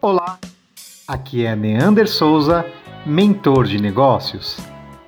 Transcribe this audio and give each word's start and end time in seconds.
Olá, 0.00 0.38
aqui 1.08 1.44
é 1.44 1.56
Neander 1.56 2.08
Souza, 2.08 2.64
mentor 3.04 3.66
de 3.66 3.82
negócios, 3.82 4.56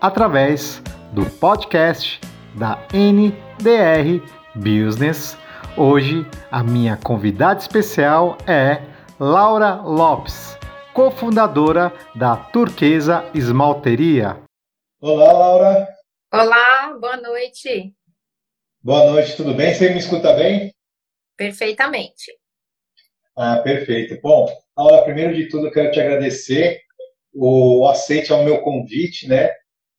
através 0.01 0.83
do 1.13 1.25
podcast 1.39 2.21
da 2.59 2.77
NDR 2.93 4.21
Business. 4.57 5.39
Hoje 5.77 6.27
a 6.51 6.65
minha 6.65 6.97
convidada 6.97 7.61
especial 7.61 8.37
é 8.49 8.83
Laura 9.21 9.77
Lopes, 9.77 10.59
cofundadora 10.93 11.93
da 12.17 12.37
Turquesa 12.37 13.31
Esmalteria. 13.33 14.43
Olá, 15.01 15.33
Laura. 15.33 15.89
Olá, 16.35 16.99
boa 17.01 17.17
noite. 17.17 17.95
Boa 18.83 19.09
noite, 19.13 19.37
tudo 19.37 19.55
bem? 19.55 19.73
Você 19.73 19.91
me 19.91 20.01
escuta 20.01 20.33
bem? 20.33 20.75
Perfeitamente. 21.37 22.40
Ah, 23.37 23.59
perfeito. 23.63 24.21
Bom, 24.23 24.49
Laura, 24.77 25.03
primeiro 25.03 25.35
de 25.35 25.49
tudo, 25.49 25.71
quero 25.71 25.91
te 25.91 26.01
agradecer 26.01 26.81
o 27.33 27.87
aceite 27.89 28.33
ao 28.33 28.45
meu 28.45 28.61
convite, 28.63 29.29
né? 29.29 29.51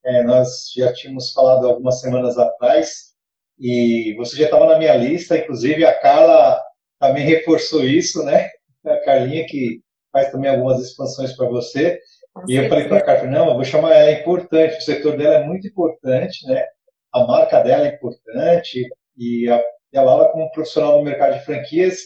É, 0.03 0.23
nós 0.23 0.71
já 0.75 0.91
tínhamos 0.93 1.31
falado 1.31 1.67
algumas 1.67 2.01
semanas 2.01 2.37
atrás 2.37 3.11
e 3.59 4.15
você 4.17 4.35
já 4.35 4.45
estava 4.45 4.65
na 4.65 4.77
minha 4.77 4.95
lista, 4.95 5.37
inclusive 5.37 5.85
a 5.85 5.93
Carla 5.99 6.61
também 6.99 7.25
reforçou 7.25 7.83
isso, 7.83 8.23
né? 8.23 8.49
A 8.83 8.97
Carlinha 9.05 9.45
que 9.45 9.79
faz 10.11 10.31
também 10.31 10.49
algumas 10.49 10.81
expansões 10.81 11.33
para 11.33 11.47
você. 11.47 11.99
Com 12.33 12.43
e 12.45 12.55
certeza. 12.55 12.63
eu 12.63 12.69
falei 12.69 12.87
para 12.87 12.97
a 12.97 13.01
Carla, 13.01 13.29
não, 13.29 13.49
eu 13.49 13.53
vou 13.53 13.63
chamar 13.63 13.93
ela, 13.93 14.09
é 14.09 14.21
importante, 14.21 14.77
o 14.77 14.81
setor 14.81 15.15
dela 15.15 15.35
é 15.35 15.43
muito 15.43 15.67
importante, 15.67 16.47
né? 16.47 16.65
A 17.13 17.25
marca 17.27 17.61
dela 17.61 17.85
é 17.85 17.93
importante 17.93 18.89
e 19.15 19.47
a, 19.47 19.63
e 19.93 19.97
a 19.97 20.01
Laura, 20.01 20.31
como 20.31 20.51
profissional 20.51 20.97
no 20.97 21.03
mercado 21.03 21.37
de 21.37 21.45
franquias, 21.45 21.99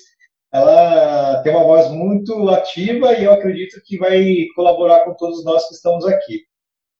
ela 0.55 1.41
tem 1.43 1.51
uma 1.51 1.65
voz 1.65 1.89
muito 1.91 2.49
ativa 2.49 3.13
e 3.13 3.25
eu 3.25 3.33
acredito 3.33 3.81
que 3.83 3.97
vai 3.97 4.45
colaborar 4.55 5.01
com 5.01 5.13
todos 5.13 5.43
nós 5.43 5.67
que 5.67 5.73
estamos 5.73 6.05
aqui. 6.05 6.43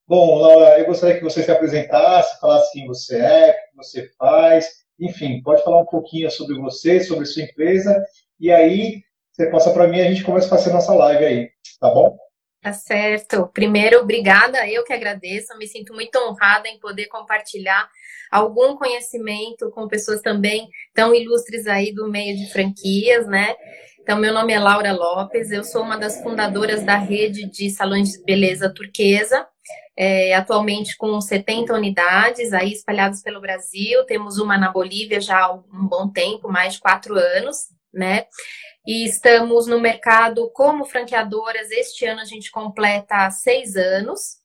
Bom, 0.06 0.40
Laura, 0.40 0.78
eu 0.78 0.86
gostaria 0.86 1.18
que 1.18 1.24
você 1.24 1.42
se 1.42 1.50
apresentasse, 1.50 2.40
falasse 2.40 2.74
quem 2.74 2.86
você 2.86 3.18
é, 3.18 3.52
o 3.52 3.54
que 3.54 3.78
você 3.78 4.10
faz, 4.20 4.68
enfim, 5.00 5.42
pode 5.42 5.64
falar 5.64 5.80
um 5.80 5.86
pouquinho 5.86 6.30
sobre 6.30 6.60
você, 6.60 7.00
sobre 7.00 7.26
sua 7.26 7.44
empresa, 7.44 8.04
e 8.40 8.52
aí 8.52 9.02
você 9.32 9.50
passa 9.50 9.72
para 9.72 9.88
mim 9.88 9.98
e 9.98 10.02
a 10.02 10.10
gente 10.10 10.24
começa 10.24 10.48
a 10.48 10.58
fazer 10.58 10.74
nossa 10.74 10.94
live 10.94 11.24
aí, 11.24 11.50
tá 11.80 11.90
bom? 11.90 12.18
Tá 12.66 12.74
certo. 12.74 13.48
Primeiro, 13.54 14.00
obrigada, 14.00 14.68
eu 14.68 14.84
que 14.84 14.92
agradeço, 14.92 15.56
me 15.56 15.68
sinto 15.68 15.94
muito 15.94 16.16
honrada 16.18 16.68
em 16.68 16.80
poder 16.80 17.06
compartilhar 17.06 17.88
algum 18.32 18.76
conhecimento 18.76 19.70
com 19.70 19.88
pessoas 19.88 20.20
também 20.20 20.68
tão 20.92 21.14
ilustres 21.14 21.68
aí 21.68 21.94
do 21.94 22.10
meio 22.10 22.36
de 22.36 22.52
franquias, 22.52 23.28
né? 23.28 23.56
Então, 24.02 24.18
meu 24.18 24.34
nome 24.34 24.52
é 24.52 24.58
Laura 24.58 24.92
Lopes, 24.94 25.52
eu 25.52 25.64
sou 25.64 25.84
uma 25.84 25.96
das 25.96 26.24
fundadoras 26.24 26.84
da 26.84 26.98
rede 26.98 27.48
de 27.48 27.70
salões 27.70 28.14
de 28.14 28.24
beleza 28.24 28.68
turquesa, 28.68 29.46
é, 29.96 30.34
atualmente 30.34 30.98
com 30.98 31.22
70 31.22 31.72
unidades 31.72 32.52
aí 32.52 32.72
espalhadas 32.72 33.22
pelo 33.22 33.40
Brasil, 33.40 34.04
temos 34.08 34.40
uma 34.40 34.58
na 34.58 34.72
Bolívia 34.72 35.22
já 35.22 35.40
há 35.40 35.54
um 35.54 35.88
bom 35.88 36.10
tempo, 36.10 36.52
mais 36.52 36.74
de 36.74 36.80
quatro 36.80 37.14
anos, 37.14 37.58
né? 37.94 38.26
E 38.86 39.04
estamos 39.06 39.66
no 39.66 39.80
mercado 39.80 40.50
como 40.54 40.86
franqueadoras, 40.86 41.72
este 41.72 42.06
ano 42.06 42.22
a 42.22 42.26
gente 42.26 42.52
completa 42.52 43.30
seis 43.32 43.76
anos, 43.76 44.38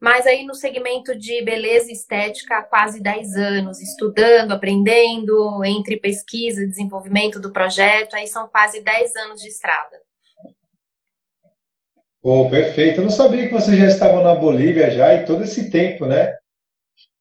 mas 0.00 0.26
aí 0.26 0.44
no 0.44 0.54
segmento 0.54 1.16
de 1.16 1.42
beleza 1.42 1.90
e 1.90 1.92
estética 1.92 2.58
há 2.58 2.62
quase 2.62 3.00
10 3.00 3.34
anos, 3.34 3.80
estudando, 3.80 4.52
aprendendo, 4.52 5.64
entre 5.64 5.96
pesquisa 5.96 6.62
e 6.62 6.68
desenvolvimento 6.68 7.40
do 7.40 7.52
projeto, 7.52 8.14
aí 8.14 8.28
são 8.28 8.46
quase 8.46 8.80
10 8.80 9.16
anos 9.16 9.40
de 9.40 9.48
estrada. 9.48 10.00
Oh, 12.22 12.48
perfeito. 12.48 13.00
Eu 13.00 13.04
não 13.04 13.10
sabia 13.10 13.46
que 13.48 13.54
vocês 13.54 13.76
já 13.76 13.86
estavam 13.86 14.22
na 14.22 14.34
Bolívia 14.34 14.90
já 14.90 15.14
e 15.14 15.24
todo 15.24 15.44
esse 15.44 15.70
tempo, 15.70 16.06
né? 16.06 16.36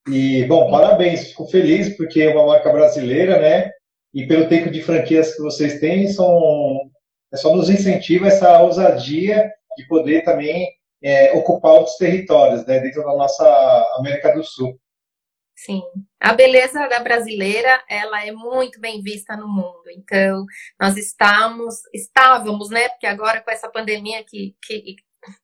E, 0.09 0.45
bom, 0.45 0.69
parabéns, 0.69 1.29
fico 1.29 1.47
feliz 1.47 1.95
porque 1.95 2.21
é 2.21 2.29
uma 2.29 2.45
marca 2.45 2.71
brasileira, 2.71 3.39
né? 3.39 3.71
E 4.17 4.25
pelo 4.25 4.49
tempo 4.49 4.71
de 4.71 4.81
franquias 4.81 5.35
que 5.35 5.43
vocês 5.43 5.79
têm, 5.79 6.07
são, 6.07 6.89
é 7.31 7.37
só 7.37 7.55
nos 7.55 7.69
incentiva 7.69 8.25
essa 8.25 8.59
ousadia 8.63 9.47
de 9.77 9.87
poder 9.87 10.23
também 10.23 10.67
é, 11.03 11.31
ocupar 11.33 11.73
outros 11.73 11.97
territórios, 11.97 12.65
né, 12.65 12.79
dentro 12.79 13.03
da 13.03 13.15
nossa 13.15 13.85
América 13.99 14.33
do 14.33 14.43
Sul. 14.43 14.75
Sim, 15.55 15.83
a 16.19 16.33
beleza 16.33 16.87
da 16.87 16.99
brasileira 16.99 17.79
ela 17.87 18.25
é 18.25 18.31
muito 18.31 18.81
bem 18.81 19.03
vista 19.03 19.37
no 19.37 19.47
mundo. 19.47 19.83
Então 19.91 20.45
nós 20.81 20.97
estamos, 20.97 21.75
estávamos, 21.93 22.71
né? 22.71 22.89
Porque 22.89 23.05
agora 23.05 23.41
com 23.41 23.51
essa 23.51 23.69
pandemia 23.69 24.23
que, 24.23 24.55
que 24.63 24.95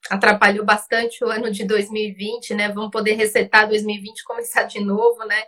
atrapalhou 0.09 0.65
bastante 0.65 1.23
o 1.23 1.29
ano 1.29 1.51
de 1.51 1.63
2020, 1.65 2.55
né? 2.55 2.69
Vamos 2.69 2.89
poder 2.89 3.13
resetar 3.13 3.67
2020 3.67 4.19
e 4.19 4.23
começar 4.23 4.63
de 4.63 4.79
novo, 4.79 5.23
né? 5.25 5.43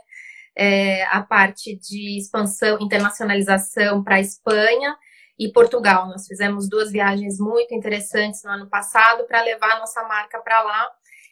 É, 0.58 1.04
a 1.08 1.22
parte 1.22 1.76
de 1.76 2.18
expansão, 2.18 2.78
internacionalização 2.80 4.04
para 4.04 4.16
a 4.16 4.22
Espanha 4.22 4.96
e 5.38 5.52
Portugal. 5.52 6.08
Nós 6.08 6.26
fizemos 6.28 6.70
duas 6.70 6.92
viagens 6.92 7.40
muito 7.40 7.74
interessantes 7.74 8.42
no 8.44 8.52
ano 8.52 8.70
passado 8.70 9.26
para 9.26 9.42
levar 9.42 9.74
a 9.74 9.80
nossa 9.80 10.02
marca 10.04 10.40
para 10.40 10.62
lá. 10.64 10.90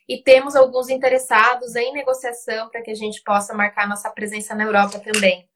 E 0.10 0.22
temos 0.22 0.56
alguns 0.56 0.90
interessados 0.90 1.76
em 1.76 1.94
negociação 1.94 2.70
para 2.70 2.82
que 2.82 2.92
a 2.92 2.96
gente 2.96 3.24
possa 3.24 3.54
marcar 3.54 3.88
nossa 3.88 4.10
presença 4.10 4.54
na 4.54 4.66
Europa 4.66 5.00
também. 5.00 5.48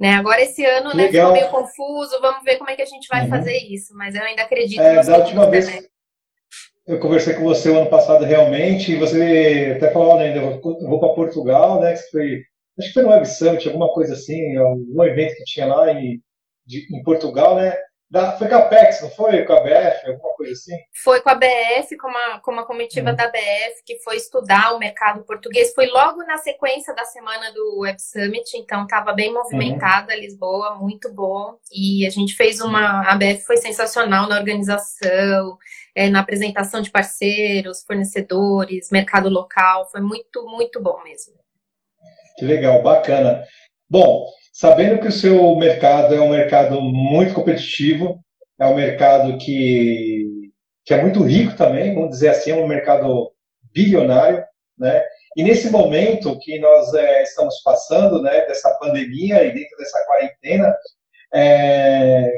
Né? 0.00 0.14
Agora, 0.14 0.40
esse 0.40 0.64
ano 0.64 0.94
né, 0.94 1.08
ficou 1.08 1.32
meio 1.32 1.48
confuso, 1.48 2.20
vamos 2.20 2.44
ver 2.44 2.56
como 2.56 2.70
é 2.70 2.76
que 2.76 2.82
a 2.82 2.86
gente 2.86 3.08
vai 3.08 3.24
uhum. 3.24 3.28
fazer 3.28 3.58
isso, 3.58 3.92
mas 3.94 4.14
eu 4.14 4.22
ainda 4.22 4.42
acredito 4.42 4.80
é, 4.80 5.02
Da 5.02 5.18
última 5.18 5.50
vez 5.50 5.90
eu 6.90 6.98
conversei 6.98 7.34
com 7.34 7.44
você 7.44 7.70
o 7.70 7.78
ano 7.78 7.88
passado 7.88 8.24
realmente, 8.24 8.92
e 8.92 8.96
você 8.96 9.74
até 9.76 9.92
falou, 9.92 10.16
né, 10.16 10.36
eu 10.36 10.60
vou 10.60 10.98
para 10.98 11.10
Portugal, 11.10 11.80
né? 11.80 11.94
Que 11.94 12.10
foi, 12.10 12.42
acho 12.80 12.88
que 12.88 12.94
foi 12.94 13.02
no 13.02 13.10
Web 13.10 13.28
Summit, 13.28 13.68
alguma 13.68 13.92
coisa 13.92 14.14
assim, 14.14 14.56
algum 14.56 15.04
evento 15.04 15.36
que 15.36 15.44
tinha 15.44 15.66
lá 15.66 15.92
em 15.92 16.20
de, 16.70 16.86
em 16.96 17.02
Portugal, 17.02 17.56
né? 17.56 17.76
Da, 18.10 18.36
foi 18.36 18.48
com 18.48 18.56
a 18.56 18.62
PEX, 18.62 19.02
não 19.02 19.10
foi? 19.10 19.44
Com 19.44 19.52
a 19.52 19.60
BF, 19.60 20.10
alguma 20.10 20.34
coisa 20.34 20.52
assim? 20.52 20.76
Foi 21.04 21.20
com 21.20 21.30
a 21.30 21.34
BF, 21.36 21.96
com 21.96 22.08
uma, 22.08 22.40
com 22.40 22.50
uma 22.50 22.66
comitiva 22.66 23.10
uhum. 23.10 23.16
da 23.16 23.28
BF, 23.28 23.84
que 23.86 24.00
foi 24.02 24.16
estudar 24.16 24.74
o 24.74 24.80
mercado 24.80 25.24
português. 25.24 25.72
Foi 25.72 25.86
logo 25.86 26.24
na 26.24 26.36
sequência 26.38 26.92
da 26.92 27.04
semana 27.04 27.52
do 27.52 27.80
Web 27.82 28.02
Summit, 28.02 28.56
então 28.56 28.82
estava 28.82 29.12
bem 29.12 29.32
movimentada 29.32 30.12
uhum. 30.12 30.20
Lisboa, 30.20 30.74
muito 30.74 31.12
bom. 31.12 31.56
E 31.72 32.04
a 32.04 32.10
gente 32.10 32.34
fez 32.34 32.60
uma. 32.60 33.08
A 33.08 33.14
BF 33.14 33.44
foi 33.44 33.58
sensacional 33.58 34.28
na 34.28 34.38
organização, 34.38 35.56
é, 35.94 36.10
na 36.10 36.18
apresentação 36.18 36.80
de 36.80 36.90
parceiros, 36.90 37.84
fornecedores, 37.84 38.90
mercado 38.90 39.28
local. 39.28 39.88
Foi 39.88 40.00
muito, 40.00 40.44
muito 40.46 40.82
bom 40.82 41.00
mesmo. 41.04 41.40
Que 42.38 42.44
legal, 42.44 42.82
bacana. 42.82 43.44
Bom, 43.88 44.26
sabendo 44.52 45.00
que 45.00 45.08
o 45.08 45.12
seu 45.12 45.54
mercado 45.56 46.14
é 46.14 46.20
um 46.20 46.30
mercado 46.30 46.80
muito 46.80 47.34
competitivo, 47.34 48.20
é 48.58 48.66
um 48.66 48.74
mercado 48.74 49.36
que, 49.38 50.50
que 50.84 50.94
é 50.94 51.02
muito 51.02 51.22
rico 51.22 51.56
também, 51.56 51.94
vamos 51.94 52.10
dizer 52.10 52.28
assim, 52.28 52.50
é 52.50 52.56
um 52.56 52.66
mercado 52.66 53.32
bilionário, 53.72 54.44
né? 54.78 55.02
E 55.36 55.42
nesse 55.42 55.70
momento 55.70 56.38
que 56.40 56.58
nós 56.58 56.92
é, 56.92 57.22
estamos 57.22 57.62
passando, 57.62 58.20
né, 58.20 58.46
dessa 58.46 58.70
pandemia 58.78 59.44
e 59.44 59.52
dentro 59.52 59.76
dessa 59.78 60.04
quarentena, 60.06 60.74
é, 61.32 62.30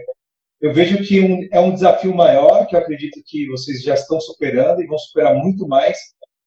eu 0.60 0.72
vejo 0.72 1.02
que 1.02 1.20
um, 1.20 1.48
é 1.50 1.58
um 1.58 1.72
desafio 1.72 2.14
maior, 2.14 2.66
que 2.66 2.76
eu 2.76 2.80
acredito 2.80 3.22
que 3.26 3.48
vocês 3.48 3.82
já 3.82 3.94
estão 3.94 4.20
superando 4.20 4.82
e 4.82 4.86
vão 4.86 4.98
superar 4.98 5.34
muito 5.34 5.66
mais 5.66 5.98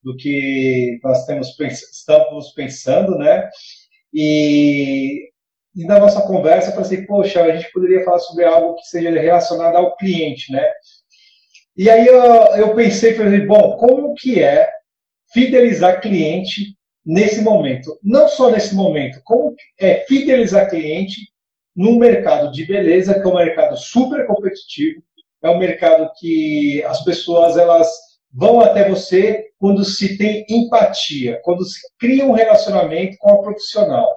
do 0.05 0.15
que 0.15 0.99
nós 1.03 1.25
temos, 1.25 1.59
estamos 1.59 2.51
pensando, 2.53 3.17
né? 3.17 3.49
E 4.13 5.29
e 5.75 5.83
na 5.83 5.99
nossa 5.99 6.21
conversa 6.21 6.71
eu 6.71 6.77
pensei, 6.77 7.05
poxa, 7.05 7.43
a 7.43 7.55
gente 7.55 7.69
poderia 7.73 8.03
falar 8.05 8.19
sobre 8.19 8.45
algo 8.45 8.75
que 8.75 8.87
seja 8.87 9.09
relacionado 9.09 9.75
ao 9.75 9.97
cliente, 9.97 10.51
né? 10.51 10.65
E 11.75 11.89
aí 11.89 12.07
eu, 12.07 12.15
eu 12.55 12.73
pensei, 12.73 13.13
falei, 13.13 13.41
bom, 13.45 13.75
como 13.75 14.13
que 14.15 14.41
é 14.41 14.69
fidelizar 15.33 15.99
cliente 15.99 16.77
nesse 17.05 17.41
momento? 17.41 17.99
Não 18.01 18.29
só 18.29 18.49
nesse 18.49 18.73
momento, 18.73 19.19
como 19.25 19.53
é 19.77 20.05
fidelizar 20.07 20.69
cliente 20.69 21.19
num 21.75 21.97
mercado 21.97 22.53
de 22.53 22.65
beleza, 22.65 23.19
que 23.19 23.27
é 23.27 23.27
um 23.27 23.35
mercado 23.35 23.75
super 23.75 24.25
competitivo, 24.25 25.03
é 25.43 25.49
um 25.49 25.57
mercado 25.57 26.09
que 26.17 26.81
as 26.85 27.03
pessoas 27.03 27.57
elas 27.57 27.89
vão 28.31 28.61
até 28.61 28.87
você 28.89 29.47
quando 29.65 29.83
se 29.83 30.15
tem 30.15 30.45
empatia, 30.47 31.41
quando 31.43 31.65
se 31.65 31.79
cria 31.99 32.23
um 32.23 32.33
relacionamento 32.33 33.17
com 33.17 33.31
a 33.31 33.41
profissional. 33.41 34.07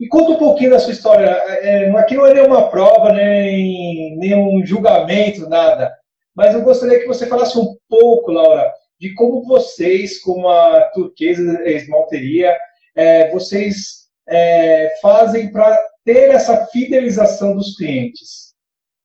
E 0.00 0.08
conta 0.08 0.32
um 0.32 0.38
pouquinho 0.38 0.70
da 0.70 0.80
sua 0.80 0.92
história. 0.92 1.28
É, 1.46 1.84
é, 1.84 1.90
aqui 1.90 2.16
não 2.16 2.26
é 2.26 2.34
nenhuma 2.34 2.68
prova, 2.68 3.12
nem 3.12 4.16
nenhum 4.16 4.66
julgamento, 4.66 5.48
nada. 5.48 5.96
Mas 6.34 6.52
eu 6.52 6.62
gostaria 6.62 6.98
que 6.98 7.06
você 7.06 7.28
falasse 7.28 7.56
um 7.56 7.76
pouco, 7.88 8.32
Laura, 8.32 8.72
de 8.98 9.14
como 9.14 9.44
vocês, 9.44 10.18
como 10.18 10.48
a 10.48 10.90
Turquesa 10.92 11.62
Esmalteria, 11.64 12.58
é, 12.96 13.30
vocês 13.30 14.08
é, 14.28 14.96
fazem 15.00 15.52
para 15.52 15.78
ter 16.04 16.30
essa 16.30 16.66
fidelização 16.66 17.54
dos 17.54 17.76
clientes. 17.76 18.52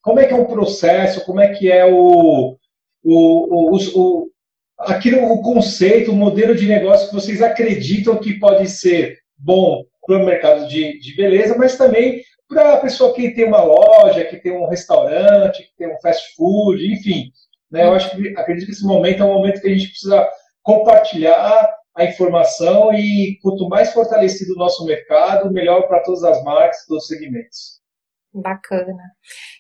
como 0.01 0.19
é 0.19 0.25
que 0.25 0.33
é 0.33 0.37
o 0.37 0.47
processo, 0.47 1.23
como 1.23 1.39
é 1.39 1.53
que 1.53 1.71
é 1.71 1.85
o, 1.85 2.57
o, 3.03 3.75
o, 3.75 3.75
o 3.75 4.31
aquilo, 4.79 5.31
o 5.31 5.41
conceito, 5.41 6.11
o 6.11 6.15
modelo 6.15 6.55
de 6.55 6.67
negócio 6.67 7.09
que 7.09 7.15
vocês 7.15 7.41
acreditam 7.41 8.17
que 8.17 8.39
pode 8.39 8.69
ser 8.69 9.17
bom 9.37 9.83
para 10.05 10.17
o 10.17 10.25
mercado 10.25 10.67
de, 10.67 10.99
de 10.99 11.15
beleza, 11.15 11.57
mas 11.57 11.77
também 11.77 12.21
para 12.47 12.73
a 12.73 12.77
pessoa 12.77 13.13
que 13.13 13.31
tem 13.31 13.45
uma 13.45 13.61
loja, 13.61 14.23
que 14.23 14.37
tem 14.37 14.53
um 14.53 14.67
restaurante, 14.67 15.63
que 15.63 15.75
tem 15.77 15.93
um 15.93 15.99
fast 15.99 16.33
food, 16.35 16.81
enfim. 16.93 17.31
Né? 17.69 17.83
Eu 17.83 17.93
acho 17.93 18.11
que 18.11 18.33
acredito 18.37 18.67
que 18.67 18.71
esse 18.71 18.85
momento 18.85 19.21
é 19.21 19.25
um 19.25 19.33
momento 19.33 19.61
que 19.61 19.67
a 19.67 19.73
gente 19.73 19.89
precisa 19.89 20.27
compartilhar 20.63 21.69
a 21.95 22.05
informação 22.05 22.93
e 22.93 23.37
quanto 23.41 23.67
mais 23.67 23.91
fortalecido 23.91 24.53
o 24.53 24.57
nosso 24.57 24.85
mercado, 24.85 25.51
melhor 25.51 25.87
para 25.87 26.03
todas 26.03 26.23
as 26.23 26.41
marcas, 26.43 26.85
todos 26.87 27.03
os 27.03 27.09
segmentos. 27.09 27.76
Bacana. 28.41 29.03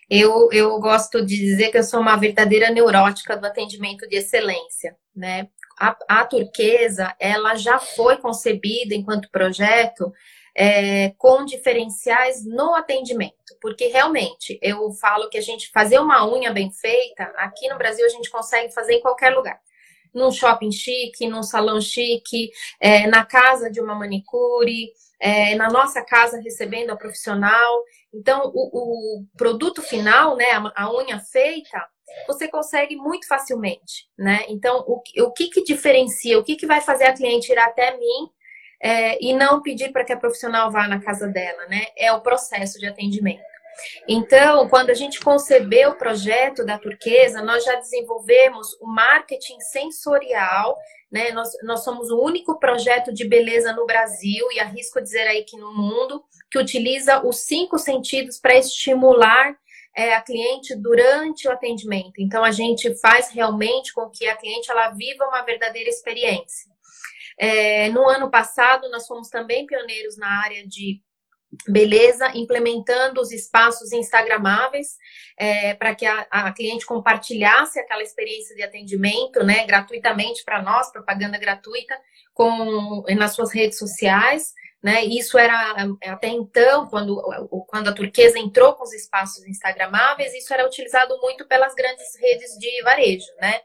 Eu, 0.09 0.49
eu 0.51 0.79
gosto 0.79 1.25
de 1.25 1.35
dizer 1.35 1.69
que 1.69 1.77
eu 1.77 1.83
sou 1.83 1.99
uma 1.99 2.15
verdadeira 2.15 2.69
neurótica 2.69 3.35
do 3.35 3.45
atendimento 3.45 4.07
de 4.07 4.17
excelência, 4.17 4.95
né? 5.15 5.47
A, 5.79 5.95
a 6.07 6.25
turquesa, 6.25 7.15
ela 7.19 7.55
já 7.55 7.79
foi 7.79 8.17
concebida 8.17 8.95
enquanto 8.95 9.29
projeto 9.29 10.11
é, 10.55 11.11
com 11.19 11.45
diferenciais 11.45 12.43
no 12.43 12.73
atendimento, 12.73 13.55
porque 13.61 13.87
realmente 13.87 14.57
eu 14.59 14.91
falo 14.93 15.29
que 15.29 15.37
a 15.37 15.41
gente 15.41 15.69
fazer 15.71 15.99
uma 15.99 16.27
unha 16.27 16.51
bem 16.51 16.71
feita, 16.71 17.25
aqui 17.37 17.69
no 17.69 17.77
Brasil 17.77 18.03
a 18.03 18.09
gente 18.09 18.31
consegue 18.31 18.73
fazer 18.73 18.93
em 18.93 19.01
qualquer 19.01 19.35
lugar. 19.35 19.59
Num 20.11 20.31
shopping 20.31 20.71
chique, 20.71 21.27
num 21.27 21.43
salão 21.43 21.79
chique, 21.79 22.49
é, 22.79 23.05
na 23.05 23.23
casa 23.23 23.69
de 23.69 23.79
uma 23.79 23.93
manicure, 23.93 24.91
é, 25.19 25.55
na 25.55 25.69
nossa 25.69 26.03
casa 26.03 26.39
recebendo 26.41 26.91
a 26.91 26.95
profissional. 26.95 27.83
Então, 28.13 28.51
o, 28.53 29.21
o 29.21 29.25
produto 29.35 29.81
final, 29.81 30.35
né, 30.35 30.51
a, 30.51 30.83
a, 30.83 30.93
unha 30.93 31.19
feita, 31.19 31.85
você 32.27 32.47
consegue 32.47 32.95
muito 32.95 33.27
facilmente, 33.27 34.07
né? 34.17 34.45
Então, 34.47 34.83
o, 34.87 35.01
o 35.23 35.33
que 35.33 35.49
que 35.49 35.63
diferencia, 35.63 36.39
o 36.39 36.43
que 36.43 36.55
que 36.55 36.65
vai 36.65 36.81
fazer 36.81 37.05
a 37.05 37.13
cliente 37.13 37.51
ir 37.51 37.59
até 37.59 37.97
mim 37.97 38.29
é, 38.81 39.23
e 39.23 39.33
não 39.33 39.61
pedir 39.61 39.91
para 39.91 40.05
que 40.05 40.13
a 40.13 40.17
profissional 40.17 40.71
vá 40.71 40.87
na 40.87 41.01
casa 41.01 41.27
dela, 41.27 41.65
né? 41.67 41.87
É 41.97 42.11
o 42.11 42.21
processo 42.21 42.79
de 42.79 42.87
atendimento. 42.87 43.56
Então, 44.07 44.67
quando 44.69 44.89
a 44.89 44.93
gente 44.93 45.19
concebeu 45.19 45.91
o 45.91 45.97
projeto 45.97 46.65
da 46.65 46.77
Turquesa, 46.77 47.41
nós 47.41 47.63
já 47.63 47.75
desenvolvemos 47.75 48.73
o 48.81 48.87
marketing 48.87 49.59
sensorial, 49.59 50.77
né? 51.11 51.31
Nós, 51.31 51.49
nós 51.63 51.83
somos 51.83 52.09
o 52.09 52.21
único 52.21 52.59
projeto 52.59 53.13
de 53.13 53.27
beleza 53.27 53.73
no 53.73 53.85
Brasil, 53.85 54.47
e 54.51 54.59
arrisco 54.59 55.01
dizer 55.01 55.27
aí 55.27 55.43
que 55.43 55.57
no 55.57 55.73
mundo, 55.73 56.23
que 56.51 56.59
utiliza 56.59 57.25
os 57.25 57.41
cinco 57.45 57.77
sentidos 57.77 58.39
para 58.39 58.57
estimular 58.57 59.55
é, 59.95 60.13
a 60.13 60.21
cliente 60.21 60.75
durante 60.75 61.47
o 61.47 61.51
atendimento. 61.51 62.19
Então, 62.19 62.43
a 62.43 62.51
gente 62.51 62.95
faz 62.99 63.29
realmente 63.29 63.93
com 63.93 64.09
que 64.09 64.27
a 64.27 64.35
cliente 64.35 64.69
ela 64.69 64.91
viva 64.91 65.25
uma 65.25 65.41
verdadeira 65.41 65.89
experiência. 65.89 66.71
É, 67.39 67.89
no 67.89 68.07
ano 68.09 68.31
passado, 68.31 68.89
nós 68.89 69.05
fomos 69.05 69.29
também 69.29 69.65
pioneiros 69.65 70.17
na 70.17 70.43
área 70.43 70.67
de 70.67 71.01
beleza, 71.67 72.31
implementando 72.35 73.21
os 73.21 73.31
espaços 73.31 73.91
instagramáveis 73.93 74.97
é, 75.37 75.73
para 75.75 75.95
que 75.95 76.05
a, 76.05 76.27
a, 76.29 76.51
cliente 76.51 76.85
compartilhasse 76.85 77.79
aquela 77.79 78.03
experiência 78.03 78.55
de 78.55 78.63
atendimento, 78.63 79.43
né, 79.43 79.65
gratuitamente 79.65 80.43
para 80.43 80.61
nós, 80.61 80.91
propaganda 80.91 81.37
gratuita, 81.37 81.97
com 82.33 83.03
nas 83.15 83.33
suas 83.33 83.53
redes 83.53 83.77
sociais. 83.77 84.53
Né? 84.83 85.05
Isso 85.05 85.37
era 85.37 85.75
até 86.05 86.27
então, 86.27 86.87
quando, 86.87 87.21
quando 87.67 87.87
a 87.87 87.93
turquesa 87.93 88.37
entrou 88.37 88.73
com 88.73 88.83
os 88.83 88.93
espaços 88.93 89.45
instagramáveis, 89.47 90.33
isso 90.33 90.53
era 90.53 90.65
utilizado 90.65 91.17
muito 91.19 91.47
pelas 91.47 91.73
grandes 91.73 92.15
redes 92.19 92.51
de 92.59 92.83
varejo, 92.83 93.27
né? 93.39 93.59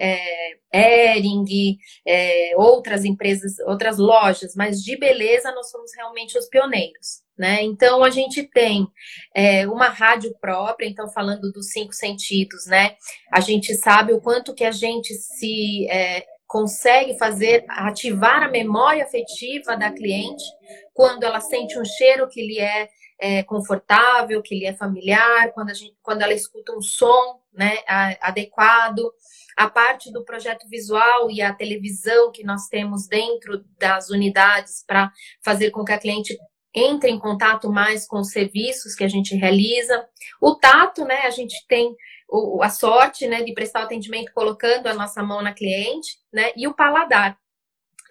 É, 0.00 1.16
Ering, 1.16 1.76
é, 2.06 2.52
outras 2.56 3.04
empresas, 3.04 3.58
outras 3.66 3.98
lojas, 3.98 4.54
mas 4.56 4.82
de 4.82 4.96
beleza 4.96 5.52
nós 5.52 5.70
somos 5.70 5.90
realmente 5.94 6.38
os 6.38 6.48
pioneiros. 6.48 7.22
Né? 7.36 7.62
Então 7.62 8.04
a 8.04 8.10
gente 8.10 8.42
tem 8.42 8.86
é, 9.34 9.66
uma 9.66 9.88
rádio 9.88 10.34
própria, 10.40 10.86
então 10.86 11.08
falando 11.10 11.50
dos 11.50 11.70
cinco 11.70 11.94
sentidos, 11.94 12.66
né? 12.66 12.96
A 13.32 13.40
gente 13.40 13.74
sabe 13.76 14.12
o 14.12 14.20
quanto 14.20 14.54
que 14.54 14.62
a 14.62 14.70
gente 14.70 15.14
se 15.14 15.88
é, 15.88 16.26
consegue 16.46 17.16
fazer 17.16 17.64
ativar 17.68 18.42
a 18.42 18.50
memória 18.50 19.04
afetiva 19.04 19.74
da 19.74 19.90
cliente 19.90 20.44
quando 20.92 21.22
ela 21.22 21.40
sente 21.40 21.78
um 21.78 21.84
cheiro 21.84 22.28
que 22.28 22.46
lhe 22.46 22.58
é, 22.58 22.90
é 23.18 23.42
confortável, 23.44 24.42
que 24.42 24.58
lhe 24.58 24.66
é 24.66 24.74
familiar, 24.74 25.52
quando, 25.52 25.70
a 25.70 25.74
gente, 25.74 25.96
quando 26.02 26.20
ela 26.22 26.34
escuta 26.34 26.76
um 26.76 26.82
som 26.82 27.40
né, 27.54 27.78
adequado 28.20 29.12
a 29.60 29.68
parte 29.68 30.10
do 30.10 30.24
projeto 30.24 30.66
visual 30.70 31.30
e 31.30 31.42
a 31.42 31.52
televisão 31.52 32.32
que 32.32 32.42
nós 32.42 32.66
temos 32.66 33.06
dentro 33.06 33.62
das 33.78 34.08
unidades 34.08 34.82
para 34.86 35.12
fazer 35.44 35.70
com 35.70 35.84
que 35.84 35.92
a 35.92 35.98
cliente 35.98 36.34
entre 36.74 37.10
em 37.10 37.18
contato 37.18 37.70
mais 37.70 38.06
com 38.06 38.20
os 38.20 38.30
serviços 38.30 38.94
que 38.94 39.04
a 39.04 39.08
gente 39.08 39.36
realiza. 39.36 40.02
O 40.40 40.54
tato, 40.54 41.04
né, 41.04 41.26
a 41.26 41.30
gente 41.30 41.62
tem 41.68 41.94
o, 42.26 42.62
a 42.62 42.70
sorte, 42.70 43.26
né, 43.26 43.42
de 43.42 43.52
prestar 43.52 43.82
atendimento 43.82 44.32
colocando 44.32 44.86
a 44.86 44.94
nossa 44.94 45.22
mão 45.22 45.42
na 45.42 45.52
cliente, 45.52 46.16
né, 46.32 46.52
e 46.56 46.66
o 46.66 46.74
paladar, 46.74 47.36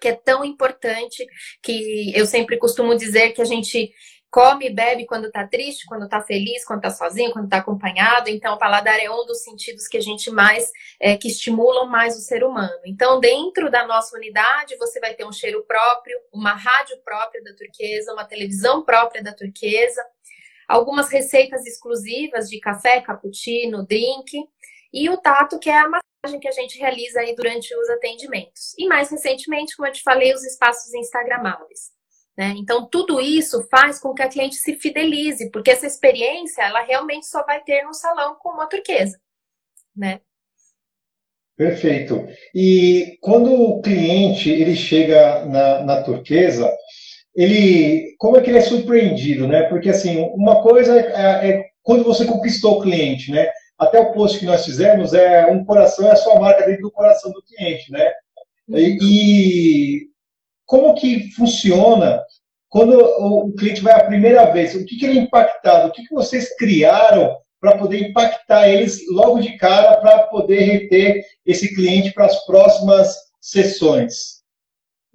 que 0.00 0.06
é 0.06 0.14
tão 0.14 0.44
importante 0.44 1.26
que 1.64 2.12
eu 2.14 2.26
sempre 2.26 2.58
costumo 2.58 2.94
dizer 2.94 3.32
que 3.32 3.42
a 3.42 3.44
gente 3.44 3.92
come 4.30 4.66
e 4.66 4.74
bebe 4.74 5.06
quando 5.06 5.26
está 5.26 5.46
triste, 5.46 5.86
quando 5.86 6.04
está 6.04 6.22
feliz, 6.22 6.64
quando 6.64 6.78
está 6.78 6.90
sozinho, 6.90 7.32
quando 7.32 7.46
está 7.46 7.58
acompanhado. 7.58 8.30
Então, 8.30 8.54
o 8.54 8.58
paladar 8.58 9.00
é 9.00 9.10
um 9.10 9.26
dos 9.26 9.42
sentidos 9.42 9.88
que 9.88 9.96
a 9.96 10.00
gente 10.00 10.30
mais, 10.30 10.70
é, 11.00 11.16
que 11.16 11.28
estimulam 11.28 11.86
mais 11.86 12.16
o 12.16 12.20
ser 12.20 12.44
humano. 12.44 12.80
Então, 12.84 13.18
dentro 13.18 13.70
da 13.70 13.86
nossa 13.86 14.16
unidade, 14.16 14.76
você 14.76 15.00
vai 15.00 15.14
ter 15.14 15.26
um 15.26 15.32
cheiro 15.32 15.64
próprio, 15.66 16.18
uma 16.32 16.54
rádio 16.54 16.96
própria 17.04 17.42
da 17.42 17.54
turquesa, 17.54 18.12
uma 18.12 18.24
televisão 18.24 18.84
própria 18.84 19.22
da 19.22 19.34
turquesa, 19.34 20.04
algumas 20.68 21.10
receitas 21.10 21.66
exclusivas 21.66 22.48
de 22.48 22.60
café, 22.60 23.00
cappuccino, 23.00 23.84
drink, 23.84 24.48
e 24.92 25.10
o 25.10 25.16
tato, 25.16 25.58
que 25.58 25.68
é 25.68 25.78
a 25.78 25.88
massagem 25.88 26.40
que 26.40 26.48
a 26.48 26.52
gente 26.52 26.78
realiza 26.78 27.20
aí 27.20 27.34
durante 27.34 27.74
os 27.74 27.88
atendimentos. 27.90 28.74
E 28.78 28.86
mais 28.86 29.10
recentemente, 29.10 29.76
como 29.76 29.88
eu 29.88 29.92
te 29.92 30.02
falei, 30.02 30.32
os 30.32 30.44
espaços 30.44 30.92
instagramáveis. 30.94 31.99
Né? 32.40 32.54
Então, 32.56 32.86
tudo 32.86 33.20
isso 33.20 33.68
faz 33.70 34.00
com 34.00 34.14
que 34.14 34.22
a 34.22 34.28
cliente 34.28 34.56
se 34.56 34.74
fidelize, 34.76 35.50
porque 35.50 35.70
essa 35.70 35.86
experiência 35.86 36.62
ela 36.62 36.80
realmente 36.80 37.26
só 37.26 37.44
vai 37.44 37.62
ter 37.62 37.82
no 37.82 37.92
salão 37.92 38.34
com 38.40 38.48
uma 38.48 38.66
turquesa. 38.66 39.20
Né? 39.94 40.20
Perfeito. 41.54 42.26
E 42.54 43.18
quando 43.20 43.52
o 43.52 43.82
cliente 43.82 44.48
ele 44.48 44.74
chega 44.74 45.44
na, 45.44 45.82
na 45.82 46.02
turquesa, 46.02 46.74
ele 47.36 48.16
como 48.16 48.38
é 48.38 48.40
que 48.40 48.48
ele 48.48 48.56
é 48.56 48.62
surpreendido, 48.62 49.46
né? 49.46 49.64
Porque 49.64 49.90
assim, 49.90 50.20
uma 50.32 50.62
coisa 50.62 50.98
é, 50.98 51.50
é, 51.50 51.64
quando 51.82 52.04
você 52.04 52.24
conquistou 52.24 52.78
o 52.78 52.82
cliente, 52.82 53.30
né? 53.30 53.50
Até 53.78 54.00
o 54.00 54.12
post 54.12 54.38
que 54.38 54.46
nós 54.46 54.64
fizemos 54.64 55.12
é 55.12 55.44
um 55.44 55.62
coração 55.62 56.08
é 56.08 56.12
a 56.12 56.16
sua 56.16 56.40
marca 56.40 56.64
dentro 56.64 56.84
do 56.84 56.90
coração 56.90 57.30
do 57.32 57.42
cliente, 57.42 57.92
né? 57.92 58.10
E, 58.70 58.96
e 59.02 60.09
como 60.70 60.94
que 60.94 61.32
funciona 61.32 62.22
quando 62.68 62.96
o 62.96 63.52
cliente 63.56 63.80
vai 63.80 63.92
a 63.92 64.06
primeira 64.06 64.52
vez? 64.52 64.72
O 64.76 64.86
que, 64.86 64.96
que 64.96 65.04
ele 65.04 65.18
é 65.18 65.22
impactado? 65.22 65.88
O 65.88 65.90
que, 65.90 66.06
que 66.06 66.14
vocês 66.14 66.56
criaram 66.56 67.36
para 67.60 67.76
poder 67.76 68.08
impactar 68.08 68.68
eles 68.68 69.00
logo 69.10 69.40
de 69.40 69.58
cara 69.58 69.96
para 70.00 70.28
poder 70.28 70.60
reter 70.60 71.24
esse 71.44 71.74
cliente 71.74 72.12
para 72.12 72.26
as 72.26 72.46
próximas 72.46 73.12
sessões? 73.40 74.44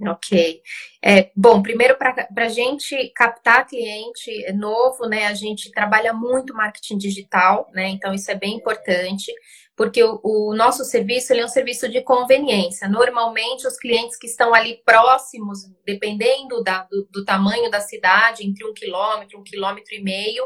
Ok. 0.05 0.61
É, 1.01 1.31
bom, 1.33 1.61
primeiro, 1.61 1.97
para 1.97 2.27
a 2.35 2.49
gente 2.49 3.13
captar 3.15 3.65
cliente 3.65 4.51
novo, 4.51 5.07
né, 5.07 5.27
a 5.27 5.33
gente 5.33 5.71
trabalha 5.71 6.11
muito 6.11 6.53
marketing 6.53 6.97
digital, 6.97 7.69
né, 7.73 7.87
então 7.87 8.13
isso 8.13 8.29
é 8.29 8.35
bem 8.35 8.57
importante 8.57 9.31
porque 9.75 10.01
o, 10.03 10.19
o 10.23 10.55
nosso 10.55 10.85
serviço 10.85 11.33
é 11.33 11.43
um 11.43 11.49
serviço 11.49 11.89
de 11.89 12.01
conveniência. 12.01 12.87
Normalmente, 12.87 13.67
os 13.67 13.77
clientes 13.77 14.17
que 14.17 14.27
estão 14.27 14.53
ali 14.53 14.81
próximos, 14.85 15.59
dependendo 15.85 16.63
da, 16.63 16.83
do, 16.83 17.07
do 17.11 17.25
tamanho 17.25 17.69
da 17.69 17.81
cidade, 17.81 18.45
entre 18.45 18.65
um 18.65 18.73
quilômetro, 18.73 19.39
um 19.39 19.43
quilômetro 19.43 19.93
e 19.93 20.01
meio, 20.01 20.45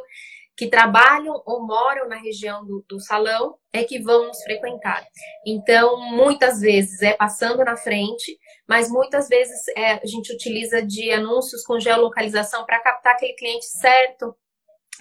que 0.58 0.68
trabalham 0.68 1.42
ou 1.46 1.66
moram 1.66 2.10
na 2.10 2.18
região 2.18 2.66
do, 2.66 2.84
do, 2.90 3.00
salão 3.00 3.56
é 3.72 3.86
que 3.86 3.98
vão 3.98 4.28
nos 4.28 4.44
frequentar. 4.44 5.06
Então, 5.46 5.98
muitas 6.12 6.60
vezes 6.60 7.02
é 7.02 7.14
passando 7.14 7.64
na 7.64 7.78
frente, 7.78 8.38
mas 8.68 8.90
muitas 8.90 9.30
vezes 9.30 9.58
é, 9.78 9.94
a 9.94 10.06
gente 10.06 10.34
utiliza 10.34 10.82
de 10.82 11.14
anúncios 11.14 11.64
com 11.64 11.80
geolocalização 11.80 12.66
para 12.66 12.82
captar 12.82 13.14
aquele 13.14 13.36
cliente 13.36 13.68
certo 13.68 14.36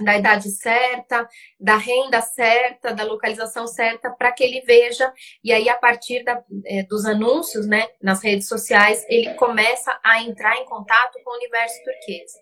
da 0.00 0.17
idade 0.17 0.50
certa, 0.50 1.28
da 1.59 1.76
renda 1.76 2.21
certa, 2.21 2.93
da 2.93 3.05
localização 3.05 3.67
certa, 3.67 4.11
para 4.11 4.33
que 4.33 4.45
ele 4.45 4.61
veja. 4.62 5.12
E 5.43 5.52
aí, 5.52 5.69
a 5.69 5.76
partir 5.76 6.25
da, 6.25 6.43
é, 6.64 6.83
dos 6.85 7.05
anúncios 7.05 7.67
né, 7.67 7.88
nas 8.02 8.23
redes 8.23 8.49
sociais, 8.49 9.05
ele 9.09 9.35
começa 9.35 9.99
a 10.05 10.23
entrar 10.23 10.57
em 10.57 10.64
contato 10.64 11.19
com 11.25 11.31
o 11.31 11.37
universo 11.37 11.83
turquesa. 11.85 12.38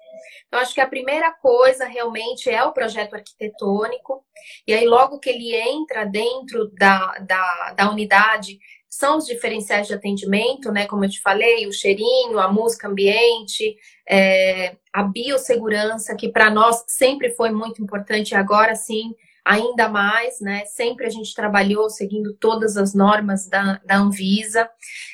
Então, 0.46 0.60
acho 0.60 0.74
que 0.74 0.80
a 0.80 0.88
primeira 0.88 1.32
coisa 1.32 1.84
realmente 1.86 2.48
é 2.48 2.62
o 2.64 2.72
projeto 2.72 3.14
arquitetônico. 3.14 4.24
E 4.66 4.72
aí, 4.72 4.86
logo 4.86 5.18
que 5.18 5.30
ele 5.30 5.54
entra 5.54 6.04
dentro 6.04 6.70
da, 6.78 7.18
da, 7.18 7.72
da 7.76 7.90
unidade, 7.90 8.58
são 8.96 9.18
os 9.18 9.26
diferenciais 9.26 9.86
de 9.86 9.92
atendimento, 9.92 10.72
né? 10.72 10.86
Como 10.86 11.04
eu 11.04 11.10
te 11.10 11.20
falei, 11.20 11.66
o 11.66 11.72
cheirinho, 11.72 12.38
a 12.38 12.50
música 12.50 12.88
ambiente, 12.88 13.76
é, 14.08 14.76
a 14.90 15.02
biossegurança, 15.02 16.16
que 16.16 16.30
para 16.30 16.48
nós 16.48 16.82
sempre 16.88 17.30
foi 17.30 17.50
muito 17.50 17.82
importante, 17.82 18.34
agora 18.34 18.74
sim, 18.74 19.14
ainda 19.44 19.86
mais, 19.86 20.40
né? 20.40 20.64
Sempre 20.64 21.04
a 21.04 21.10
gente 21.10 21.34
trabalhou 21.34 21.90
seguindo 21.90 22.34
todas 22.40 22.78
as 22.78 22.94
normas 22.94 23.46
da, 23.46 23.78
da 23.84 23.98
Anvisa. 23.98 24.66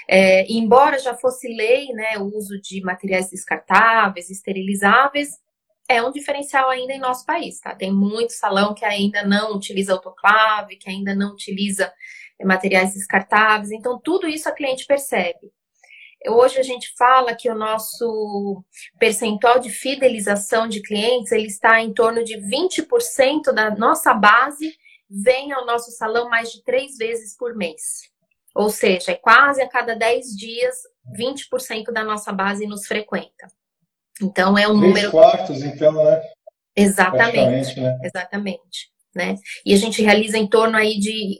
É, 0.08 0.46
embora 0.48 1.00
já 1.00 1.14
fosse 1.14 1.48
lei, 1.48 1.88
né, 1.92 2.18
o 2.18 2.36
uso 2.36 2.60
de 2.60 2.80
materiais 2.82 3.30
descartáveis, 3.30 4.30
esterilizáveis, 4.30 5.30
é 5.88 6.00
um 6.00 6.12
diferencial 6.12 6.70
ainda 6.70 6.92
em 6.92 7.00
nosso 7.00 7.26
país, 7.26 7.58
tá? 7.58 7.74
Tem 7.74 7.92
muito 7.92 8.32
salão 8.32 8.74
que 8.74 8.84
ainda 8.84 9.24
não 9.24 9.56
utiliza 9.56 9.92
autoclave, 9.92 10.76
que 10.76 10.88
ainda 10.88 11.16
não 11.16 11.32
utiliza 11.32 11.92
materiais 12.44 12.94
descartáveis. 12.94 13.70
Então, 13.70 13.98
tudo 13.98 14.28
isso 14.28 14.48
a 14.48 14.52
cliente 14.52 14.86
percebe. 14.86 15.52
Hoje 16.28 16.58
a 16.58 16.62
gente 16.62 16.92
fala 16.96 17.34
que 17.34 17.50
o 17.50 17.54
nosso 17.54 18.64
percentual 18.98 19.58
de 19.58 19.70
fidelização 19.70 20.68
de 20.68 20.80
clientes 20.80 21.32
ele 21.32 21.48
está 21.48 21.80
em 21.80 21.92
torno 21.92 22.22
de 22.22 22.36
20% 22.38 23.52
da 23.52 23.74
nossa 23.74 24.14
base 24.14 24.72
vem 25.10 25.52
ao 25.52 25.66
nosso 25.66 25.90
salão 25.90 26.28
mais 26.28 26.52
de 26.52 26.62
três 26.62 26.96
vezes 26.96 27.36
por 27.36 27.56
mês. 27.56 28.10
Ou 28.54 28.70
seja, 28.70 29.12
é 29.12 29.16
quase 29.16 29.60
a 29.62 29.68
cada 29.68 29.96
10 29.96 30.36
dias, 30.36 30.76
20% 31.18 31.90
da 31.92 32.04
nossa 32.04 32.32
base 32.32 32.66
nos 32.66 32.86
frequenta. 32.86 33.48
Então 34.22 34.56
é 34.56 34.68
um 34.68 34.78
Três 34.78 34.94
número. 34.94 35.10
quartos, 35.10 35.62
então, 35.62 35.92
né? 35.92 36.22
Exatamente. 36.76 37.80
Né? 37.80 37.98
Exatamente 38.04 38.91
né? 39.14 39.36
E 39.64 39.74
a 39.74 39.76
gente 39.76 40.02
realiza 40.02 40.38
em 40.38 40.46
torno 40.46 40.76
aí 40.76 40.98
de 40.98 41.38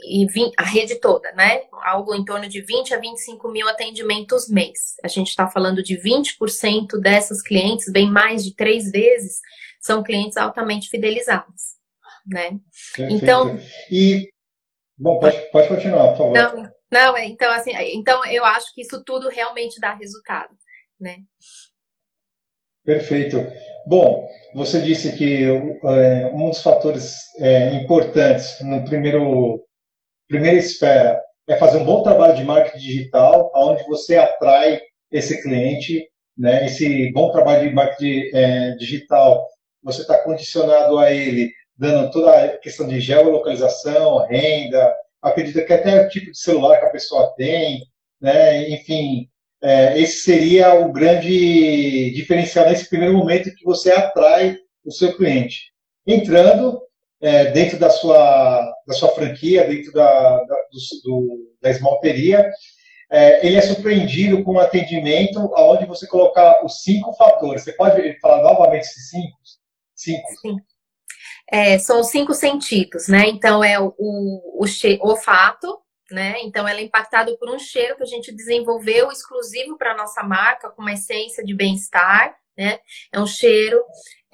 a 0.58 0.62
rede 0.62 0.96
toda, 0.96 1.32
né? 1.32 1.62
Algo 1.84 2.14
em 2.14 2.24
torno 2.24 2.48
de 2.48 2.60
20 2.60 2.94
a 2.94 2.98
25 2.98 3.48
mil 3.48 3.68
atendimentos 3.68 4.48
mês. 4.48 4.96
A 5.02 5.08
gente 5.08 5.28
está 5.28 5.48
falando 5.48 5.82
de 5.82 5.96
20% 5.96 7.00
dessas 7.00 7.40
clientes, 7.42 7.90
bem 7.90 8.10
mais 8.10 8.44
de 8.44 8.54
três 8.54 8.90
vezes, 8.90 9.40
são 9.80 10.02
clientes 10.02 10.36
altamente 10.36 10.88
fidelizados, 10.88 11.76
né? 12.26 12.58
Perfeito. 12.94 13.24
Então. 13.24 13.58
E 13.90 14.28
bom, 14.96 15.18
pode, 15.18 15.36
pode 15.50 15.68
continuar, 15.68 16.08
por 16.08 16.18
favor. 16.18 16.32
Não, 16.32 16.72
não, 16.90 17.16
é, 17.16 17.26
então 17.26 17.50
assim, 17.52 17.72
então 17.94 18.24
eu 18.26 18.44
acho 18.44 18.72
que 18.74 18.82
isso 18.82 19.02
tudo 19.02 19.28
realmente 19.28 19.80
dá 19.80 19.94
resultado, 19.94 20.54
né? 21.00 21.18
Perfeito. 22.84 23.46
Bom, 23.86 24.28
você 24.54 24.80
disse 24.80 25.16
que 25.16 25.44
é, 25.44 26.26
um 26.32 26.48
dos 26.48 26.62
fatores 26.62 27.16
é, 27.38 27.74
importantes 27.74 28.60
no 28.60 28.84
primeiro 28.84 29.64
primeira 30.28 30.56
esfera 30.58 31.20
é 31.48 31.56
fazer 31.56 31.78
um 31.78 31.84
bom 31.84 32.02
trabalho 32.02 32.34
de 32.36 32.44
marketing 32.44 32.78
digital, 32.78 33.50
onde 33.54 33.84
você 33.84 34.16
atrai 34.16 34.80
esse 35.10 35.42
cliente, 35.42 36.08
né? 36.36 36.66
Esse 36.66 37.12
bom 37.12 37.30
trabalho 37.32 37.68
de 37.68 37.74
marketing 37.74 38.30
é, 38.34 38.70
digital, 38.76 39.46
você 39.82 40.02
está 40.02 40.18
condicionado 40.18 40.98
a 40.98 41.12
ele, 41.12 41.52
dando 41.76 42.10
toda 42.10 42.32
a 42.32 42.58
questão 42.58 42.88
de 42.88 43.00
geolocalização, 43.00 44.26
renda, 44.26 44.94
acredita 45.20 45.62
que 45.64 45.72
até 45.72 46.06
o 46.06 46.08
tipo 46.08 46.30
de 46.30 46.38
celular 46.38 46.78
que 46.78 46.86
a 46.86 46.90
pessoa 46.90 47.34
tem, 47.36 47.82
né? 48.20 48.68
Enfim, 48.70 49.28
é, 49.62 49.98
esse 49.98 50.22
seria 50.22 50.74
o 50.74 50.92
grande 50.92 52.10
diferencial 52.10 52.68
nesse 52.68 52.88
primeiro 52.88 53.16
momento 53.16 53.54
que 53.54 53.64
você 53.64 53.92
atrai 53.92 54.56
o 54.84 54.90
seu 54.90 55.16
cliente. 55.16 55.72
Entrando 56.06 56.82
é, 57.20 57.52
dentro 57.52 57.78
da 57.78 57.88
sua, 57.88 58.60
da 58.86 58.94
sua 58.94 59.10
franquia, 59.10 59.66
dentro 59.66 59.92
da, 59.92 60.44
da, 60.44 60.56
do, 61.04 61.54
da 61.60 61.70
esmalteria, 61.70 62.50
é, 63.08 63.46
ele 63.46 63.56
é 63.56 63.60
surpreendido 63.60 64.42
com 64.42 64.54
um 64.54 64.58
atendimento 64.58 65.38
onde 65.56 65.86
você 65.86 66.06
colocar 66.08 66.64
os 66.64 66.82
cinco 66.82 67.12
fatores. 67.12 67.62
Você 67.62 67.72
pode 67.72 68.18
falar 68.20 68.42
novamente 68.42 68.82
esses 68.82 69.10
cinco? 69.10 69.38
Cinco. 69.94 70.28
Sim. 70.40 70.56
É, 71.52 71.78
são 71.78 72.00
os 72.00 72.08
cinco 72.08 72.32
sentidos, 72.34 73.08
né? 73.08 73.28
Então 73.28 73.62
é 73.62 73.78
o, 73.78 73.94
o, 73.98 74.64
o 74.64 75.08
olfato, 75.08 75.78
né? 76.10 76.36
Então, 76.42 76.66
ela 76.66 76.80
é 76.80 76.82
impactada 76.82 77.36
por 77.38 77.50
um 77.50 77.58
cheiro 77.58 77.96
que 77.96 78.02
a 78.02 78.06
gente 78.06 78.34
desenvolveu 78.34 79.10
exclusivo 79.10 79.76
para 79.76 79.92
a 79.92 79.96
nossa 79.96 80.22
marca, 80.22 80.70
com 80.70 80.82
uma 80.82 80.92
essência 80.92 81.44
de 81.44 81.54
bem-estar, 81.54 82.34
né? 82.56 82.78
É 83.12 83.20
um 83.20 83.26
cheiro. 83.26 83.82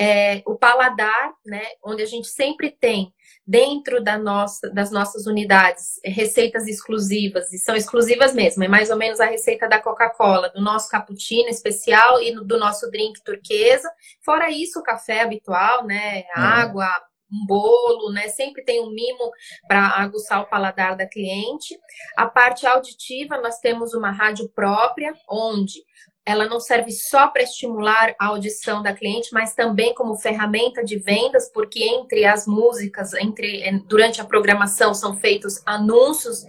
É, 0.01 0.43
o 0.47 0.55
paladar, 0.55 1.33
né? 1.45 1.63
Onde 1.83 2.03
a 2.03 2.07
gente 2.07 2.29
sempre 2.29 2.71
tem 2.71 3.13
dentro 3.49 4.05
da 4.05 4.19
nossa, 4.19 4.69
das 4.71 4.91
nossas 4.91 5.27
unidades 5.27 5.99
receitas 6.05 6.67
exclusivas, 6.67 7.51
e 7.51 7.59
são 7.59 7.75
exclusivas 7.75 8.35
mesmo, 8.35 8.63
é 8.63 8.69
mais 8.69 8.91
ou 8.91 8.97
menos 8.97 9.21
a 9.21 9.25
receita 9.25 9.67
da 9.67 9.81
Coca-Cola, 9.81 10.51
do 10.51 10.61
nosso 10.61 10.91
cappuccino 10.91 11.49
especial 11.49 12.23
e 12.23 12.35
do 12.35 12.59
nosso 12.59 12.91
drink 12.91 13.23
turquesa. 13.25 13.91
Fora 14.23 14.51
isso, 14.51 14.79
o 14.79 14.83
café 14.83 15.23
habitual, 15.23 15.87
né? 15.87 16.25
Uhum. 16.37 16.43
Água, 16.43 17.03
um 17.31 17.47
bolo, 17.47 18.13
né? 18.13 18.29
Sempre 18.29 18.63
tem 18.65 18.81
um 18.81 18.91
mimo 18.91 19.31
para 19.67 19.89
aguçar 20.03 20.43
o 20.43 20.47
paladar 20.47 20.97
da 20.97 21.07
cliente. 21.07 21.79
A 22.17 22.27
parte 22.27 22.67
auditiva, 22.67 23.39
nós 23.39 23.59
temos 23.59 23.95
uma 23.95 24.11
rádio 24.11 24.49
própria, 24.49 25.15
onde 25.29 25.85
ela 26.29 26.45
não 26.45 26.61
serve 26.61 26.91
só 26.93 27.29
para 27.29 27.43
estimular 27.43 28.15
a 28.19 28.27
audição 28.27 28.83
da 28.83 28.93
cliente, 28.93 29.31
mas 29.33 29.55
também 29.55 29.95
como 29.95 30.15
ferramenta 30.15 30.85
de 30.85 30.99
vendas, 30.99 31.51
porque 31.51 31.83
entre 31.83 32.27
as 32.27 32.47
músicas, 32.47 33.15
entre 33.15 33.63
eh, 33.63 33.81
durante 33.87 34.21
a 34.21 34.27
programação 34.27 34.93
são 34.93 35.17
feitos 35.17 35.63
anúncios 35.65 36.45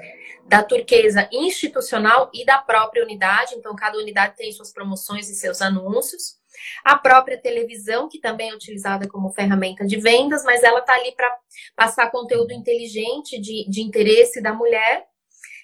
da 0.46 0.64
turquesa 0.64 1.30
institucional 1.32 2.30
e 2.34 2.44
da 2.44 2.58
própria 2.58 3.04
unidade, 3.04 3.56
então 3.56 3.74
cada 3.74 3.98
unidade 3.98 4.36
tem 4.36 4.52
suas 4.52 4.74
promoções 4.74 5.30
e 5.30 5.36
seus 5.36 5.62
anúncios. 5.62 6.39
A 6.84 6.98
própria 6.98 7.38
televisão, 7.38 8.08
que 8.08 8.20
também 8.20 8.50
é 8.50 8.56
utilizada 8.56 9.08
como 9.08 9.32
ferramenta 9.32 9.86
de 9.86 9.98
vendas, 9.98 10.44
mas 10.44 10.64
ela 10.64 10.80
está 10.80 10.94
ali 10.94 11.12
para 11.14 11.34
passar 11.76 12.12
conteúdo 12.12 12.52
inteligente 12.54 13.40
de, 13.40 13.70
de 13.70 13.82
interesse 13.82 14.42
da 14.42 14.54
mulher. 14.54 15.06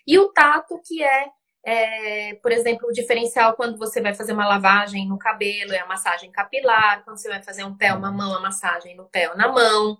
E 0.07 0.19
o 0.19 0.29
tato, 0.29 0.79
que 0.85 1.03
é, 1.03 1.25
é, 1.65 2.35
por 2.35 2.51
exemplo, 2.51 2.87
o 2.87 2.93
diferencial 2.93 3.55
quando 3.55 3.77
você 3.77 4.01
vai 4.01 4.13
fazer 4.13 4.33
uma 4.33 4.47
lavagem 4.47 5.07
no 5.07 5.17
cabelo, 5.17 5.73
é 5.73 5.79
a 5.79 5.87
massagem 5.87 6.31
capilar, 6.31 7.03
quando 7.03 7.17
você 7.17 7.29
vai 7.29 7.41
fazer 7.41 7.63
um 7.63 7.75
pé, 7.75 7.93
uma 7.93 8.11
mão, 8.11 8.35
a 8.35 8.39
massagem 8.39 8.95
no 8.95 9.05
pé 9.05 9.29
ou 9.29 9.37
na 9.37 9.47
mão 9.47 9.97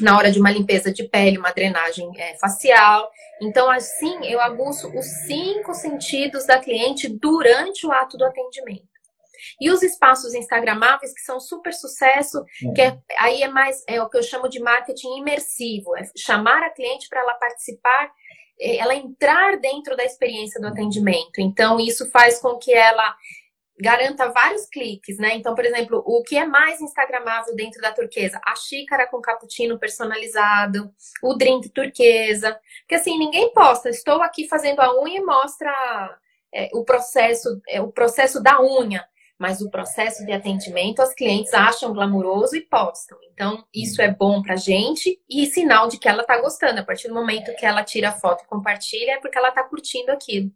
na 0.00 0.16
hora 0.16 0.30
de 0.30 0.40
uma 0.40 0.50
limpeza 0.50 0.92
de 0.92 1.04
pele, 1.04 1.38
uma 1.38 1.52
drenagem 1.52 2.10
é, 2.16 2.36
facial. 2.38 3.10
Então, 3.40 3.70
assim, 3.70 4.26
eu 4.26 4.40
aguço 4.40 4.88
os 4.96 5.04
cinco 5.26 5.74
sentidos 5.74 6.46
da 6.46 6.58
cliente 6.58 7.08
durante 7.08 7.86
o 7.86 7.92
ato 7.92 8.16
do 8.16 8.24
atendimento. 8.24 8.89
E 9.60 9.70
os 9.70 9.82
espaços 9.82 10.34
instagramáveis, 10.34 11.14
que 11.14 11.20
são 11.20 11.40
super 11.40 11.72
sucesso, 11.72 12.44
uhum. 12.62 12.74
que 12.74 12.82
é, 12.82 12.98
aí 13.18 13.42
é 13.42 13.48
mais, 13.48 13.82
é 13.88 14.02
o 14.02 14.08
que 14.08 14.18
eu 14.18 14.22
chamo 14.22 14.48
de 14.48 14.60
marketing 14.60 15.18
imersivo, 15.18 15.96
é 15.96 16.02
chamar 16.16 16.62
a 16.62 16.70
cliente 16.70 17.08
para 17.08 17.20
ela 17.20 17.34
participar, 17.34 18.12
é, 18.60 18.76
ela 18.76 18.94
entrar 18.94 19.58
dentro 19.58 19.96
da 19.96 20.04
experiência 20.04 20.60
do 20.60 20.66
atendimento. 20.66 21.38
Então, 21.38 21.80
isso 21.80 22.10
faz 22.10 22.38
com 22.38 22.58
que 22.58 22.72
ela 22.72 23.16
garanta 23.80 24.30
vários 24.30 24.66
cliques, 24.66 25.18
né? 25.18 25.34
Então, 25.34 25.54
por 25.54 25.64
exemplo, 25.64 26.02
o 26.06 26.22
que 26.22 26.36
é 26.36 26.44
mais 26.44 26.80
instagramável 26.80 27.56
dentro 27.56 27.80
da 27.80 27.92
turquesa? 27.92 28.40
A 28.44 28.54
xícara 28.54 29.06
com 29.06 29.20
cappuccino 29.20 29.78
personalizado, 29.78 30.92
o 31.22 31.34
drink 31.34 31.70
turquesa. 31.70 32.60
Porque 32.80 32.96
assim, 32.96 33.18
ninguém 33.18 33.52
posta, 33.52 33.88
estou 33.88 34.22
aqui 34.22 34.46
fazendo 34.46 34.80
a 34.80 35.02
unha 35.02 35.18
e 35.18 35.24
mostra 35.24 35.72
é, 36.54 36.68
o 36.74 36.84
processo, 36.84 37.60
é, 37.68 37.80
o 37.80 37.90
processo 37.90 38.42
da 38.42 38.60
unha 38.60 39.04
mas 39.40 39.62
o 39.62 39.70
processo 39.70 40.26
de 40.26 40.32
atendimento 40.32 41.00
as 41.00 41.14
clientes 41.14 41.54
acham 41.54 41.94
glamouroso 41.94 42.54
e 42.54 42.60
postam. 42.60 43.16
Então, 43.32 43.64
isso 43.74 44.02
é 44.02 44.12
bom 44.12 44.42
pra 44.42 44.54
gente 44.54 45.18
e 45.26 45.46
sinal 45.46 45.88
de 45.88 45.98
que 45.98 46.06
ela 46.06 46.22
tá 46.22 46.38
gostando. 46.38 46.78
A 46.78 46.84
partir 46.84 47.08
do 47.08 47.14
momento 47.14 47.56
que 47.56 47.64
ela 47.64 47.82
tira 47.82 48.10
a 48.10 48.12
foto 48.12 48.44
e 48.44 48.46
compartilha, 48.46 49.12
é 49.12 49.18
porque 49.18 49.38
ela 49.38 49.50
tá 49.50 49.64
curtindo 49.64 50.12
aquilo. 50.12 50.50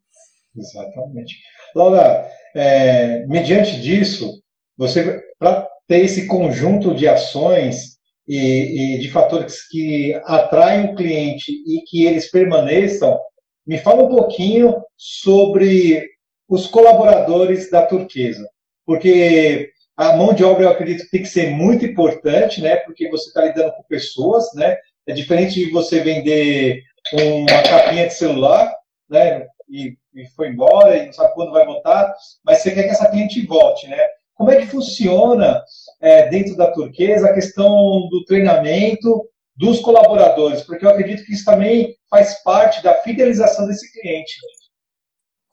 Exatamente. 0.54 1.34
Laura, 1.74 2.30
é, 2.54 3.24
mediante 3.26 3.80
disso, 3.80 4.42
você, 4.76 5.24
para 5.38 5.66
ter 5.88 6.00
esse 6.00 6.26
conjunto 6.26 6.94
de 6.94 7.08
ações 7.08 7.96
e, 8.28 8.96
e 8.96 8.98
de 8.98 9.10
fatores 9.10 9.66
que 9.66 10.12
atraem 10.26 10.92
o 10.92 10.94
cliente 10.94 11.50
e 11.50 11.80
que 11.86 12.04
eles 12.04 12.30
permaneçam, 12.30 13.18
me 13.66 13.78
fala 13.78 14.02
um 14.04 14.10
pouquinho 14.10 14.76
sobre 14.94 16.06
os 16.46 16.66
colaboradores 16.66 17.70
da 17.70 17.86
Turquesa 17.86 18.46
porque 18.86 19.70
A 19.96 20.16
mão 20.16 20.34
de 20.34 20.42
obra, 20.44 20.64
eu 20.64 20.70
acredito 20.70 21.04
que 21.04 21.10
tem 21.10 21.22
que 21.22 21.28
ser 21.28 21.50
muito 21.50 21.84
importante, 21.86 22.60
né? 22.60 22.76
Porque 22.76 23.08
você 23.08 23.28
está 23.28 23.44
lidando 23.44 23.72
com 23.72 23.82
pessoas, 23.84 24.52
né? 24.54 24.76
É 25.06 25.12
diferente 25.12 25.54
de 25.54 25.70
você 25.70 26.00
vender 26.00 26.82
uma 27.12 27.62
capinha 27.62 28.06
de 28.08 28.14
celular, 28.14 28.74
né? 29.08 29.46
E, 29.70 29.96
e 30.14 30.26
foi 30.34 30.48
embora 30.48 30.96
e 30.96 31.06
não 31.06 31.12
sabe 31.12 31.34
quando 31.34 31.52
vai 31.52 31.64
voltar, 31.64 32.12
mas 32.44 32.58
você 32.58 32.72
quer 32.72 32.84
que 32.84 32.90
essa 32.90 33.08
cliente 33.08 33.46
volte, 33.46 33.86
né? 33.88 33.98
Como 34.34 34.50
é 34.50 34.56
que 34.56 34.66
funciona 34.66 35.62
é, 36.00 36.28
dentro 36.28 36.56
da 36.56 36.72
turquesa 36.72 37.28
a 37.28 37.34
questão 37.34 37.68
do 38.10 38.24
treinamento 38.26 39.28
dos 39.56 39.78
colaboradores? 39.80 40.62
Porque 40.62 40.84
eu 40.84 40.90
acredito 40.90 41.24
que 41.24 41.34
isso 41.34 41.44
também 41.44 41.94
faz 42.10 42.42
parte 42.42 42.82
da 42.82 42.94
fidelização 42.94 43.68
desse 43.68 43.92
cliente. 43.92 44.34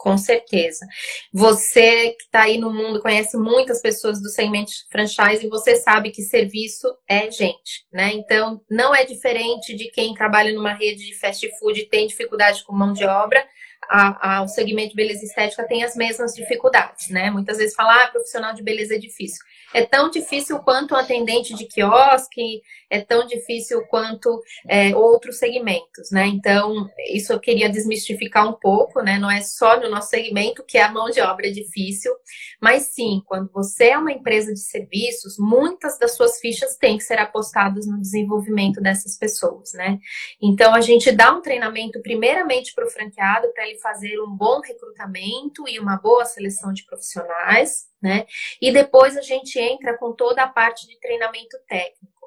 Com 0.01 0.17
certeza. 0.17 0.84
Você 1.31 2.13
que 2.13 2.24
está 2.24 2.41
aí 2.41 2.58
no 2.58 2.74
mundo 2.74 3.00
conhece 3.00 3.38
muitas 3.38 3.79
pessoas 3.79 4.20
do 4.20 4.29
segmento 4.29 4.72
franchise 4.91 5.46
e 5.46 5.50
você 5.50 5.75
sabe 5.75 6.10
que 6.10 6.24
serviço 6.24 6.88
é 7.08 7.29
gente, 7.29 7.86
né? 7.93 8.12
Então, 8.12 8.60
não 8.67 8.96
é 8.96 9.05
diferente 9.05 9.75
de 9.75 9.91
quem 9.91 10.15
trabalha 10.15 10.53
numa 10.53 10.74
rede 10.74 11.05
de 11.05 11.13
fast 11.13 11.48
food 11.60 11.81
e 11.81 11.86
tem 11.86 12.08
dificuldade 12.08 12.63
com 12.63 12.75
mão 12.75 12.93
de 12.93 13.05
obra, 13.05 13.48
a, 13.91 14.48
segmento 14.48 14.91
de 14.91 14.95
beleza 14.95 15.25
estética 15.25 15.67
tem 15.67 15.83
as 15.83 15.95
mesmas 15.95 16.33
dificuldades, 16.33 17.10
né? 17.10 17.29
Muitas 17.29 17.57
vezes 17.57 17.75
falar, 17.75 18.05
ah, 18.05 18.07
profissional 18.07 18.53
de 18.53 18.63
beleza 18.63 18.95
é 18.95 18.98
difícil. 18.98 19.43
É 19.74 19.86
tão 19.86 20.10
difícil 20.10 20.60
quanto 20.60 20.93
um 20.93 20.98
atendente 20.98 21.53
de 21.55 21.65
quiosque, 21.65 22.62
é 22.89 23.01
tão 23.01 23.25
difícil 23.25 23.81
quanto 23.88 24.41
é, 24.67 24.95
outros 24.95 25.38
segmentos, 25.38 26.10
né? 26.12 26.25
Então, 26.27 26.89
isso 27.10 27.33
eu 27.33 27.39
queria 27.39 27.69
desmistificar 27.69 28.48
um 28.48 28.53
pouco, 28.53 29.01
né? 29.01 29.19
Não 29.19 29.29
é 29.29 29.41
só 29.41 29.79
no 29.79 29.89
nosso 29.89 30.10
segmento 30.10 30.63
que 30.65 30.77
a 30.77 30.91
mão 30.91 31.10
de 31.10 31.19
obra 31.19 31.48
é 31.48 31.51
difícil, 31.51 32.13
mas 32.62 32.93
sim, 32.93 33.21
quando 33.25 33.51
você 33.51 33.89
é 33.89 33.98
uma 33.98 34.12
empresa 34.12 34.53
de 34.53 34.60
serviços, 34.60 35.36
muitas 35.38 35.98
das 36.00 36.15
suas 36.15 36.39
fichas 36.39 36.77
têm 36.77 36.98
que 36.98 37.03
ser 37.03 37.19
apostadas 37.19 37.86
no 37.86 38.00
desenvolvimento 38.00 38.79
dessas 38.81 39.17
pessoas, 39.17 39.74
né? 39.74 40.00
Então, 40.41 40.74
a 40.74 40.79
gente 40.81 41.12
dá 41.12 41.33
um 41.33 41.41
treinamento 41.41 42.01
primeiramente 42.01 42.74
para 42.74 42.86
o 42.86 42.89
franqueado, 42.89 43.51
para 43.53 43.67
ele 43.67 43.80
fazer 43.81 44.19
um 44.21 44.35
bom 44.35 44.61
recrutamento 44.61 45.67
e 45.67 45.79
uma 45.79 45.97
boa 45.97 46.25
seleção 46.25 46.71
de 46.71 46.85
profissionais, 46.85 47.88
né? 48.01 48.25
E 48.61 48.71
depois 48.71 49.17
a 49.17 49.21
gente 49.21 49.59
entra 49.59 49.97
com 49.97 50.13
toda 50.13 50.43
a 50.43 50.47
parte 50.47 50.88
de 50.88 51.00
treinamento 51.00 51.57
técnico. 51.67 52.21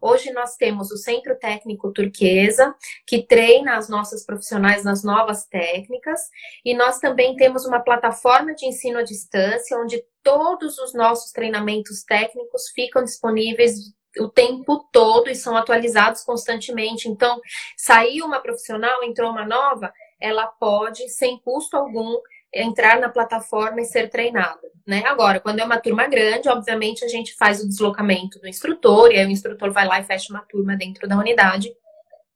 Hoje 0.00 0.32
nós 0.32 0.56
temos 0.56 0.90
o 0.90 0.96
Centro 0.96 1.38
Técnico 1.38 1.92
Turquesa, 1.92 2.74
que 3.06 3.22
treina 3.22 3.76
as 3.76 3.88
nossas 3.88 4.24
profissionais 4.24 4.84
nas 4.84 5.04
novas 5.04 5.46
técnicas, 5.46 6.20
e 6.64 6.74
nós 6.74 6.98
também 6.98 7.36
temos 7.36 7.64
uma 7.64 7.80
plataforma 7.80 8.54
de 8.54 8.66
ensino 8.66 8.98
à 8.98 9.02
distância, 9.02 9.78
onde 9.78 10.02
todos 10.22 10.78
os 10.78 10.92
nossos 10.92 11.32
treinamentos 11.32 12.02
técnicos 12.02 12.68
ficam 12.74 13.04
disponíveis 13.04 13.94
o 14.18 14.28
tempo 14.28 14.88
todo 14.92 15.30
e 15.30 15.36
são 15.36 15.56
atualizados 15.56 16.22
constantemente. 16.22 17.08
Então, 17.08 17.40
saiu 17.76 18.26
uma 18.26 18.40
profissional, 18.40 19.04
entrou 19.04 19.30
uma 19.30 19.46
nova, 19.46 19.92
ela 20.20 20.46
pode, 20.46 21.08
sem 21.08 21.38
custo 21.38 21.76
algum, 21.76 22.16
entrar 22.52 23.00
na 23.00 23.08
plataforma 23.08 23.80
e 23.80 23.84
ser 23.84 24.10
treinada. 24.10 24.60
Né? 24.86 25.02
Agora, 25.06 25.40
quando 25.40 25.60
é 25.60 25.64
uma 25.64 25.78
turma 25.78 26.06
grande, 26.08 26.48
obviamente 26.48 27.04
a 27.04 27.08
gente 27.08 27.34
faz 27.34 27.62
o 27.62 27.68
deslocamento 27.68 28.40
do 28.40 28.48
instrutor, 28.48 29.12
e 29.12 29.18
aí 29.18 29.26
o 29.26 29.30
instrutor 29.30 29.70
vai 29.70 29.86
lá 29.86 30.00
e 30.00 30.04
fecha 30.04 30.32
uma 30.32 30.42
turma 30.42 30.76
dentro 30.76 31.08
da 31.08 31.16
unidade 31.16 31.72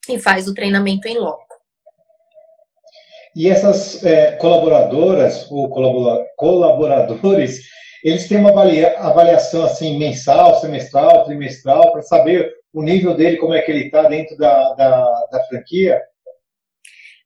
e 0.09 0.19
faz 0.19 0.47
o 0.47 0.55
treinamento 0.55 1.09
em 1.09 1.19
loco. 1.19 1.55
E 3.35 3.49
essas 3.49 4.05
é, 4.05 4.33
colaboradoras 4.37 5.51
ou 5.51 5.69
colaboradores, 6.37 7.63
eles 8.05 8.29
têm 8.29 8.39
uma 8.39 8.51
avaliação 8.51 9.65
assim 9.65 9.99
mensal, 9.99 10.61
semestral, 10.61 11.25
trimestral, 11.25 11.91
para 11.91 12.03
saber 12.03 12.55
o 12.73 12.83
nível 12.83 13.15
dele, 13.15 13.39
como 13.39 13.55
é 13.55 13.63
que 13.63 13.73
ele 13.73 13.87
está 13.87 14.05
dentro 14.05 14.37
da, 14.37 14.75
da, 14.75 15.27
da 15.33 15.45
franquia? 15.49 16.01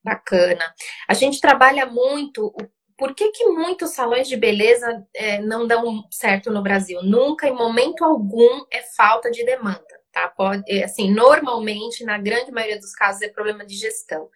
Bacana. 0.02 0.74
A 1.08 1.14
gente 1.14 1.40
trabalha 1.40 1.86
muito 1.86 2.52
por 2.98 3.14
que, 3.14 3.30
que 3.30 3.46
muitos 3.46 3.90
salões 3.90 4.26
de 4.28 4.36
beleza 4.36 5.06
é, 5.14 5.40
não 5.40 5.68
dão 5.68 6.02
certo 6.10 6.50
no 6.50 6.60
Brasil? 6.60 7.00
Nunca, 7.00 7.46
em 7.46 7.54
momento 7.54 8.04
algum, 8.04 8.64
é 8.72 8.82
falta 8.96 9.30
de 9.30 9.44
demanda. 9.44 9.86
Tá? 10.10 10.26
Pode, 10.26 10.64
é, 10.68 10.82
assim, 10.82 11.14
normalmente, 11.14 12.02
na 12.02 12.18
grande 12.18 12.50
maioria 12.50 12.76
dos 12.76 12.92
casos, 12.92 13.22
é 13.22 13.28
problema 13.28 13.64
de 13.64 13.76
gestão. 13.76 14.28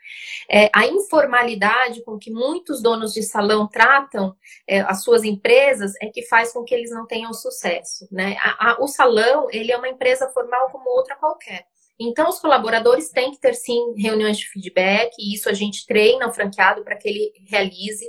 É, 0.49 0.71
a 0.73 0.87
informalidade 0.87 2.05
com 2.05 2.17
que 2.17 2.31
muitos 2.31 2.81
donos 2.81 3.13
de 3.13 3.25
salão 3.25 3.67
tratam 3.67 4.37
é, 4.65 4.81
as 4.81 5.03
suas 5.03 5.25
empresas 5.25 5.95
é 6.01 6.07
que 6.07 6.23
faz 6.23 6.53
com 6.53 6.63
que 6.63 6.73
eles 6.73 6.91
não 6.91 7.05
tenham 7.05 7.33
sucesso. 7.33 8.07
Né? 8.13 8.37
A, 8.41 8.71
a, 8.71 8.77
o 8.81 8.87
salão 8.87 9.49
ele 9.51 9.73
é 9.73 9.77
uma 9.77 9.89
empresa 9.89 10.29
formal 10.29 10.71
como 10.71 10.89
outra 10.89 11.17
qualquer. 11.17 11.67
Então, 12.09 12.29
os 12.29 12.39
colaboradores 12.39 13.11
têm 13.11 13.31
que 13.31 13.41
ter 13.41 13.55
sim 13.55 13.95
reuniões 13.97 14.39
de 14.39 14.49
feedback, 14.49 15.13
e 15.19 15.35
isso 15.35 15.49
a 15.49 15.53
gente 15.53 15.87
treina 15.87 16.27
o 16.27 16.33
franqueado 16.33 16.83
para 16.83 16.97
que 16.97 17.09
ele 17.09 17.33
realize. 17.49 18.07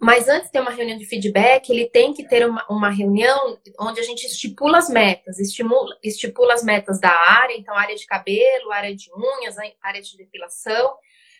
Mas 0.00 0.28
antes 0.28 0.46
de 0.46 0.52
ter 0.52 0.60
uma 0.60 0.70
reunião 0.70 0.96
de 0.96 1.04
feedback, 1.04 1.68
ele 1.68 1.86
tem 1.86 2.14
que 2.14 2.26
ter 2.26 2.46
uma, 2.46 2.64
uma 2.70 2.88
reunião 2.88 3.58
onde 3.78 4.00
a 4.00 4.02
gente 4.02 4.26
estipula 4.26 4.78
as 4.78 4.88
metas, 4.88 5.38
estimula, 5.38 5.96
estipula 6.02 6.54
as 6.54 6.62
metas 6.62 6.98
da 6.98 7.10
área, 7.10 7.54
então 7.54 7.76
área 7.76 7.94
de 7.94 8.06
cabelo, 8.06 8.72
área 8.72 8.94
de 8.94 9.10
unhas, 9.12 9.56
área 9.82 10.00
de 10.00 10.16
depilação, 10.16 10.94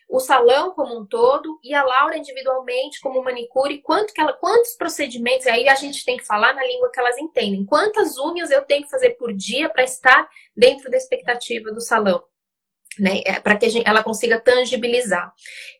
o 0.08 0.20
salão 0.20 0.72
como 0.72 0.98
um 0.98 1.06
todo 1.06 1.58
e 1.62 1.74
a 1.74 1.82
Laura 1.82 2.16
individualmente 2.16 3.00
como 3.00 3.22
manicure, 3.22 3.80
quanto 3.82 4.12
que 4.12 4.20
ela, 4.20 4.32
quantos 4.32 4.74
procedimentos, 4.74 5.46
aí 5.46 5.68
a 5.68 5.74
gente 5.74 6.04
tem 6.04 6.16
que 6.16 6.26
falar 6.26 6.54
na 6.54 6.64
língua 6.64 6.90
que 6.92 7.00
elas 7.00 7.18
entendem, 7.18 7.64
quantas 7.64 8.16
unhas 8.18 8.50
eu 8.50 8.62
tenho 8.62 8.84
que 8.84 8.90
fazer 8.90 9.10
por 9.10 9.32
dia 9.32 9.68
para 9.68 9.82
estar 9.82 10.28
dentro 10.56 10.90
da 10.90 10.96
expectativa 10.96 11.72
do 11.72 11.80
salão 11.80 12.22
né, 12.98 13.20
é, 13.24 13.40
para 13.40 13.56
que 13.56 13.68
gente, 13.68 13.88
ela 13.88 14.02
consiga 14.02 14.40
tangibilizar. 14.40 15.32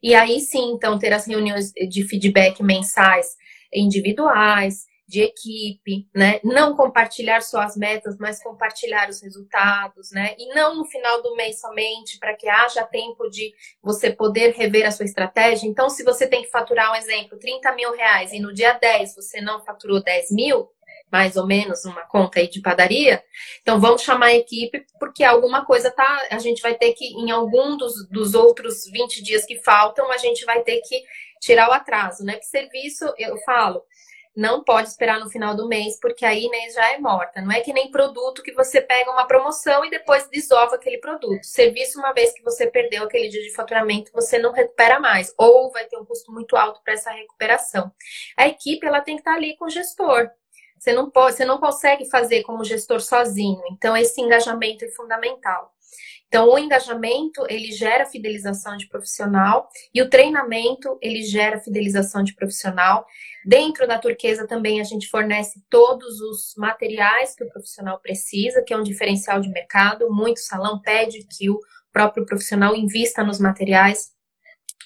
E 0.02 0.14
aí 0.14 0.40
sim, 0.40 0.72
então, 0.72 0.98
ter 0.98 1.12
as 1.12 1.26
reuniões 1.26 1.72
de 1.72 2.06
feedback 2.06 2.62
mensais 2.62 3.37
individuais, 3.72 4.84
de 5.14 5.22
equipe, 5.22 6.09
né? 6.12 6.40
Não 6.42 6.74
compartilhar 6.74 7.40
só 7.40 7.61
as 7.61 7.77
metas, 7.77 8.16
mas 8.18 8.42
compartilhar 8.42 9.09
os 9.09 9.22
resultados, 9.22 10.11
né? 10.11 10.35
E 10.37 10.53
não 10.53 10.74
no 10.74 10.85
final 10.85 11.22
do 11.22 11.37
mês 11.37 11.61
somente, 11.61 12.18
para 12.18 12.35
que 12.35 12.48
haja 12.48 12.85
tempo 12.85 13.31
de 13.31 13.55
você 13.81 14.11
poder 14.11 14.55
rever 14.55 14.85
a 14.85 14.90
sua 14.90 15.05
estratégia. 15.05 15.68
Então, 15.68 15.88
se 15.88 16.03
você 16.03 16.27
tem 16.27 16.42
que 16.42 16.50
faturar 16.50 16.90
um 16.90 16.96
exemplo, 16.96 17.38
30 17.38 17.72
mil 17.77 17.92
reais, 17.92 18.33
e 18.33 18.40
no 18.40 18.53
dia 18.53 18.72
10 18.72 19.14
você 19.14 19.40
não 19.40 19.64
faturou 19.64 20.03
10 20.03 20.33
mil, 20.33 20.68
mais 21.12 21.37
ou 21.37 21.46
menos 21.46 21.85
uma 21.85 22.03
conta 22.09 22.40
aí 22.40 22.48
de 22.48 22.61
padaria. 22.61 23.22
Então 23.62 23.79
vamos 23.79 24.03
chamar 24.03 24.27
a 24.27 24.35
equipe, 24.35 24.85
porque 24.98 25.22
alguma 25.22 25.64
coisa 25.64 25.92
tá. 25.92 26.27
A 26.29 26.40
gente 26.40 26.61
vai 26.61 26.74
ter 26.74 26.92
que, 26.92 27.05
em 27.05 27.31
algum 27.31 27.77
dos, 27.77 28.09
dos 28.09 28.35
outros 28.35 28.85
20 28.90 29.22
dias 29.22 29.46
que 29.46 29.62
faltam, 29.62 30.11
a 30.11 30.16
gente 30.16 30.44
vai 30.44 30.62
ter 30.62 30.81
que 30.81 31.05
tirar 31.40 31.68
o 31.68 31.72
atraso, 31.72 32.24
né? 32.24 32.37
Que 32.37 32.46
serviço, 32.46 33.05
eu 33.16 33.37
falo, 33.44 33.85
não 34.35 34.64
pode 34.64 34.88
esperar 34.88 35.20
no 35.20 35.31
final 35.31 35.55
do 35.55 35.68
mês, 35.68 35.99
porque 36.01 36.25
aí 36.25 36.49
mês 36.49 36.75
já 36.75 36.92
é 36.92 36.99
morta. 36.99 37.40
Não 37.40 37.53
é 37.53 37.61
que 37.61 37.73
nem 37.73 37.90
produto 37.90 38.42
que 38.42 38.53
você 38.53 38.81
pega 38.81 39.11
uma 39.11 39.27
promoção 39.27 39.85
e 39.85 39.90
depois 39.90 40.29
desova 40.29 40.75
aquele 40.75 40.99
produto. 40.99 41.44
Serviço, 41.44 41.99
uma 41.99 42.12
vez 42.12 42.33
que 42.33 42.42
você 42.42 42.66
perdeu 42.66 43.05
aquele 43.05 43.29
dia 43.29 43.42
de 43.42 43.55
faturamento, 43.55 44.11
você 44.12 44.38
não 44.38 44.53
recupera 44.53 44.99
mais. 44.99 45.33
Ou 45.38 45.70
vai 45.70 45.87
ter 45.87 45.97
um 45.97 46.05
custo 46.05 46.33
muito 46.33 46.57
alto 46.57 46.81
para 46.83 46.94
essa 46.94 47.11
recuperação. 47.11 47.92
A 48.37 48.49
equipe, 48.49 48.87
ela 48.87 49.01
tem 49.01 49.16
que 49.16 49.20
estar 49.20 49.35
ali 49.35 49.57
com 49.57 49.66
o 49.66 49.70
gestor. 49.70 50.31
Você 50.79 50.92
não 50.92 51.09
pode, 51.09 51.37
você 51.37 51.44
não 51.44 51.59
consegue 51.59 52.09
fazer 52.11 52.42
como 52.42 52.64
gestor 52.64 53.01
sozinho. 53.01 53.62
Então 53.70 53.97
esse 53.97 54.20
engajamento 54.20 54.85
é 54.85 54.88
fundamental. 54.88 55.73
Então 56.28 56.50
o 56.50 56.58
engajamento 56.58 57.44
ele 57.48 57.70
gera 57.70 58.06
fidelização 58.06 58.76
de 58.76 58.88
profissional 58.88 59.68
e 59.94 60.02
o 60.02 60.10
treinamento 60.10 60.98
ele 61.00 61.22
gera 61.22 61.60
fidelização 61.60 62.22
de 62.22 62.34
profissional. 62.34 63.06
Dentro 63.46 63.87
da 63.87 63.98
turquesa 63.98 64.46
também 64.46 64.80
a 64.80 64.84
gente 64.84 65.08
fornece 65.08 65.62
todos 65.70 66.20
os 66.20 66.54
materiais 66.56 67.34
que 67.37 67.44
o 67.44 67.48
profissional 67.48 68.00
precisa, 68.00 68.62
que 68.62 68.74
é 68.74 68.76
um 68.76 68.82
diferencial 68.82 69.40
de 69.40 69.48
mercado. 69.48 70.10
Muito 70.10 70.40
salão 70.40 70.80
pede 70.80 71.24
que 71.30 71.48
o 71.48 71.60
próprio 71.92 72.26
profissional 72.26 72.74
invista 72.74 73.22
nos 73.22 73.38
materiais 73.38 74.14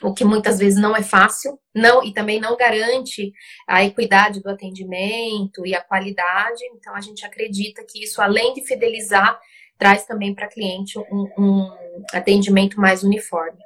o 0.02 0.14
que 0.14 0.24
muitas 0.24 0.58
vezes 0.58 0.80
não 0.80 0.94
é 0.94 1.02
fácil, 1.02 1.58
não 1.74 2.04
e 2.04 2.12
também 2.12 2.40
não 2.40 2.56
garante 2.56 3.32
a 3.66 3.84
equidade 3.84 4.40
do 4.40 4.48
atendimento 4.48 5.66
e 5.66 5.74
a 5.74 5.82
qualidade. 5.82 6.64
Então 6.74 6.94
a 6.94 7.00
gente 7.00 7.24
acredita 7.26 7.84
que 7.88 8.04
isso, 8.04 8.22
além 8.22 8.54
de 8.54 8.64
fidelizar, 8.64 9.38
traz 9.78 10.04
também 10.04 10.34
para 10.34 10.48
cliente 10.48 10.98
um, 10.98 11.28
um, 11.38 11.70
atendimento 12.12 12.80
mais 12.80 13.02
uniforme. 13.02 13.58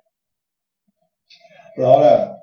Laura, 1.76 2.36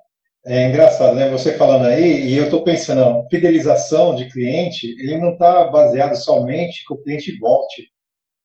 é 0.46 0.68
engraçado, 0.68 1.16
né? 1.16 1.30
Você 1.30 1.56
falando 1.56 1.86
aí, 1.86 2.28
e 2.28 2.36
eu 2.36 2.46
estou 2.46 2.64
pensando, 2.64 3.28
fidelização 3.30 4.16
de 4.16 4.30
cliente, 4.30 4.88
ele 5.00 5.18
não 5.18 5.34
está 5.34 5.66
baseado 5.66 6.16
somente 6.16 6.84
que 6.86 6.94
o 6.94 6.98
cliente 6.98 7.38
volte. 7.38 7.88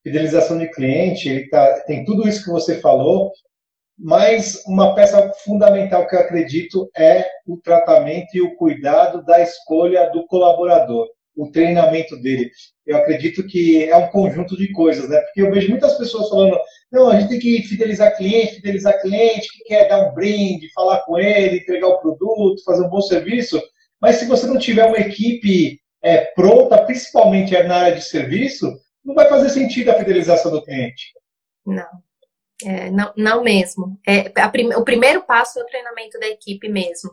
Fidelização 0.02 0.58
de 0.58 0.70
cliente, 0.70 1.28
ele 1.28 1.48
tá, 1.48 1.80
tem 1.86 2.04
tudo 2.04 2.28
isso 2.28 2.44
que 2.44 2.50
você 2.50 2.78
falou, 2.80 3.32
mas 3.98 4.62
uma 4.66 4.94
peça 4.94 5.32
fundamental 5.44 6.06
que 6.06 6.14
eu 6.14 6.20
acredito 6.20 6.90
é 6.96 7.26
o 7.46 7.56
tratamento 7.56 8.36
e 8.36 8.42
o 8.42 8.54
cuidado 8.56 9.24
da 9.24 9.40
escolha 9.40 10.10
do 10.10 10.26
colaborador. 10.26 11.08
O 11.36 11.50
treinamento 11.50 12.16
dele. 12.16 12.50
Eu 12.86 12.96
acredito 12.96 13.46
que 13.46 13.84
é 13.84 13.96
um 13.96 14.08
conjunto 14.08 14.56
de 14.56 14.70
coisas, 14.72 15.08
né? 15.08 15.18
Porque 15.20 15.42
eu 15.42 15.50
vejo 15.50 15.70
muitas 15.70 15.96
pessoas 15.98 16.28
falando, 16.28 16.58
não, 16.92 17.08
a 17.08 17.18
gente 17.18 17.30
tem 17.30 17.38
que 17.38 17.62
fidelizar 17.62 18.16
cliente, 18.16 18.56
fidelizar 18.56 19.00
cliente, 19.00 19.48
que 19.52 19.64
quer 19.64 19.88
dar 19.88 20.08
um 20.08 20.14
brinde, 20.14 20.72
falar 20.72 21.00
com 21.00 21.18
ele, 21.18 21.58
entregar 21.58 21.88
o 21.88 21.98
produto, 21.98 22.62
fazer 22.64 22.84
um 22.84 22.90
bom 22.90 23.00
serviço. 23.00 23.60
Mas 24.00 24.16
se 24.16 24.26
você 24.26 24.46
não 24.46 24.58
tiver 24.58 24.84
uma 24.84 24.98
equipe 24.98 25.80
é, 26.02 26.26
pronta, 26.34 26.84
principalmente 26.84 27.52
na 27.62 27.76
área 27.76 27.96
de 27.96 28.04
serviço, 28.04 28.70
não 29.04 29.14
vai 29.14 29.28
fazer 29.28 29.48
sentido 29.50 29.90
a 29.90 29.94
fidelização 29.94 30.50
do 30.50 30.62
cliente. 30.62 31.12
Não. 31.66 32.03
É, 32.62 32.88
não, 32.90 33.12
não 33.16 33.42
mesmo. 33.42 33.98
É, 34.06 34.28
prim, 34.48 34.72
o 34.74 34.84
primeiro 34.84 35.22
passo 35.22 35.58
é 35.58 35.62
o 35.62 35.66
treinamento 35.66 36.18
da 36.20 36.28
equipe 36.28 36.68
mesmo. 36.68 37.10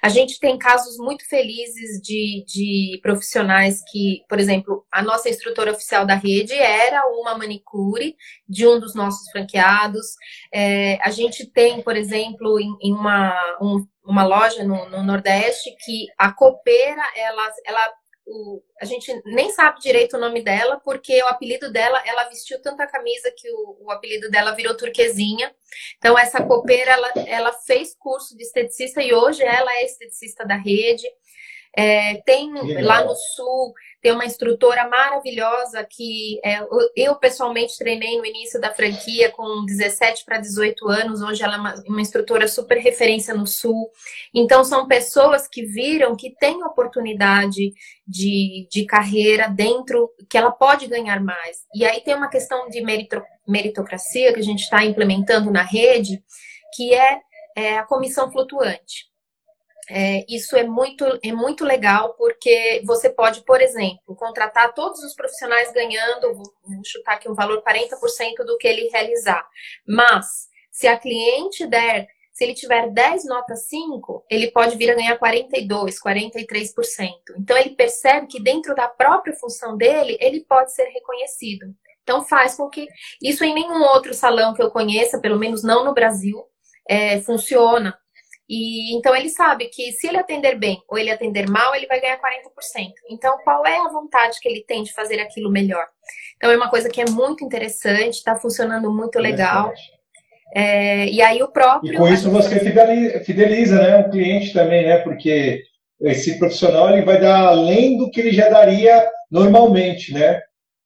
A 0.00 0.08
gente 0.08 0.38
tem 0.38 0.56
casos 0.56 0.96
muito 0.98 1.28
felizes 1.28 2.00
de, 2.00 2.44
de 2.46 3.00
profissionais 3.02 3.80
que, 3.90 4.22
por 4.28 4.38
exemplo, 4.38 4.86
a 4.92 5.02
nossa 5.02 5.28
instrutora 5.28 5.72
oficial 5.72 6.06
da 6.06 6.14
rede 6.14 6.54
era 6.54 7.04
uma 7.08 7.36
manicure 7.36 8.16
de 8.48 8.66
um 8.66 8.78
dos 8.78 8.94
nossos 8.94 9.28
franqueados. 9.30 10.06
É, 10.52 10.98
a 11.02 11.10
gente 11.10 11.44
tem, 11.44 11.82
por 11.82 11.96
exemplo, 11.96 12.60
em, 12.60 12.76
em 12.80 12.92
uma, 12.92 13.34
um, 13.60 13.84
uma 14.04 14.24
loja 14.24 14.62
no, 14.62 14.88
no, 14.88 15.02
Nordeste 15.02 15.74
que 15.84 16.06
a 16.16 16.32
copeira, 16.32 17.02
ela, 17.16 17.50
ela 17.66 17.92
o, 18.26 18.62
a 18.80 18.84
gente 18.84 19.12
nem 19.26 19.50
sabe 19.50 19.80
direito 19.80 20.16
o 20.16 20.20
nome 20.20 20.42
dela, 20.42 20.80
porque 20.80 21.22
o 21.22 21.26
apelido 21.26 21.70
dela, 21.70 22.02
ela 22.06 22.24
vestiu 22.24 22.60
tanta 22.60 22.86
camisa 22.86 23.32
que 23.36 23.50
o, 23.50 23.84
o 23.86 23.90
apelido 23.90 24.30
dela 24.30 24.52
virou 24.52 24.76
turquesinha. 24.76 25.54
Então, 25.98 26.18
essa 26.18 26.42
copeira, 26.42 26.92
ela, 26.92 27.12
ela 27.26 27.52
fez 27.52 27.94
curso 27.94 28.36
de 28.36 28.42
esteticista 28.42 29.02
e 29.02 29.12
hoje 29.12 29.42
ela 29.42 29.72
é 29.74 29.84
esteticista 29.84 30.46
da 30.46 30.56
rede. 30.56 31.06
É, 31.76 32.22
tem 32.22 32.52
lá 32.82 33.04
no 33.04 33.14
sul, 33.14 33.74
tem 34.04 34.12
uma 34.12 34.26
instrutora 34.26 34.86
maravilhosa 34.86 35.82
que 35.82 36.38
é, 36.44 36.60
eu 36.94 37.16
pessoalmente 37.16 37.78
treinei 37.78 38.18
no 38.18 38.26
início 38.26 38.60
da 38.60 38.72
franquia 38.72 39.32
com 39.32 39.64
17 39.64 40.24
para 40.26 40.38
18 40.38 40.86
anos. 40.88 41.22
Hoje 41.22 41.42
ela 41.42 41.54
é 41.54 41.58
uma, 41.58 41.74
uma, 41.86 42.00
instrutora 42.02 42.46
super 42.46 42.76
referência 42.76 43.34
no 43.34 43.46
sul. 43.46 43.90
Então, 44.34 44.62
são 44.62 44.86
pessoas 44.86 45.48
que 45.48 45.64
viram 45.64 46.14
que 46.14 46.36
tem 46.36 46.62
oportunidade 46.62 47.72
de, 48.06 48.68
de 48.70 48.84
carreira 48.84 49.48
dentro, 49.48 50.10
que 50.28 50.36
ela 50.36 50.52
pode 50.52 50.86
ganhar 50.86 51.20
mais. 51.20 51.64
E 51.74 51.84
aí 51.84 52.02
tem 52.02 52.14
uma 52.14 52.28
questão 52.28 52.68
de 52.68 52.82
meritocracia 53.48 54.34
que 54.34 54.40
a 54.40 54.44
gente 54.44 54.64
está 54.64 54.84
implementando 54.84 55.50
na 55.50 55.62
rede, 55.62 56.22
que 56.74 56.92
é, 56.92 57.20
é 57.56 57.78
a 57.78 57.84
comissão 57.84 58.30
flutuante. 58.30 59.13
É, 59.90 60.24
isso 60.28 60.56
é 60.56 60.64
muito, 60.64 61.04
é 61.22 61.32
muito 61.32 61.64
legal, 61.64 62.14
porque 62.14 62.82
você 62.86 63.10
pode, 63.10 63.42
por 63.42 63.60
exemplo, 63.60 64.16
contratar 64.16 64.72
todos 64.72 65.02
os 65.02 65.14
profissionais 65.14 65.72
ganhando, 65.72 66.34
vou, 66.34 66.44
chutar 66.84 67.14
aqui 67.14 67.28
um 67.28 67.34
valor 67.34 67.62
40% 67.62 68.44
do 68.46 68.56
que 68.56 68.66
ele 68.66 68.88
realizar. 68.88 69.46
Mas, 69.86 70.48
se 70.70 70.86
a 70.86 70.98
cliente 70.98 71.66
der, 71.66 72.06
se 72.32 72.44
ele 72.44 72.54
tiver 72.54 72.90
10 72.90 73.26
notas 73.26 73.68
5, 73.68 74.24
ele 74.30 74.50
pode 74.50 74.76
vir 74.76 74.90
a 74.90 74.94
ganhar 74.94 75.18
42, 75.18 76.00
43%. 76.00 77.10
Então, 77.38 77.56
ele 77.56 77.70
percebe 77.70 78.26
que 78.26 78.42
dentro 78.42 78.74
da 78.74 78.88
própria 78.88 79.34
função 79.34 79.76
dele, 79.76 80.16
ele 80.18 80.44
pode 80.44 80.72
ser 80.72 80.84
reconhecido. 80.84 81.66
Então, 82.02 82.24
faz 82.24 82.54
com 82.54 82.68
que 82.68 82.86
isso 83.22 83.44
em 83.44 83.54
nenhum 83.54 83.82
outro 83.82 84.14
salão 84.14 84.54
que 84.54 84.62
eu 84.62 84.70
conheça, 84.70 85.20
pelo 85.20 85.38
menos 85.38 85.62
não 85.62 85.84
no 85.84 85.94
Brasil, 85.94 86.42
é, 86.88 87.20
funciona. 87.20 87.98
E 88.48 88.94
então 88.94 89.16
ele 89.16 89.30
sabe 89.30 89.66
que 89.66 89.92
se 89.92 90.06
ele 90.06 90.18
atender 90.18 90.58
bem 90.58 90.78
ou 90.88 90.98
ele 90.98 91.10
atender 91.10 91.48
mal, 91.48 91.74
ele 91.74 91.86
vai 91.86 92.00
ganhar 92.00 92.18
40%. 92.18 92.20
Então, 93.10 93.38
qual 93.42 93.64
é 93.66 93.78
a 93.78 93.88
vontade 93.88 94.38
que 94.40 94.48
ele 94.48 94.62
tem 94.66 94.82
de 94.82 94.92
fazer 94.92 95.18
aquilo 95.18 95.50
melhor? 95.50 95.86
Então, 96.36 96.50
é 96.50 96.56
uma 96.56 96.68
coisa 96.68 96.90
que 96.90 97.00
é 97.00 97.06
muito 97.08 97.44
interessante, 97.44 98.14
está 98.14 98.36
funcionando 98.36 98.92
muito 98.92 99.18
legal. 99.18 99.72
É, 100.54 101.08
e 101.08 101.22
aí 101.22 101.42
o 101.42 101.48
próprio. 101.48 101.94
E 101.94 101.96
com 101.96 102.06
isso 102.06 102.30
você 102.30 102.60
fideliza, 103.24 103.82
né, 103.82 103.96
o 103.98 104.10
cliente 104.10 104.52
também, 104.52 104.86
né? 104.86 104.98
Porque 104.98 105.62
esse 106.00 106.38
profissional 106.38 106.90
ele 106.90 107.04
vai 107.04 107.18
dar 107.18 107.46
além 107.46 107.96
do 107.96 108.10
que 108.10 108.20
ele 108.20 108.32
já 108.32 108.48
daria 108.50 109.10
normalmente, 109.30 110.12
né? 110.12 110.40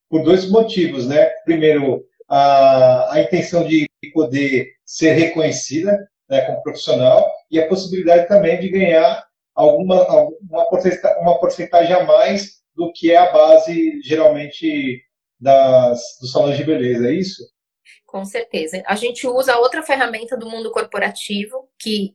Por 0.08 0.22
dois 0.22 0.48
motivos, 0.48 1.06
né? 1.08 1.26
Primeiro, 1.44 2.04
a, 2.28 3.14
a 3.14 3.20
intenção 3.20 3.66
de 3.66 3.86
poder 4.14 4.68
ser 4.86 5.12
reconhecida 5.12 6.08
né, 6.30 6.40
como 6.42 6.62
profissional 6.62 7.28
e 7.50 7.60
a 7.60 7.68
possibilidade 7.68 8.28
também 8.28 8.60
de 8.60 8.68
ganhar 8.68 9.24
alguma 9.54 10.04
uma 10.40 10.68
porcentagem, 10.68 11.22
uma 11.22 11.38
porcentagem 11.38 11.94
a 11.94 12.04
mais 12.04 12.58
do 12.74 12.92
que 12.92 13.10
é 13.10 13.16
a 13.16 13.32
base 13.32 14.00
geralmente 14.02 15.02
das, 15.40 16.00
dos 16.20 16.32
salões 16.32 16.56
de 16.56 16.64
beleza, 16.64 17.08
é 17.08 17.14
isso? 17.14 17.42
Com 18.06 18.24
certeza. 18.24 18.82
A 18.86 18.96
gente 18.96 19.26
usa 19.26 19.58
outra 19.58 19.82
ferramenta 19.82 20.36
do 20.36 20.48
mundo 20.48 20.70
corporativo 20.70 21.68
que 21.78 22.14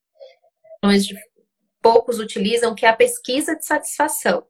poucos 1.81 2.19
utilizam, 2.19 2.73
que 2.73 2.85
é 2.85 2.89
a 2.89 2.95
pesquisa 2.95 3.55
de 3.55 3.65
satisfação. 3.65 4.45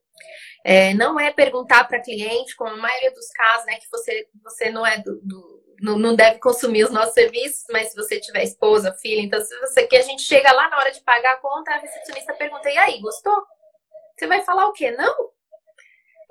É, 0.63 0.93
não 0.93 1.19
é 1.19 1.31
perguntar 1.31 1.83
para 1.85 2.01
cliente, 2.01 2.55
como 2.55 2.71
a 2.71 2.77
maioria 2.77 3.11
dos 3.11 3.27
casos, 3.31 3.65
né, 3.65 3.75
que 3.75 3.89
você, 3.91 4.27
você 4.41 4.69
não 4.69 4.85
é 4.85 4.97
do, 4.99 5.19
do 5.21 5.63
não, 5.81 5.97
não 5.97 6.15
deve 6.15 6.39
consumir 6.39 6.83
os 6.83 6.91
nossos 6.91 7.13
serviços, 7.13 7.65
mas 7.71 7.89
se 7.89 7.95
você 7.95 8.19
tiver 8.19 8.43
esposa, 8.43 8.93
filha, 8.93 9.21
então 9.21 9.41
se 9.41 9.59
você 9.59 9.87
quer, 9.87 9.99
a 9.99 10.03
gente 10.03 10.21
chega 10.21 10.51
lá 10.51 10.69
na 10.69 10.77
hora 10.77 10.91
de 10.91 11.01
pagar 11.01 11.33
a 11.33 11.37
conta, 11.37 11.71
a 11.71 11.77
recepcionista 11.77 12.33
pergunta, 12.33 12.69
e 12.69 12.77
aí, 12.77 12.99
gostou? 12.99 13.43
Você 14.17 14.27
vai 14.27 14.41
falar 14.41 14.67
o 14.67 14.73
quê? 14.73 14.91
Não? 14.91 15.32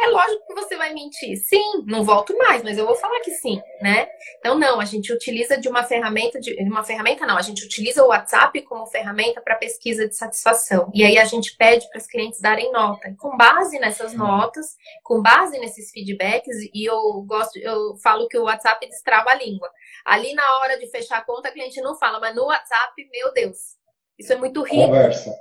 É 0.01 0.07
lógico 0.09 0.47
que 0.47 0.55
você 0.55 0.77
vai 0.77 0.93
mentir. 0.93 1.37
Sim, 1.37 1.85
não 1.87 2.05
volto 2.05 2.37
mais, 2.37 2.63
mas 2.63 2.77
eu 2.77 2.87
vou 2.87 2.95
falar 2.95 3.21
que 3.21 3.31
sim, 3.33 3.61
né? 3.81 4.09
Então, 4.39 4.59
não, 4.59 4.81
a 4.81 4.85
gente 4.85 5.13
utiliza 5.13 5.57
de 5.57 5.69
uma 5.69 5.85
ferramenta, 5.85 6.41
de 6.41 6.55
uma 6.63 6.83
ferramenta 6.83 7.27
não, 7.27 7.37
a 7.37 7.43
gente 7.43 7.65
utiliza 7.65 8.03
o 8.03 8.09
WhatsApp 8.09 8.61
como 8.63 8.87
ferramenta 8.87 9.41
para 9.41 9.55
pesquisa 9.55 10.09
de 10.09 10.17
satisfação. 10.17 10.91
E 10.95 11.05
aí 11.05 11.19
a 11.19 11.25
gente 11.25 11.57
pede 11.57 11.89
para 11.89 11.99
os 11.99 12.07
clientes 12.07 12.41
darem 12.41 12.73
nota. 12.73 13.09
E 13.09 13.17
com 13.17 13.37
base 13.37 13.79
nessas 13.79 14.13
notas, 14.13 14.77
com 15.03 15.23
base 15.23 15.59
nesses 15.59 15.91
feedbacks, 15.91 16.57
e 16.75 16.85
eu 16.85 17.23
gosto, 17.23 17.59
eu 17.59 17.97
falo 18.03 18.29
que 18.29 18.39
o 18.39 18.45
WhatsApp 18.45 18.87
destrava 18.89 19.31
a 19.31 19.35
língua. 19.35 19.71
Ali 20.05 20.35
na 20.35 20.59
hora 20.59 20.79
de 20.79 20.91
fechar 20.91 21.19
a 21.19 21.25
conta, 21.25 21.49
a 21.49 21.53
cliente 21.53 21.81
não 21.81 21.97
fala, 21.97 22.19
mas 22.19 22.35
no 22.35 22.47
WhatsApp, 22.47 22.93
meu 23.13 23.33
Deus, 23.33 23.57
isso 24.19 24.33
é 24.33 24.37
muito 24.37 24.63
rico. 24.63 24.87
Conversa. 24.87 25.33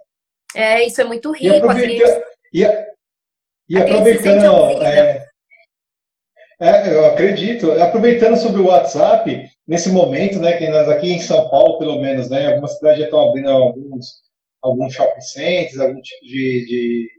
É, 0.56 0.86
isso 0.86 1.00
é 1.02 1.04
muito 1.04 1.32
rico. 1.32 1.56
E, 1.56 1.58
aproveita, 1.58 2.26
e, 2.54 2.66
e 3.72 3.78
aproveitando. 3.78 4.84
É, 4.84 5.26
é, 6.60 6.94
eu 6.94 7.06
acredito. 7.06 7.72
Aproveitando 7.72 8.36
sobre 8.36 8.62
o 8.62 8.66
WhatsApp, 8.66 9.50
nesse 9.66 9.90
momento, 9.90 10.40
né, 10.40 10.58
que 10.58 10.68
nós 10.68 10.90
aqui 10.90 11.14
em 11.14 11.22
São 11.22 11.50
Paulo, 11.50 11.80
pelo 11.80 12.02
menos, 12.02 12.30
né, 12.30 12.48
algumas 12.48 12.76
cidades 12.76 13.00
já 13.00 13.06
estão 13.06 13.30
abrindo 13.30 13.50
alguns, 13.50 14.08
alguns 14.62 14.94
shopping 14.94 15.22
centers, 15.22 15.80
algum 15.80 16.02
tipo 16.02 16.26
de, 16.26 16.66
de, 16.66 17.10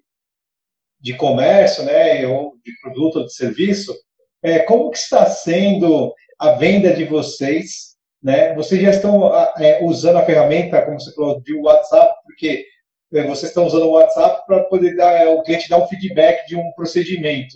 de 1.01 1.15
comércio, 1.15 1.85
né, 1.85 2.27
ou 2.27 2.53
de 2.62 2.73
produto 2.83 3.21
ou 3.21 3.25
de 3.25 3.35
serviço. 3.35 3.95
É, 4.43 4.59
como 4.59 4.91
que 4.91 4.99
está 4.99 5.25
sendo 5.25 6.12
a 6.38 6.53
venda 6.53 6.93
de 6.93 7.05
vocês? 7.05 7.97
Né? 8.23 8.55
Vocês 8.55 8.83
já 8.83 8.91
estão 8.91 9.35
é, 9.59 9.83
usando 9.83 10.19
a 10.19 10.27
ferramenta, 10.27 10.83
como 10.83 11.01
você 11.01 11.15
falou, 11.15 11.41
de 11.41 11.55
WhatsApp, 11.55 12.15
porque 12.27 12.67
vocês 13.12 13.51
estão 13.51 13.66
usando 13.66 13.85
o 13.85 13.92
WhatsApp 13.92 14.46
para 14.46 14.64
poder 14.64 14.96
dar, 14.96 15.12
é, 15.12 15.29
o 15.29 15.42
cliente 15.42 15.68
dar 15.68 15.79
um 15.79 15.87
feedback 15.87 16.46
de 16.46 16.57
um 16.57 16.72
procedimento. 16.72 17.55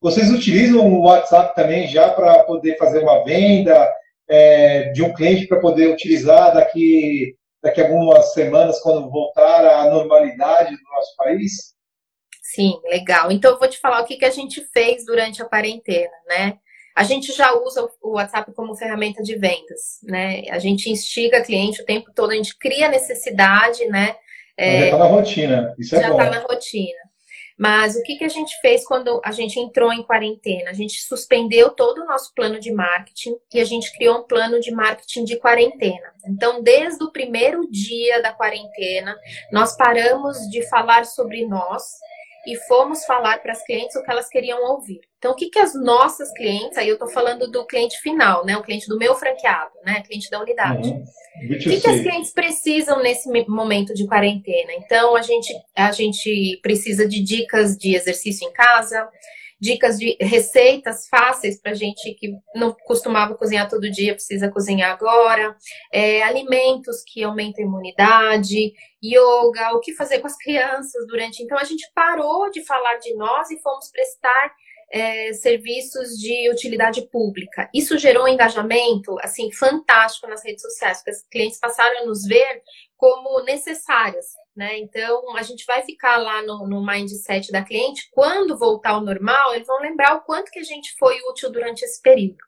Vocês 0.00 0.30
utilizam 0.30 0.86
o 0.86 1.02
WhatsApp 1.02 1.54
também 1.54 1.88
já 1.88 2.10
para 2.10 2.44
poder 2.44 2.76
fazer 2.76 3.00
uma 3.00 3.24
venda 3.24 3.90
é, 4.28 4.90
de 4.92 5.02
um 5.02 5.12
cliente 5.12 5.46
para 5.46 5.60
poder 5.60 5.88
utilizar 5.88 6.54
daqui, 6.54 7.34
daqui 7.62 7.80
a 7.80 7.84
algumas 7.84 8.32
semanas, 8.32 8.80
quando 8.80 9.10
voltar 9.10 9.64
à 9.64 9.90
normalidade 9.90 10.76
do 10.76 10.82
nosso 10.94 11.16
país? 11.16 11.74
Sim, 12.42 12.78
legal. 12.84 13.32
Então 13.32 13.52
eu 13.52 13.58
vou 13.58 13.68
te 13.68 13.80
falar 13.80 14.02
o 14.02 14.04
que, 14.04 14.16
que 14.16 14.24
a 14.24 14.30
gente 14.30 14.64
fez 14.72 15.04
durante 15.04 15.42
a 15.42 15.46
quarentena, 15.46 16.12
né? 16.28 16.58
A 16.94 17.02
gente 17.02 17.32
já 17.32 17.52
usa 17.52 17.88
o 18.00 18.12
WhatsApp 18.12 18.52
como 18.54 18.76
ferramenta 18.76 19.20
de 19.22 19.34
vendas, 19.34 19.98
né? 20.04 20.44
A 20.50 20.60
gente 20.60 20.88
instiga 20.88 21.42
cliente 21.42 21.82
o 21.82 21.84
tempo 21.84 22.12
todo, 22.14 22.30
a 22.30 22.36
gente 22.36 22.56
cria 22.56 22.88
necessidade, 22.88 23.84
né? 23.86 24.14
É, 24.56 24.80
já 24.80 24.84
está 24.86 24.98
na 24.98 25.06
rotina, 25.06 25.74
isso 25.78 25.96
é 25.96 26.00
já 26.00 26.10
está 26.10 26.30
na 26.30 26.38
rotina. 26.40 27.04
Mas 27.56 27.94
o 27.94 28.02
que, 28.02 28.16
que 28.16 28.24
a 28.24 28.28
gente 28.28 28.52
fez 28.60 28.84
quando 28.84 29.20
a 29.24 29.30
gente 29.30 29.60
entrou 29.60 29.92
em 29.92 30.02
quarentena? 30.02 30.70
A 30.70 30.72
gente 30.72 31.00
suspendeu 31.02 31.70
todo 31.70 32.02
o 32.02 32.06
nosso 32.06 32.32
plano 32.34 32.58
de 32.58 32.72
marketing 32.72 33.36
e 33.52 33.60
a 33.60 33.64
gente 33.64 33.92
criou 33.96 34.18
um 34.18 34.22
plano 34.24 34.58
de 34.58 34.72
marketing 34.72 35.24
de 35.24 35.36
quarentena. 35.36 36.12
Então, 36.26 36.62
desde 36.62 37.04
o 37.04 37.12
primeiro 37.12 37.68
dia 37.70 38.20
da 38.20 38.32
quarentena, 38.32 39.16
nós 39.52 39.76
paramos 39.76 40.36
de 40.50 40.68
falar 40.68 41.06
sobre 41.06 41.46
nós 41.46 41.84
e 42.46 42.56
fomos 42.66 43.04
falar 43.04 43.40
para 43.42 43.52
as 43.52 43.64
clientes 43.64 43.96
o 43.96 44.02
que 44.02 44.10
elas 44.10 44.28
queriam 44.28 44.62
ouvir. 44.72 45.00
Então, 45.18 45.32
o 45.32 45.34
que, 45.34 45.48
que 45.48 45.58
as 45.58 45.74
nossas 45.74 46.30
clientes, 46.32 46.76
aí 46.76 46.88
eu 46.88 46.94
estou 46.94 47.08
falando 47.08 47.50
do 47.50 47.66
cliente 47.66 47.98
final, 48.00 48.44
né? 48.44 48.56
O 48.56 48.62
cliente 48.62 48.86
do 48.88 48.98
meu 48.98 49.14
franqueado, 49.14 49.72
né? 49.84 50.02
Cliente 50.02 50.28
da 50.30 50.40
unidade. 50.40 50.88
Uhum. 50.88 51.04
O 51.44 51.58
que, 51.58 51.80
que 51.80 51.88
as 51.88 52.00
clientes 52.00 52.32
precisam 52.32 53.02
nesse 53.02 53.28
momento 53.48 53.94
de 53.94 54.06
quarentena? 54.06 54.72
Então, 54.74 55.16
a 55.16 55.22
gente, 55.22 55.54
a 55.74 55.90
gente 55.92 56.60
precisa 56.62 57.08
de 57.08 57.22
dicas 57.22 57.76
de 57.76 57.94
exercício 57.94 58.46
em 58.46 58.52
casa, 58.52 59.08
dicas 59.64 59.98
de 59.98 60.14
receitas 60.20 61.08
fáceis 61.08 61.58
para 61.58 61.72
gente 61.72 62.12
que 62.14 62.34
não 62.54 62.76
costumava 62.84 63.34
cozinhar 63.34 63.66
todo 63.66 63.90
dia, 63.90 64.12
precisa 64.12 64.50
cozinhar 64.50 64.92
agora, 64.92 65.56
é, 65.90 66.22
alimentos 66.22 67.02
que 67.02 67.22
aumentam 67.22 67.64
a 67.64 67.66
imunidade, 67.66 68.74
yoga, 69.02 69.72
o 69.72 69.80
que 69.80 69.94
fazer 69.94 70.18
com 70.18 70.26
as 70.26 70.36
crianças 70.36 71.06
durante. 71.06 71.42
Então 71.42 71.56
a 71.56 71.64
gente 71.64 71.90
parou 71.94 72.50
de 72.50 72.62
falar 72.62 72.96
de 72.96 73.14
nós 73.16 73.50
e 73.50 73.58
fomos 73.62 73.90
prestar 73.90 74.54
é, 74.92 75.32
serviços 75.32 76.10
de 76.10 76.50
utilidade 76.50 77.00
pública. 77.08 77.70
Isso 77.72 77.96
gerou 77.96 78.24
um 78.24 78.28
engajamento 78.28 79.16
assim 79.20 79.50
fantástico 79.50 80.28
nas 80.28 80.44
redes 80.44 80.60
sociais, 80.60 80.98
porque 80.98 81.10
os 81.10 81.22
clientes 81.30 81.58
passaram 81.58 82.02
a 82.02 82.06
nos 82.06 82.24
ver 82.26 82.62
como 83.04 83.42
necessárias. 83.42 84.28
Né? 84.56 84.78
Então, 84.78 85.36
a 85.36 85.42
gente 85.42 85.66
vai 85.66 85.82
ficar 85.82 86.16
lá 86.16 86.40
no, 86.40 86.66
no 86.66 86.86
mindset 86.86 87.52
da 87.52 87.62
cliente. 87.62 88.08
Quando 88.12 88.56
voltar 88.56 88.92
ao 88.92 89.02
normal, 89.02 89.54
eles 89.54 89.66
vão 89.66 89.78
lembrar 89.78 90.14
o 90.14 90.22
quanto 90.22 90.50
que 90.50 90.58
a 90.58 90.64
gente 90.64 90.94
foi 90.98 91.20
útil 91.28 91.52
durante 91.52 91.84
esse 91.84 92.00
período. 92.00 92.38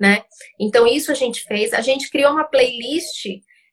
Né? 0.00 0.24
Então, 0.58 0.86
isso 0.86 1.12
a 1.12 1.14
gente 1.14 1.42
fez. 1.42 1.74
A 1.74 1.82
gente 1.82 2.08
criou 2.08 2.32
uma 2.32 2.44
playlist 2.44 3.26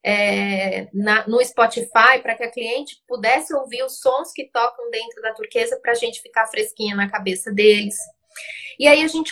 é, 0.04 0.89
na, 0.93 1.26
no 1.26 1.41
Spotify 1.41 2.19
para 2.21 2.36
que 2.36 2.43
a 2.43 2.52
cliente 2.52 2.98
pudesse 3.08 3.56
ouvir 3.56 3.84
os 3.84 4.02
sons 4.02 4.34
que 4.34 4.50
tocam 4.52 4.91
dentro 4.91 5.21
da 5.21 5.34
turquesa 5.34 5.80
para 5.82 5.93
a 5.93 5.95
gente 5.95 6.21
ficar 6.21 6.48
fresquinha 6.48 6.98
na 6.98 7.10
cabeça 7.10 7.50
deles. 7.50 7.95
E 8.80 8.88
aí 8.88 9.04
a 9.04 9.08
gente 9.08 9.32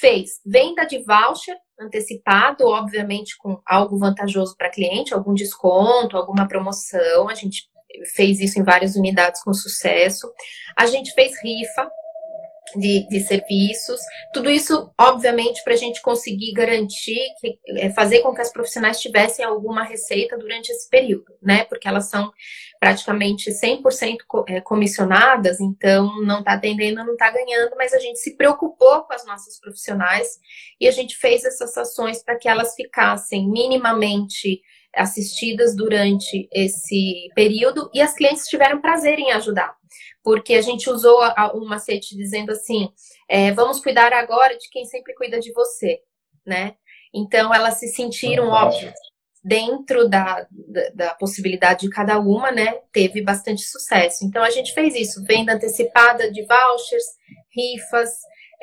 fez 0.00 0.40
venda 0.44 0.84
de 0.84 1.02
voucher 1.02 1.56
antecipado, 1.78 2.66
obviamente 2.66 3.36
com 3.38 3.60
algo 3.66 3.98
vantajoso 3.98 4.56
para 4.56 4.70
cliente, 4.70 5.12
algum 5.12 5.34
desconto, 5.34 6.16
alguma 6.16 6.46
promoção. 6.46 7.28
A 7.28 7.34
gente 7.34 7.68
fez 8.14 8.40
isso 8.40 8.58
em 8.58 8.64
várias 8.64 8.96
unidades 8.96 9.42
com 9.42 9.52
sucesso. 9.52 10.30
A 10.76 10.86
gente 10.86 11.12
fez 11.12 11.32
rifa 11.42 11.88
de, 12.76 13.06
de 13.08 13.20
serviços, 13.20 14.00
tudo 14.32 14.50
isso, 14.50 14.90
obviamente, 14.98 15.62
para 15.62 15.74
a 15.74 15.76
gente 15.76 16.00
conseguir 16.02 16.52
garantir, 16.52 17.20
que, 17.40 17.58
é, 17.68 17.90
fazer 17.90 18.20
com 18.20 18.34
que 18.34 18.40
as 18.40 18.52
profissionais 18.52 19.00
tivessem 19.00 19.44
alguma 19.44 19.84
receita 19.84 20.36
durante 20.36 20.70
esse 20.70 20.88
período, 20.88 21.32
né? 21.42 21.64
Porque 21.64 21.86
elas 21.86 22.08
são 22.08 22.32
praticamente 22.80 23.50
100% 23.50 24.16
é, 24.48 24.60
comissionadas, 24.60 25.60
então 25.60 26.20
não 26.22 26.40
está 26.40 26.54
atendendo, 26.54 27.04
não 27.04 27.12
está 27.12 27.30
ganhando, 27.30 27.74
mas 27.76 27.92
a 27.92 27.98
gente 27.98 28.18
se 28.18 28.36
preocupou 28.36 29.02
com 29.02 29.12
as 29.12 29.24
nossas 29.24 29.58
profissionais 29.60 30.38
e 30.80 30.88
a 30.88 30.90
gente 30.90 31.16
fez 31.16 31.44
essas 31.44 31.76
ações 31.76 32.22
para 32.22 32.36
que 32.36 32.48
elas 32.48 32.74
ficassem 32.74 33.48
minimamente 33.48 34.60
assistidas 34.96 35.76
durante 35.76 36.48
esse 36.52 37.28
período 37.34 37.90
e 37.92 38.00
as 38.00 38.14
clientes 38.14 38.46
tiveram 38.46 38.80
prazer 38.80 39.18
em 39.18 39.32
ajudar, 39.32 39.74
porque 40.22 40.54
a 40.54 40.62
gente 40.62 40.88
usou 40.88 41.18
um 41.54 41.66
macete 41.66 42.16
dizendo 42.16 42.50
assim: 42.50 42.88
é, 43.28 43.52
vamos 43.52 43.80
cuidar 43.80 44.12
agora 44.12 44.56
de 44.56 44.68
quem 44.70 44.84
sempre 44.84 45.14
cuida 45.14 45.38
de 45.38 45.52
você, 45.52 46.00
né? 46.46 46.74
Então 47.14 47.54
elas 47.54 47.78
se 47.78 47.88
sentiram, 47.88 48.48
óbvio, 48.48 48.92
dentro 49.44 50.08
da, 50.08 50.46
da, 50.50 50.88
da, 50.94 51.14
possibilidade 51.14 51.82
de 51.82 51.90
cada 51.90 52.18
uma, 52.18 52.50
né? 52.50 52.80
Teve 52.92 53.20
bastante 53.20 53.62
sucesso. 53.62 54.24
Então 54.24 54.42
a 54.42 54.50
gente 54.50 54.72
fez 54.72 54.94
isso: 54.94 55.22
venda 55.24 55.52
antecipada 55.52 56.30
de 56.32 56.44
vouchers, 56.44 57.04
rifas, 57.54 58.10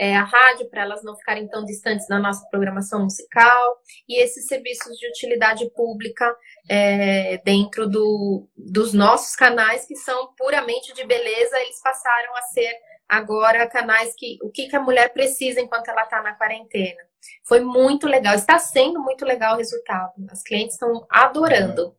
é, 0.01 0.15
a 0.15 0.23
rádio, 0.23 0.67
para 0.67 0.81
elas 0.81 1.03
não 1.03 1.15
ficarem 1.15 1.47
tão 1.47 1.63
distantes 1.63 2.07
da 2.07 2.17
nossa 2.17 2.43
programação 2.49 3.03
musical, 3.03 3.77
e 4.09 4.19
esses 4.19 4.47
serviços 4.47 4.97
de 4.97 5.07
utilidade 5.07 5.69
pública 5.75 6.35
é, 6.67 7.37
dentro 7.45 7.87
do, 7.87 8.49
dos 8.57 8.93
nossos 8.93 9.35
canais, 9.35 9.85
que 9.85 9.95
são 9.95 10.33
puramente 10.35 10.91
de 10.95 11.05
beleza, 11.05 11.55
eles 11.59 11.79
passaram 11.83 12.35
a 12.35 12.41
ser 12.41 12.73
agora 13.07 13.69
canais 13.69 14.15
que 14.17 14.39
o 14.41 14.49
que, 14.49 14.69
que 14.69 14.75
a 14.75 14.81
mulher 14.81 15.13
precisa 15.13 15.61
enquanto 15.61 15.89
ela 15.89 16.01
está 16.01 16.19
na 16.23 16.33
quarentena. 16.33 17.03
Foi 17.45 17.59
muito 17.59 18.07
legal, 18.07 18.33
está 18.33 18.57
sendo 18.57 18.99
muito 18.99 19.23
legal 19.23 19.53
o 19.53 19.57
resultado. 19.57 20.13
As 20.31 20.41
clientes 20.41 20.73
estão 20.73 21.05
adorando. 21.11 21.95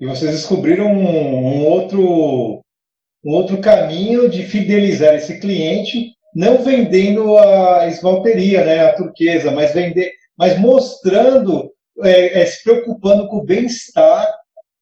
E 0.00 0.06
vocês 0.06 0.30
descobriram 0.30 0.86
um, 0.86 1.56
um 1.56 1.66
outro 1.66 2.60
um 3.24 3.32
outro 3.32 3.60
caminho 3.60 4.28
de 4.30 4.44
fidelizar 4.44 5.16
esse 5.16 5.40
cliente 5.40 6.16
não 6.38 6.62
vendendo 6.62 7.36
a 7.36 7.88
esmalteria, 7.88 8.64
né, 8.64 8.78
a 8.78 8.92
turquesa, 8.94 9.50
mas 9.50 9.74
vender, 9.74 10.12
mas 10.36 10.56
mostrando, 10.56 11.68
é, 12.04 12.42
é, 12.42 12.46
se 12.46 12.62
preocupando 12.62 13.26
com 13.26 13.38
o 13.38 13.44
bem-estar 13.44 14.32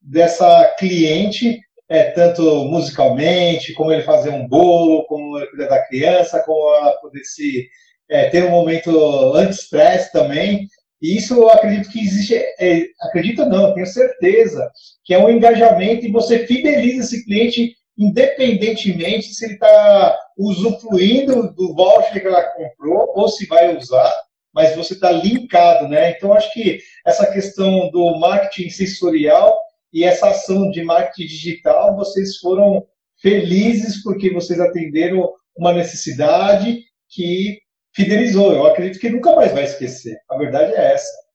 dessa 0.02 0.74
cliente, 0.78 1.58
é, 1.88 2.10
tanto 2.10 2.42
musicalmente, 2.66 3.72
como 3.72 3.90
ele 3.90 4.02
fazer 4.02 4.28
um 4.28 4.46
bolo, 4.46 5.06
como 5.06 5.38
ele 5.38 5.46
cuidar 5.46 5.68
da 5.68 5.86
criança, 5.86 6.42
como 6.44 6.74
ela 6.74 6.92
poder 6.98 7.24
se 7.24 7.66
é, 8.10 8.28
ter 8.28 8.44
um 8.44 8.50
momento 8.50 9.32
anti-stress 9.32 10.12
também. 10.12 10.68
E 11.00 11.16
isso 11.16 11.36
eu 11.36 11.48
acredito 11.48 11.90
que 11.90 12.00
existe, 12.00 12.34
é, 12.34 12.84
acredito 13.00 13.46
não, 13.46 13.72
tenho 13.72 13.86
certeza, 13.86 14.70
que 15.06 15.14
é 15.14 15.18
um 15.18 15.30
engajamento 15.30 16.04
e 16.04 16.12
você 16.12 16.46
fideliza 16.46 17.00
esse 17.00 17.24
cliente 17.24 17.74
independentemente 17.96 19.34
se 19.34 19.44
ele 19.44 19.54
está 19.54 20.18
usufruindo 20.36 21.52
do 21.54 21.74
voucher 21.74 22.20
que 22.20 22.26
ela 22.26 22.42
comprou 22.42 23.12
ou 23.14 23.28
se 23.28 23.46
vai 23.46 23.76
usar, 23.76 24.12
mas 24.52 24.74
você 24.74 24.94
está 24.94 25.10
linkado, 25.10 25.88
né? 25.88 26.10
Então, 26.10 26.32
acho 26.32 26.52
que 26.52 26.78
essa 27.06 27.30
questão 27.30 27.90
do 27.90 28.18
marketing 28.18 28.70
sensorial 28.70 29.58
e 29.92 30.04
essa 30.04 30.28
ação 30.28 30.70
de 30.70 30.82
marketing 30.82 31.26
digital, 31.26 31.96
vocês 31.96 32.38
foram 32.38 32.86
felizes 33.20 34.02
porque 34.02 34.30
vocês 34.30 34.60
atenderam 34.60 35.30
uma 35.56 35.72
necessidade 35.72 36.82
que 37.08 37.58
fidelizou. 37.94 38.52
Eu 38.52 38.66
acredito 38.66 39.00
que 39.00 39.08
nunca 39.08 39.34
mais 39.34 39.52
vai 39.52 39.64
esquecer. 39.64 40.18
A 40.30 40.36
verdade 40.36 40.74
é 40.74 40.92
essa. 40.92 41.25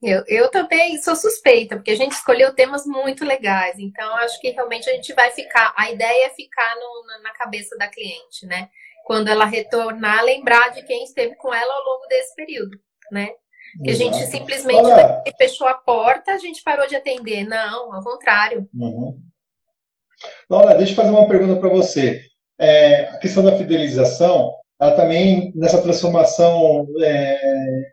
Eu, 0.00 0.22
eu 0.28 0.48
também 0.48 0.96
sou 1.02 1.16
suspeita, 1.16 1.74
porque 1.76 1.90
a 1.90 1.96
gente 1.96 2.12
escolheu 2.12 2.54
temas 2.54 2.86
muito 2.86 3.24
legais, 3.24 3.78
então 3.80 4.14
acho 4.16 4.40
que 4.40 4.50
realmente 4.50 4.88
a 4.88 4.92
gente 4.92 5.12
vai 5.12 5.30
ficar. 5.30 5.74
A 5.76 5.90
ideia 5.90 6.26
é 6.26 6.30
ficar 6.30 6.74
no, 6.76 7.22
na, 7.22 7.32
cabeça 7.32 7.76
da 7.76 7.88
cliente, 7.88 8.46
né? 8.46 8.68
Quando 9.04 9.28
ela 9.28 9.44
retornar, 9.44 10.22
lembrar 10.22 10.68
de 10.68 10.82
quem 10.82 11.02
esteve 11.02 11.34
com 11.34 11.52
ela 11.52 11.74
ao 11.74 11.84
longo 11.84 12.06
desse 12.06 12.34
período, 12.36 12.78
né? 13.10 13.30
Que 13.82 13.90
a 13.90 13.94
gente 13.94 14.16
simplesmente 14.26 14.86
Olha, 14.86 15.22
fechou 15.36 15.66
a 15.66 15.74
porta, 15.74 16.32
a 16.32 16.38
gente 16.38 16.62
parou 16.62 16.86
de 16.86 16.96
atender. 16.96 17.44
Não, 17.44 17.92
ao 17.92 18.02
contrário. 18.02 18.68
Uhum. 18.74 19.20
Laura, 20.48 20.74
deixa 20.74 20.92
eu 20.92 20.96
fazer 20.96 21.10
uma 21.10 21.28
pergunta 21.28 21.60
para 21.60 21.68
você. 21.68 22.22
É, 22.58 23.04
a 23.04 23.18
questão 23.18 23.44
da 23.44 23.56
fidelização, 23.56 24.54
ela 24.80 24.92
também, 24.92 25.52
nessa 25.56 25.82
transformação 25.82 26.86
é, 27.02 27.36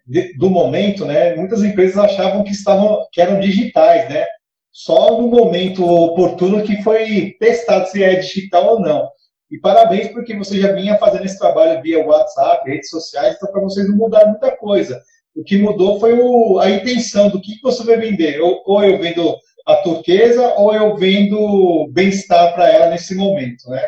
de, 0.05 0.37
do 0.37 0.49
momento, 0.49 1.03
né, 1.03 1.35
muitas 1.35 1.63
empresas 1.63 1.97
achavam 1.97 2.43
que, 2.43 2.51
estavam, 2.51 2.99
que 3.11 3.19
eram 3.19 3.39
digitais, 3.39 4.07
né? 4.09 4.25
Só 4.71 5.19
no 5.19 5.27
momento 5.29 5.83
oportuno 5.83 6.61
que 6.61 6.83
foi 6.83 7.35
testado 7.39 7.87
se 7.87 8.03
é 8.03 8.15
digital 8.15 8.73
ou 8.73 8.79
não. 8.79 9.09
E 9.49 9.57
parabéns 9.57 10.09
porque 10.09 10.35
você 10.35 10.59
já 10.59 10.73
vinha 10.73 10.97
fazendo 10.97 11.25
esse 11.25 11.39
trabalho 11.39 11.81
via 11.81 12.05
WhatsApp, 12.05 12.69
redes 12.69 12.89
sociais, 12.89 13.35
então 13.35 13.51
para 13.51 13.61
vocês 13.61 13.87
não 13.87 13.95
mudar 13.95 14.25
muita 14.27 14.51
coisa. 14.51 15.01
O 15.35 15.43
que 15.43 15.57
mudou 15.57 15.99
foi 15.99 16.13
o, 16.13 16.59
a 16.59 16.69
intenção 16.69 17.29
do 17.29 17.41
que 17.41 17.59
você 17.63 17.83
vai 17.83 17.97
vender. 17.97 18.39
Ou, 18.41 18.61
ou 18.65 18.83
eu 18.83 18.99
vendo 18.99 19.35
a 19.65 19.77
turquesa 19.77 20.53
ou 20.57 20.73
eu 20.73 20.95
vendo 20.95 21.89
bem-estar 21.91 22.53
para 22.53 22.69
ela 22.69 22.89
nesse 22.89 23.15
momento, 23.15 23.69
né? 23.69 23.81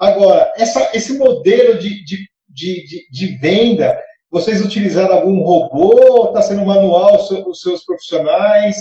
Agora, 0.00 0.50
essa, 0.56 0.90
esse 0.94 1.18
modelo 1.18 1.78
de, 1.78 2.02
de, 2.02 2.26
de, 2.48 3.06
de, 3.10 3.26
venda, 3.36 4.00
vocês 4.30 4.64
utilizaram 4.64 5.14
algum 5.14 5.42
robô? 5.42 6.28
Está 6.28 6.40
sendo 6.40 6.64
manual 6.64 7.16
os 7.46 7.60
seus 7.60 7.84
profissionais? 7.84 8.76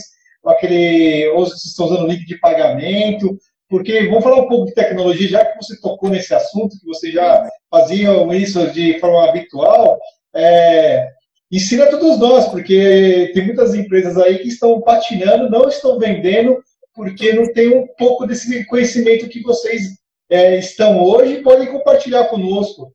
Aquele, 0.45 1.27
ou 1.31 1.45
vocês 1.45 1.65
estão 1.65 1.87
usando 1.87 2.07
link 2.07 2.25
de 2.25 2.39
pagamento? 2.39 3.37
Porque 3.67 4.07
vamos 4.07 4.23
falar 4.23 4.37
um 4.37 4.47
pouco 4.47 4.67
de 4.67 4.73
tecnologia, 4.73 5.27
já 5.27 5.45
que 5.45 5.61
você 5.61 5.77
tocou 5.81 6.09
nesse 6.09 6.33
assunto, 6.33 6.79
que 6.79 6.85
vocês 6.85 7.13
já 7.13 7.45
faziam 7.69 8.33
isso 8.33 8.71
de 8.71 8.97
forma 8.99 9.27
habitual. 9.27 9.99
É, 10.33 11.05
ensina 11.51 11.83
a 11.83 11.89
todos 11.89 12.17
nós, 12.17 12.47
porque 12.47 13.29
tem 13.33 13.45
muitas 13.45 13.75
empresas 13.75 14.17
aí 14.17 14.37
que 14.37 14.47
estão 14.47 14.79
patinando, 14.79 15.49
não 15.49 15.67
estão 15.67 15.99
vendendo, 15.99 16.57
porque 16.95 17.33
não 17.33 17.51
tem 17.51 17.67
um 17.77 17.85
pouco 17.97 18.25
desse 18.25 18.65
conhecimento 18.67 19.27
que 19.27 19.41
vocês 19.41 19.99
é, 20.29 20.57
estão 20.57 21.03
hoje 21.03 21.35
e 21.35 21.43
podem 21.43 21.71
compartilhar 21.71 22.25
conosco. 22.25 22.93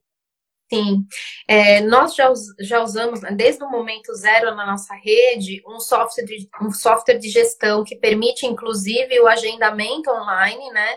Sim, 0.72 1.04
é, 1.46 1.80
nós 1.82 2.14
já, 2.14 2.32
já 2.58 2.82
usamos, 2.82 3.20
né, 3.20 3.30
desde 3.32 3.62
o 3.62 3.70
momento 3.70 4.14
zero 4.14 4.54
na 4.54 4.66
nossa 4.66 4.94
rede, 4.94 5.62
um 5.68 5.78
software, 5.78 6.24
de, 6.24 6.48
um 6.60 6.70
software 6.70 7.18
de 7.18 7.28
gestão 7.28 7.84
que 7.84 7.96
permite, 7.96 8.46
inclusive, 8.46 9.20
o 9.20 9.26
agendamento 9.26 10.10
online, 10.10 10.70
né? 10.70 10.96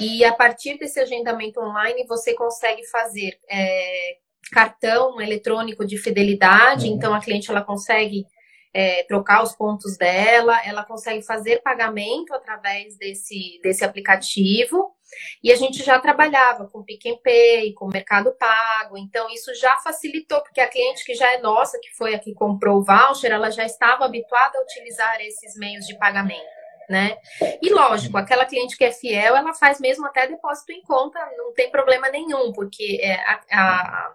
E 0.00 0.24
a 0.24 0.32
partir 0.32 0.78
desse 0.78 0.98
agendamento 0.98 1.60
online, 1.60 2.06
você 2.06 2.32
consegue 2.32 2.86
fazer 2.86 3.38
é, 3.48 4.16
cartão 4.50 5.20
eletrônico 5.20 5.84
de 5.84 5.98
fidelidade, 5.98 6.88
uhum. 6.88 6.94
então 6.94 7.14
a 7.14 7.20
cliente 7.20 7.50
ela 7.50 7.62
consegue 7.62 8.24
é, 8.74 9.04
trocar 9.04 9.42
os 9.42 9.54
pontos 9.54 9.96
dela, 9.96 10.60
ela 10.64 10.84
consegue 10.84 11.22
fazer 11.22 11.60
pagamento 11.62 12.32
através 12.34 12.96
desse, 12.96 13.60
desse 13.62 13.84
aplicativo. 13.84 14.94
E 15.42 15.52
a 15.52 15.56
gente 15.56 15.82
já 15.82 15.98
trabalhava 16.00 16.66
com 16.68 16.82
Pick 16.82 17.04
and 17.06 17.18
Pay, 17.22 17.74
com 17.74 17.88
Mercado 17.88 18.32
Pago, 18.32 18.96
então 18.96 19.28
isso 19.28 19.54
já 19.54 19.76
facilitou, 19.76 20.40
porque 20.40 20.60
a 20.60 20.68
cliente 20.68 21.04
que 21.04 21.14
já 21.14 21.34
é 21.34 21.38
nossa, 21.38 21.78
que 21.78 21.94
foi 21.94 22.14
a 22.14 22.18
que 22.18 22.32
comprou 22.32 22.78
o 22.78 22.82
voucher, 22.82 23.30
ela 23.30 23.50
já 23.50 23.64
estava 23.64 24.06
habituada 24.06 24.58
a 24.58 24.62
utilizar 24.62 25.20
esses 25.20 25.54
meios 25.58 25.84
de 25.84 25.98
pagamento. 25.98 26.62
Né? 26.88 27.16
E 27.60 27.70
lógico, 27.70 28.16
aquela 28.16 28.44
cliente 28.44 28.76
que 28.76 28.84
é 28.84 28.90
fiel, 28.90 29.36
ela 29.36 29.54
faz 29.54 29.80
mesmo 29.80 30.06
até 30.06 30.26
depósito 30.26 30.72
em 30.72 30.82
conta, 30.82 31.18
não 31.36 31.52
tem 31.52 31.70
problema 31.70 32.08
nenhum, 32.08 32.52
porque 32.52 32.98
é, 33.02 33.14
a, 33.14 33.40
a 33.50 34.14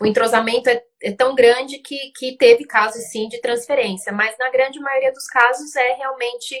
o 0.00 0.06
entrosamento 0.06 0.68
é, 0.68 0.82
é, 1.02 1.12
tão 1.12 1.34
grande 1.34 1.78
que, 1.78 2.12
que 2.16 2.36
teve 2.36 2.64
casos 2.64 3.02
sim 3.10 3.28
de 3.28 3.40
transferência, 3.40 4.12
mas 4.12 4.36
na 4.38 4.50
grande 4.50 4.78
maioria 4.80 5.12
dos 5.12 5.26
casos 5.26 5.74
é 5.76 5.94
realmente 5.94 6.54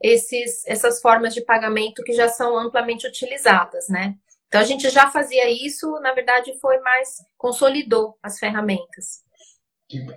esses, 0.00 0.66
essas 0.66 1.00
formas 1.00 1.34
de 1.34 1.42
pagamento 1.42 2.02
que 2.02 2.12
já 2.12 2.28
são 2.28 2.58
amplamente 2.58 3.06
utilizadas, 3.06 3.88
né? 3.88 4.14
Então 4.48 4.60
a 4.60 4.64
gente 4.64 4.90
já 4.90 5.10
fazia 5.10 5.48
isso, 5.48 5.90
na 6.00 6.12
verdade 6.12 6.52
foi 6.60 6.78
mais 6.80 7.08
consolidou 7.38 8.18
as 8.22 8.38
ferramentas. 8.38 9.22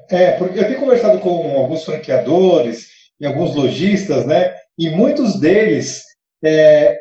É, 0.10 0.32
porque 0.38 0.60
eu 0.60 0.68
tenho 0.68 0.80
conversado 0.80 1.20
com 1.20 1.58
alguns 1.58 1.86
franqueadores 1.86 2.90
e 3.20 3.26
alguns 3.26 3.56
lojistas, 3.56 4.26
né? 4.26 4.54
E 4.78 4.90
muitos 4.90 5.40
deles 5.40 6.04
é, 6.44 6.98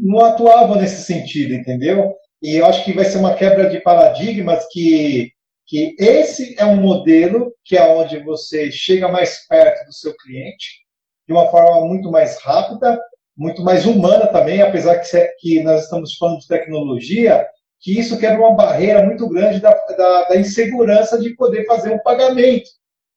não 0.00 0.24
atuavam 0.24 0.76
nesse 0.76 1.02
sentido, 1.02 1.54
entendeu? 1.54 2.14
E 2.42 2.56
eu 2.56 2.66
acho 2.66 2.84
que 2.84 2.92
vai 2.92 3.04
ser 3.04 3.18
uma 3.18 3.34
quebra 3.34 3.68
de 3.68 3.80
paradigmas 3.80 4.66
que, 4.70 5.32
que 5.66 5.96
esse 5.98 6.54
é 6.58 6.64
um 6.64 6.76
modelo 6.76 7.52
que 7.64 7.76
é 7.76 7.86
onde 7.86 8.18
você 8.20 8.70
chega 8.70 9.08
mais 9.08 9.46
perto 9.46 9.84
do 9.86 9.92
seu 9.92 10.14
cliente 10.16 10.86
de 11.26 11.32
uma 11.32 11.50
forma 11.50 11.86
muito 11.86 12.10
mais 12.10 12.40
rápida, 12.40 12.98
muito 13.36 13.62
mais 13.62 13.84
humana 13.84 14.26
também, 14.28 14.62
apesar 14.62 14.98
que, 14.98 15.28
que 15.38 15.62
nós 15.62 15.84
estamos 15.84 16.16
falando 16.16 16.40
de 16.40 16.48
tecnologia, 16.48 17.46
que 17.80 17.98
isso 17.98 18.18
quebra 18.18 18.40
uma 18.40 18.56
barreira 18.56 19.04
muito 19.04 19.28
grande 19.28 19.60
da, 19.60 19.70
da, 19.70 20.28
da 20.28 20.36
insegurança 20.36 21.18
de 21.18 21.34
poder 21.36 21.64
fazer 21.66 21.92
um 21.92 21.98
pagamento, 21.98 22.68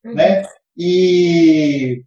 uhum. 0.06 0.14
né? 0.14 0.44
E, 0.78 2.04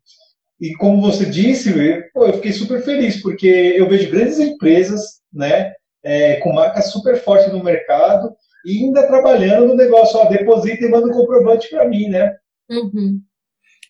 e 0.60 0.74
como 0.74 1.00
você 1.00 1.26
disse, 1.26 1.70
eu, 1.70 2.26
eu 2.26 2.32
fiquei 2.34 2.52
super 2.52 2.82
feliz, 2.82 3.20
porque 3.20 3.46
eu 3.46 3.88
vejo 3.88 4.10
grandes 4.10 4.38
empresas, 4.38 5.20
né, 5.32 5.72
é, 6.04 6.36
com 6.36 6.52
marcas 6.52 6.92
super 6.92 7.16
fortes 7.16 7.50
no 7.52 7.64
mercado 7.64 8.36
e 8.64 8.84
ainda 8.84 9.06
trabalhando 9.06 9.68
no 9.68 9.74
negócio, 9.74 10.18
ó, 10.18 10.26
deposita 10.26 10.84
e 10.84 10.88
manda 10.88 11.06
um 11.06 11.12
comprovante 11.12 11.68
para 11.68 11.88
mim, 11.88 12.08
né? 12.08 12.36
Uhum. 12.70 13.20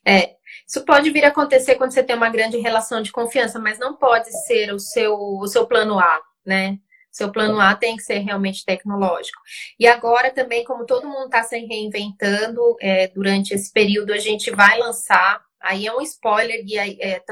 É, 0.07 0.35
isso 0.67 0.85
pode 0.85 1.11
vir 1.11 1.25
a 1.25 1.29
acontecer 1.29 1.75
quando 1.75 1.93
você 1.93 2.03
tem 2.03 2.17
uma 2.17 2.31
grande 2.31 2.59
relação 2.59 3.03
de 3.03 3.13
confiança, 3.13 3.59
mas 3.59 3.79
não 3.79 3.97
pode 3.97 4.31
ser 4.45 4.73
o 4.73 4.79
seu, 4.79 5.15
o 5.15 5.47
seu 5.47 5.67
plano 5.67 5.99
A, 5.99 6.21
né? 6.45 6.79
Seu 7.11 7.31
plano 7.31 7.61
A 7.61 7.75
tem 7.75 7.97
que 7.97 8.03
ser 8.03 8.19
realmente 8.19 8.65
tecnológico. 8.65 9.41
E 9.79 9.87
agora 9.87 10.33
também, 10.33 10.65
como 10.65 10.85
todo 10.85 11.09
mundo 11.09 11.27
está 11.27 11.43
se 11.45 11.57
reinventando, 11.59 12.77
é, 12.81 13.07
durante 13.09 13.55
esse 13.55 13.73
período 13.73 14.13
a 14.13 14.19
gente 14.19 14.51
vai 14.51 14.79
lançar, 14.79 15.41
aí 15.63 15.87
é 15.87 15.95
um 15.95 16.01
spoiler, 16.01 16.65
e 16.67 16.77
é, 16.77 17.23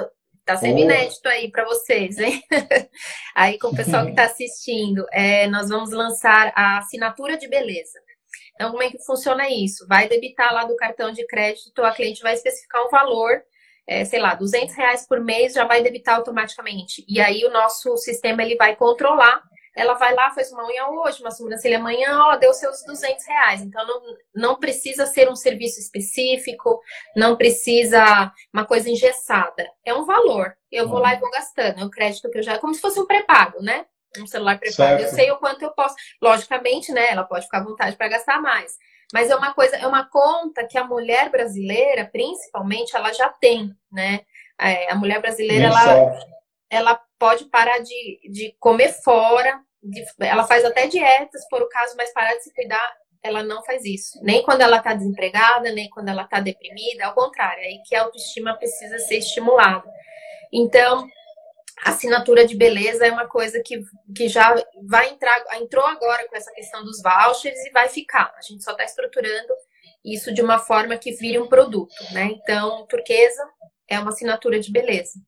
Tá 0.45 0.57
sendo 0.57 0.81
inédito 0.81 1.29
aí 1.29 1.51
para 1.51 1.65
vocês, 1.65 2.19
hein? 2.19 2.43
aí 3.35 3.59
com 3.59 3.69
o 3.69 3.77
pessoal 3.77 4.05
que 4.05 4.11
está 4.11 4.25
assistindo, 4.25 5.07
é, 5.13 5.47
nós 5.47 5.69
vamos 5.69 5.93
lançar 5.93 6.53
a 6.57 6.79
assinatura 6.79 7.37
de 7.37 7.49
beleza. 7.49 8.01
Então, 8.55 8.73
como 8.73 8.83
é 8.83 8.91
que 8.91 9.03
funciona 9.05 9.49
isso? 9.49 9.87
Vai 9.87 10.09
debitar 10.09 10.53
lá 10.53 10.65
do 10.65 10.77
cartão 10.77 11.13
de 11.13 11.25
crédito, 11.27 11.83
a 11.85 11.93
cliente 11.93 12.23
vai 12.23 12.35
especificar 12.35 12.85
um 12.85 12.91
valor, 12.91 13.41
é, 13.87 14.05
sei 14.05 14.21
lá, 14.21 14.35
200 14.35 14.75
reais 14.75 15.07
por 15.07 15.21
mês, 15.21 15.53
já 15.53 15.65
vai 15.65 15.83
debitar 15.83 16.17
automaticamente. 16.17 17.05
E 17.09 17.21
aí 17.21 17.45
o 17.45 17.51
nosso 17.51 17.97
sistema 17.97 18.43
ele 18.43 18.57
vai 18.57 18.75
controlar 18.75 19.43
ela 19.75 19.95
vai 19.95 20.15
lá, 20.15 20.31
faz 20.31 20.53
uma 20.53 20.67
unha 20.67 20.89
hoje, 20.89 21.23
uma 21.23 21.31
sobrancelha 21.31 21.79
amanhã, 21.79 22.19
ó, 22.25 22.37
deu 22.37 22.53
seus 22.53 22.83
200 22.85 23.27
reais. 23.27 23.63
Então, 23.63 23.87
não, 23.87 24.03
não 24.35 24.59
precisa 24.59 25.07
ser 25.07 25.31
um 25.31 25.37
serviço 25.37 25.81
específico, 25.81 26.81
não 27.17 27.37
precisa 27.37 28.33
uma 28.53 28.67
coisa 28.67 28.91
engessada. 28.91 29.67
É 29.85 29.95
um 29.95 30.05
valor. 30.05 30.55
Eu 30.71 30.89
vou 30.89 30.99
lá 30.99 31.15
e 31.15 31.19
vou 31.21 31.31
gastando. 31.31 31.81
É 31.81 31.85
um 31.85 31.91
crédito 31.91 32.31
que 32.31 32.39
eu 32.39 32.43
já. 32.43 32.59
Como 32.59 32.75
se 32.75 32.81
fosse 32.81 33.01
um 33.01 33.07
pré-pago, 33.07 33.63
né? 33.63 33.87
Um 34.19 34.27
celular 34.27 34.59
pré-pago. 34.59 35.03
Eu 35.03 35.09
sei 35.09 35.31
o 35.31 35.39
quanto 35.39 35.63
eu 35.63 35.71
posso. 35.71 35.95
Logicamente, 36.21 36.93
né? 36.93 37.11
Ela 37.11 37.25
pode 37.25 37.45
ficar 37.45 37.59
à 37.59 37.65
vontade 37.65 37.97
para 37.97 38.09
gastar 38.09 38.41
mais. 38.41 38.77
Mas 39.13 39.31
é 39.31 39.37
uma 39.37 39.53
coisa, 39.53 39.77
é 39.77 39.87
uma 39.87 40.09
conta 40.09 40.67
que 40.67 40.79
a 40.79 40.85
mulher 40.85 41.31
brasileira, 41.31 42.09
principalmente, 42.11 42.97
ela 42.97 43.13
já 43.13 43.29
tem, 43.29 43.71
né? 43.91 44.21
É, 44.59 44.91
a 44.91 44.95
mulher 44.95 45.21
brasileira, 45.21 45.67
ela, 45.67 46.19
ela 46.71 47.01
pode 47.23 47.45
parar 47.45 47.79
de, 47.79 48.19
de 48.29 48.53
comer 48.59 48.93
fora, 49.05 49.61
de, 49.81 50.05
ela 50.19 50.43
faz 50.43 50.65
até 50.65 50.89
dietas, 50.89 51.47
por 51.49 51.63
o 51.63 51.69
caso, 51.69 51.95
mas 51.97 52.13
parar 52.13 52.35
de 52.35 52.43
se 52.43 52.53
cuidar, 52.53 52.97
ela 53.23 53.45
não 53.45 53.63
faz 53.63 53.85
isso. 53.85 54.19
Nem 54.25 54.43
quando 54.43 54.63
ela 54.63 54.79
está 54.79 54.93
desempregada, 54.93 55.71
nem 55.71 55.89
quando 55.89 56.09
ela 56.09 56.25
está 56.25 56.41
deprimida, 56.41 57.07
ao 57.07 57.15
contrário, 57.15 57.63
é 57.63 57.67
aí 57.67 57.83
que 57.87 57.95
a 57.95 58.03
autoestima 58.03 58.57
precisa 58.57 58.99
ser 58.99 59.19
estimulada. 59.19 59.89
Então, 60.53 61.07
assinatura 61.85 62.45
de 62.45 62.57
beleza 62.57 63.07
é 63.07 63.13
uma 63.13 63.29
coisa 63.29 63.63
que, 63.65 63.81
que 64.17 64.27
já 64.27 64.53
vai 64.89 65.11
entrar, 65.11 65.45
entrou 65.61 65.87
agora 65.87 66.29
com 66.29 66.35
essa 66.35 66.51
questão 66.51 66.83
dos 66.83 67.01
vouchers 67.01 67.65
e 67.67 67.71
vai 67.71 67.89
ficar. 67.89 68.35
A 68.37 68.43
gente 68.43 68.65
só 68.65 68.73
está 68.73 68.83
estruturando 68.83 69.55
isso 70.05 70.35
de 70.35 70.43
uma 70.43 70.59
forma 70.59 70.97
que 70.97 71.13
vire 71.13 71.39
um 71.39 71.47
produto, 71.47 71.95
né? 72.11 72.33
Então, 72.33 72.85
turquesa 72.89 73.49
é 73.87 74.01
uma 74.01 74.11
assinatura 74.11 74.59
de 74.59 74.73
beleza. 74.73 75.21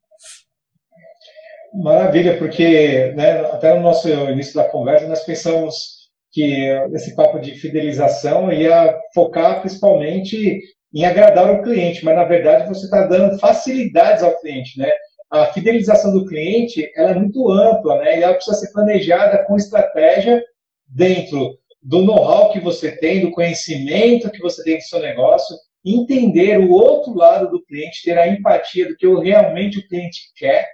Maravilha, 1.75 2.37
porque 2.37 3.11
né, 3.15 3.41
até 3.51 3.73
no 3.73 3.81
nosso 3.81 4.07
início 4.07 4.55
da 4.55 4.63
conversa 4.63 5.07
nós 5.07 5.25
pensamos 5.25 6.05
que 6.31 6.69
esse 6.93 7.15
papo 7.15 7.39
de 7.39 7.51
fidelização 7.55 8.51
ia 8.51 8.97
focar 9.13 9.59
principalmente 9.59 10.61
em 10.93 11.05
agradar 11.05 11.51
o 11.51 11.61
cliente, 11.61 12.05
mas 12.05 12.15
na 12.15 12.23
verdade 12.23 12.69
você 12.69 12.85
está 12.85 13.05
dando 13.05 13.37
facilidades 13.39 14.23
ao 14.23 14.39
cliente, 14.39 14.79
né? 14.79 14.89
A 15.29 15.47
fidelização 15.47 16.13
do 16.13 16.25
cliente 16.25 16.89
ela 16.95 17.11
é 17.11 17.15
muito 17.15 17.51
ampla, 17.51 17.99
né? 17.99 18.19
E 18.19 18.23
ela 18.23 18.35
precisa 18.35 18.55
ser 18.55 18.71
planejada 18.71 19.43
com 19.43 19.57
estratégia 19.57 20.41
dentro 20.87 21.57
do 21.83 22.01
know-how 22.01 22.51
que 22.51 22.59
você 22.59 22.91
tem, 22.97 23.19
do 23.19 23.31
conhecimento 23.31 24.31
que 24.31 24.41
você 24.41 24.63
tem 24.63 24.77
do 24.77 24.83
seu 24.83 24.99
negócio, 24.99 25.55
entender 25.83 26.57
o 26.57 26.71
outro 26.71 27.13
lado 27.13 27.49
do 27.49 27.63
cliente, 27.65 28.03
ter 28.03 28.17
a 28.17 28.27
empatia 28.27 28.87
do 28.87 28.95
que 28.95 29.07
realmente 29.07 29.79
o 29.79 29.87
cliente 29.87 30.21
quer 30.37 30.65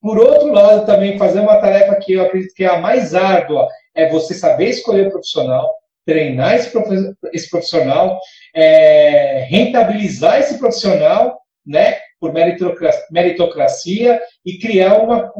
por 0.00 0.18
outro 0.18 0.52
lado, 0.52 0.86
também 0.86 1.18
fazer 1.18 1.40
uma 1.40 1.60
tarefa 1.60 1.94
que 1.96 2.14
eu 2.14 2.22
acredito 2.22 2.54
que 2.54 2.64
é 2.64 2.68
a 2.68 2.80
mais 2.80 3.14
árdua, 3.14 3.68
é 3.94 4.08
você 4.08 4.34
saber 4.34 4.70
escolher 4.70 5.08
o 5.08 5.10
profissional, 5.10 5.70
treinar 6.06 6.54
esse 6.54 7.50
profissional, 7.50 8.18
é, 8.54 9.46
rentabilizar 9.48 10.40
esse 10.40 10.58
profissional, 10.58 11.38
né, 11.66 11.98
por 12.18 12.32
meritocracia 13.10 14.20
e 14.44 14.58
criar 14.58 14.98
uma, 14.98 15.32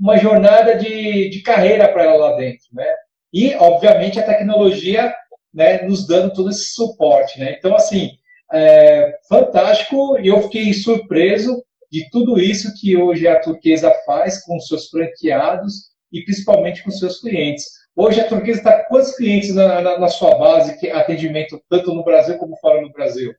uma 0.00 0.16
jornada 0.16 0.76
de, 0.76 1.28
de 1.28 1.42
carreira 1.42 1.88
para 1.88 2.04
ela 2.04 2.30
lá 2.30 2.36
dentro, 2.36 2.66
né? 2.72 2.86
E, 3.32 3.54
obviamente, 3.54 4.18
a 4.18 4.24
tecnologia 4.24 5.14
né, 5.52 5.82
nos 5.82 6.06
dando 6.06 6.32
todo 6.32 6.50
esse 6.50 6.72
suporte, 6.72 7.38
né? 7.38 7.54
Então, 7.56 7.74
assim, 7.76 8.10
é, 8.52 9.18
fantástico 9.28 10.18
e 10.18 10.28
eu 10.28 10.42
fiquei 10.42 10.72
surpreso 10.72 11.62
de 11.90 12.08
tudo 12.10 12.38
isso 12.38 12.72
que 12.80 12.96
hoje 12.96 13.26
a 13.26 13.40
Turquesa 13.40 13.92
faz 14.06 14.44
com 14.44 14.58
seus 14.60 14.88
franqueados 14.88 15.90
e 16.12 16.22
principalmente 16.22 16.84
com 16.84 16.90
seus 16.90 17.20
clientes. 17.20 17.64
Hoje 17.96 18.20
a 18.20 18.28
Turquesa 18.28 18.58
está 18.58 18.84
com 18.84 18.94
quantos 18.94 19.16
clientes 19.16 19.54
na, 19.54 19.80
na, 19.80 19.98
na, 19.98 20.08
sua 20.08 20.38
base, 20.38 20.78
que 20.78 20.88
atendimento 20.88 21.60
tanto 21.68 21.92
no 21.92 22.04
Brasil 22.04 22.38
como 22.38 22.56
fora 22.56 22.80
do 22.80 22.92
Brasil? 22.92 23.34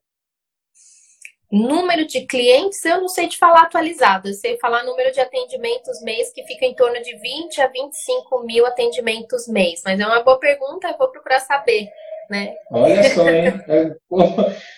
Número 1.51 2.05
de 2.05 2.25
clientes, 2.25 2.83
eu 2.85 3.01
não 3.01 3.09
sei 3.09 3.27
te 3.27 3.37
falar 3.37 3.63
atualizado, 3.63 4.29
eu 4.29 4.33
sei 4.33 4.57
falar 4.57 4.85
número 4.85 5.11
de 5.11 5.19
atendimentos 5.19 6.01
mês, 6.01 6.31
que 6.31 6.45
fica 6.45 6.65
em 6.65 6.73
torno 6.73 7.01
de 7.01 7.13
20 7.17 7.61
a 7.61 7.67
25 7.67 8.45
mil 8.45 8.65
atendimentos 8.65 9.47
mês. 9.47 9.81
Mas 9.83 9.99
é 9.99 10.05
uma 10.05 10.23
boa 10.23 10.39
pergunta, 10.39 10.87
eu 10.87 10.97
vou 10.97 11.09
procurar 11.09 11.41
saber 11.41 11.89
né? 12.31 12.53
Olha 12.71 13.03
só, 13.09 13.29
hein? 13.29 13.53
É, 13.67 13.83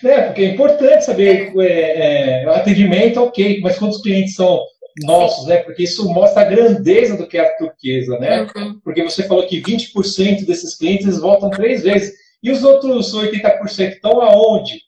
né, 0.02 0.22
porque 0.22 0.42
é 0.42 0.46
importante 0.46 1.04
saber 1.04 1.52
é, 1.56 2.42
é, 2.42 2.48
atendimento, 2.48 3.22
ok, 3.22 3.60
mas 3.62 3.78
quantos 3.78 4.02
clientes 4.02 4.34
são 4.34 4.60
nossos, 5.04 5.44
Sim. 5.44 5.50
né? 5.50 5.56
Porque 5.58 5.84
isso 5.84 6.12
mostra 6.12 6.42
a 6.42 6.46
grandeza 6.46 7.16
do 7.16 7.28
que 7.28 7.38
é 7.38 7.42
a 7.42 7.56
turquesa, 7.56 8.18
né? 8.18 8.42
Uhum. 8.56 8.80
Porque 8.82 9.04
você 9.04 9.22
falou 9.22 9.46
que 9.46 9.62
20% 9.62 10.44
desses 10.44 10.76
clientes 10.76 11.20
voltam 11.20 11.48
três 11.48 11.84
vezes. 11.84 12.12
E 12.42 12.50
os 12.50 12.64
outros 12.64 13.14
80% 13.14 13.92
estão 13.92 14.20
aonde? 14.20 14.80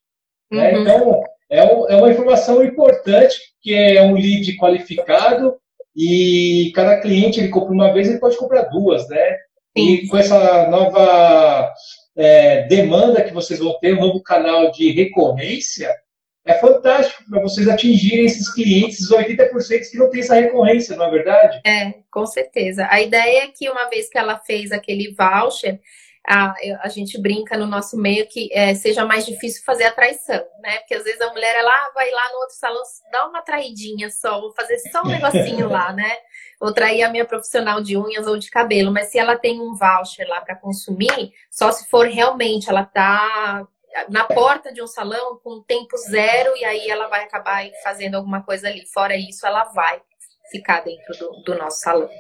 Né? 0.51 0.75
Uhum. 0.75 0.85
Né? 0.85 0.91
Então, 0.93 1.23
é, 1.49 1.65
um, 1.65 1.89
é 1.89 1.97
uma 1.97 2.11
informação 2.11 2.65
importante, 2.65 3.37
que 3.63 3.73
é 3.73 4.03
um 4.03 4.15
lead 4.15 4.57
qualificado 4.57 5.55
e 5.97 6.73
cada 6.75 7.01
cliente 7.01 7.39
ele 7.39 7.49
compra 7.49 7.73
uma 7.73 7.93
vez, 7.93 8.09
ele 8.09 8.19
pode 8.19 8.37
comprar 8.37 8.63
duas, 8.65 9.09
né? 9.09 9.37
E 9.75 10.07
com 10.09 10.17
essa 10.17 10.69
nova 10.69 11.73
é, 12.17 12.63
demanda 12.63 13.23
que 13.23 13.33
vocês 13.33 13.59
vão 13.59 13.79
ter, 13.79 13.95
um 13.95 14.01
novo 14.01 14.23
canal 14.23 14.71
de 14.73 14.91
recorrência, 14.93 15.95
é 16.47 16.55
fantástico 16.55 17.25
para 17.29 17.43
vocês 17.43 17.69
atingirem 17.69 18.25
esses 18.25 18.53
clientes, 18.53 19.01
os 19.01 19.11
80% 19.11 19.91
que 19.91 19.99
não 19.99 20.09
tem 20.09 20.21
essa 20.21 20.37
recorrência, 20.37 20.97
não 20.97 21.07
é 21.07 21.11
verdade? 21.11 21.61
É, 21.67 21.95
com 22.11 22.25
certeza. 22.25 22.87
A 22.89 23.03
ideia 23.03 23.45
é 23.45 23.49
que 23.49 23.69
uma 23.69 23.89
vez 23.91 24.09
que 24.09 24.17
ela 24.17 24.39
fez 24.39 24.71
aquele 24.71 25.13
voucher, 25.13 25.81
a, 26.29 26.55
a 26.83 26.89
gente 26.89 27.21
brinca 27.21 27.57
no 27.57 27.67
nosso 27.67 27.97
meio 27.97 28.27
que 28.27 28.49
é, 28.53 28.75
seja 28.75 29.05
mais 29.05 29.25
difícil 29.25 29.63
fazer 29.65 29.85
a 29.85 29.93
traição, 29.93 30.45
né? 30.61 30.79
Porque 30.79 30.95
às 30.95 31.05
vezes 31.05 31.21
a 31.21 31.31
mulher 31.31 31.55
ela 31.55 31.71
ah, 31.71 31.93
vai 31.95 32.11
lá 32.11 32.33
no 32.33 32.39
outro 32.39 32.57
salão, 32.57 32.83
dá 33.13 33.29
uma 33.29 33.43
traidinha 33.43 34.11
só, 34.11 34.41
vou 34.41 34.53
fazer 34.53 34.79
só 34.91 35.03
um 35.03 35.09
negocinho 35.09 35.69
lá, 35.69 35.93
né? 35.95 36.17
Ou 36.61 36.73
trair 36.73 37.05
a 37.05 37.11
minha 37.11 37.25
profissional 37.25 37.81
de 37.81 37.97
unhas 37.97 38.27
ou 38.27 38.37
de 38.37 38.51
cabelo. 38.51 38.93
Mas 38.93 39.09
se 39.09 39.19
ela 39.19 39.37
tem 39.37 39.61
um 39.61 39.75
voucher 39.75 40.27
lá 40.29 40.41
para 40.41 40.57
consumir, 40.57 41.33
só 41.51 41.71
se 41.71 41.89
for 41.89 42.07
realmente 42.07 42.69
ela 42.69 42.85
tá 42.85 43.67
na 44.09 44.25
porta 44.25 44.73
de 44.73 44.83
um 44.83 44.87
salão 44.87 45.39
com 45.43 45.63
tempo 45.63 45.97
zero 45.97 46.57
e 46.57 46.65
aí 46.65 46.91
ela 46.91 47.09
vai 47.09 47.25
acabar 47.25 47.65
fazendo 47.83 48.17
alguma 48.17 48.43
coisa 48.43 48.69
ali. 48.69 48.85
Fora 48.93 49.17
isso, 49.17 49.47
ela 49.47 49.65
vai 49.65 50.01
ficar 50.51 50.81
dentro 50.81 51.17
do, 51.19 51.43
do 51.43 51.55
nosso 51.57 51.81
salão. 51.81 52.11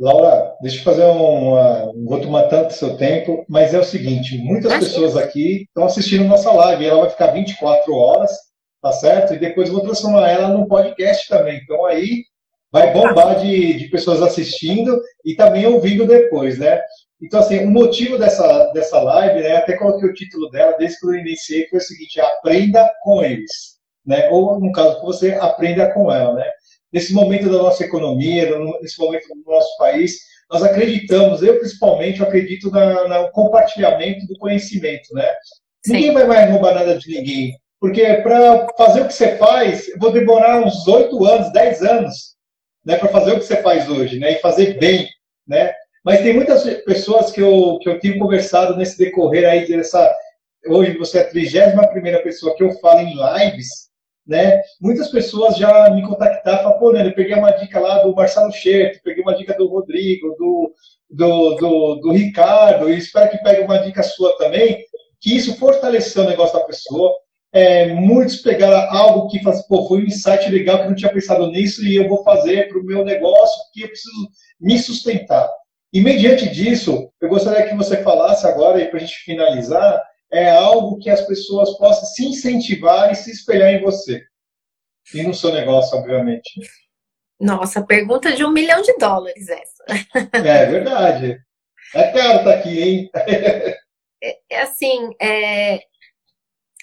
Laura, 0.00 0.56
deixa 0.60 0.78
eu 0.78 0.84
fazer 0.84 1.04
uma. 1.04 1.92
Não 1.94 2.06
vou 2.06 2.20
tomar 2.20 2.44
tanto 2.44 2.74
seu 2.74 2.96
tempo, 2.96 3.44
mas 3.48 3.74
é 3.74 3.78
o 3.78 3.84
seguinte: 3.84 4.36
muitas 4.38 4.72
Imagina. 4.72 4.90
pessoas 4.90 5.16
aqui 5.16 5.62
estão 5.62 5.84
assistindo 5.84 6.24
nossa 6.24 6.52
live, 6.52 6.86
ela 6.86 7.02
vai 7.02 7.10
ficar 7.10 7.28
24 7.28 7.94
horas, 7.94 8.32
tá 8.82 8.92
certo? 8.92 9.34
E 9.34 9.38
depois 9.38 9.68
eu 9.68 9.74
vou 9.74 9.84
transformar 9.84 10.28
ela 10.28 10.48
num 10.48 10.66
podcast 10.66 11.28
também. 11.28 11.60
Então 11.62 11.84
aí 11.86 12.24
vai 12.72 12.92
bombar 12.92 13.38
de, 13.38 13.74
de 13.74 13.88
pessoas 13.88 14.20
assistindo 14.20 15.00
e 15.24 15.36
também 15.36 15.64
ouvindo 15.64 16.06
depois, 16.06 16.58
né? 16.58 16.80
Então, 17.22 17.40
assim, 17.40 17.64
o 17.64 17.70
motivo 17.70 18.18
dessa, 18.18 18.66
dessa 18.72 19.00
live, 19.00 19.40
né, 19.40 19.56
até 19.56 19.76
coloquei 19.76 20.08
o 20.08 20.12
título 20.12 20.50
dela, 20.50 20.76
desde 20.76 20.98
que 20.98 21.06
eu 21.06 21.14
iniciei, 21.14 21.68
foi 21.68 21.78
o 21.78 21.82
seguinte: 21.82 22.20
aprenda 22.20 22.90
com 23.02 23.22
eles. 23.22 23.78
Né? 24.04 24.28
Ou, 24.30 24.60
no 24.60 24.72
caso, 24.72 25.00
você 25.00 25.32
aprenda 25.34 25.90
com 25.92 26.12
ela. 26.12 26.34
Né? 26.34 26.50
Nesse 26.94 27.12
momento 27.12 27.50
da 27.50 27.58
nossa 27.58 27.84
economia, 27.84 28.48
nesse 28.80 29.00
momento 29.00 29.26
do 29.26 29.50
nosso 29.50 29.76
país, 29.76 30.20
nós 30.48 30.62
acreditamos, 30.62 31.42
eu 31.42 31.58
principalmente, 31.58 32.20
eu 32.20 32.26
acredito 32.26 32.70
na, 32.70 33.08
no 33.08 33.32
compartilhamento 33.32 34.24
do 34.28 34.38
conhecimento, 34.38 35.12
né? 35.12 35.26
Sim. 35.84 35.94
Ninguém 35.94 36.12
vai 36.12 36.26
mais 36.26 36.50
roubar 36.52 36.72
nada 36.72 36.96
de 36.96 37.10
ninguém, 37.12 37.58
porque 37.80 38.14
para 38.22 38.68
fazer 38.78 39.00
o 39.00 39.08
que 39.08 39.12
você 39.12 39.36
faz, 39.36 39.88
eu 39.88 39.98
vou 39.98 40.12
demorar 40.12 40.64
uns 40.64 40.86
oito 40.86 41.24
anos, 41.24 41.52
dez 41.52 41.82
anos, 41.82 42.36
né, 42.86 42.96
para 42.96 43.08
fazer 43.08 43.32
o 43.32 43.38
que 43.40 43.44
você 43.44 43.60
faz 43.60 43.88
hoje, 43.88 44.20
né, 44.20 44.34
e 44.34 44.40
fazer 44.40 44.78
bem, 44.78 45.08
né? 45.48 45.74
Mas 46.04 46.20
tem 46.20 46.32
muitas 46.32 46.62
pessoas 46.84 47.32
que 47.32 47.40
eu, 47.40 47.78
que 47.80 47.88
eu 47.88 47.98
tenho 47.98 48.18
conversado 48.18 48.76
nesse 48.76 48.96
decorrer 48.96 49.48
aí 49.48 49.66
dessa 49.66 50.14
hoje 50.66 50.96
você 50.96 51.18
é 51.18 51.20
a 51.22 51.28
31 51.28 51.88
primeira 51.88 52.22
pessoa 52.22 52.54
que 52.54 52.62
eu 52.62 52.72
falo 52.78 53.00
em 53.00 53.14
lives, 53.14 53.90
né? 54.26 54.60
Muitas 54.80 55.08
pessoas 55.08 55.56
já 55.56 55.90
me 55.90 56.02
contactaram, 56.02 56.62
falaram, 56.62 56.78
pô, 56.78 57.14
peguei 57.14 57.34
uma 57.34 57.50
dica 57.50 57.78
lá 57.78 58.02
do 58.02 58.14
Marcelo 58.14 58.52
Scherto, 58.52 59.00
peguei 59.04 59.22
uma 59.22 59.34
dica 59.34 59.54
do 59.54 59.68
Rodrigo, 59.68 60.34
do, 60.38 60.72
do, 61.10 61.54
do, 61.56 61.94
do, 61.96 62.12
Ricardo, 62.12 62.90
e 62.90 62.98
espero 62.98 63.30
que 63.30 63.38
pegue 63.38 63.62
uma 63.62 63.78
dica 63.78 64.02
sua 64.02 64.36
também, 64.38 64.84
que 65.20 65.36
isso 65.36 65.56
fortaleceu 65.56 66.24
o 66.24 66.28
negócio 66.28 66.58
da 66.58 66.64
pessoa. 66.64 67.12
É, 67.52 67.92
muitos 67.94 68.36
pegaram 68.36 68.90
algo 68.96 69.28
que 69.28 69.38
assim, 69.48 69.62
pô, 69.68 69.86
foi 69.86 69.98
um 69.98 70.06
insight 70.06 70.50
legal 70.50 70.78
que 70.78 70.84
eu 70.84 70.88
não 70.88 70.96
tinha 70.96 71.12
pensado 71.12 71.46
nisso 71.48 71.84
e 71.84 71.94
eu 71.94 72.08
vou 72.08 72.24
fazer 72.24 72.68
para 72.68 72.78
o 72.78 72.84
meu 72.84 73.04
negócio, 73.04 73.62
porque 73.64 73.84
eu 73.84 73.88
preciso 73.88 74.28
me 74.60 74.78
sustentar. 74.78 75.48
E 75.92 76.00
mediante 76.00 76.48
disso, 76.50 77.08
eu 77.20 77.28
gostaria 77.28 77.68
que 77.68 77.76
você 77.76 77.98
falasse 77.98 78.44
agora, 78.44 78.84
para 78.86 78.96
a 78.96 79.00
gente 79.00 79.14
finalizar, 79.24 80.02
é 80.32 80.50
algo 80.50 80.98
que 80.98 81.10
as 81.10 81.20
pessoas 81.26 81.76
possam 81.78 82.04
se 82.06 82.26
incentivar 82.26 83.10
e 83.12 83.14
se 83.14 83.30
espelhar 83.30 83.70
em 83.70 83.82
você. 83.82 84.24
E 85.14 85.22
no 85.22 85.34
seu 85.34 85.52
negócio, 85.52 85.98
obviamente. 85.98 86.60
Nossa, 87.38 87.84
pergunta 87.84 88.32
de 88.32 88.44
um 88.44 88.50
milhão 88.50 88.80
de 88.82 88.96
dólares 88.96 89.48
essa. 89.48 89.84
É 90.32 90.66
verdade. 90.66 91.38
É 91.94 92.12
caro 92.12 92.38
estar 92.38 92.44
tá 92.44 92.54
aqui, 92.54 92.82
hein? 92.82 93.10
É, 94.26 94.38
é 94.48 94.62
assim, 94.62 95.10
é, 95.20 95.80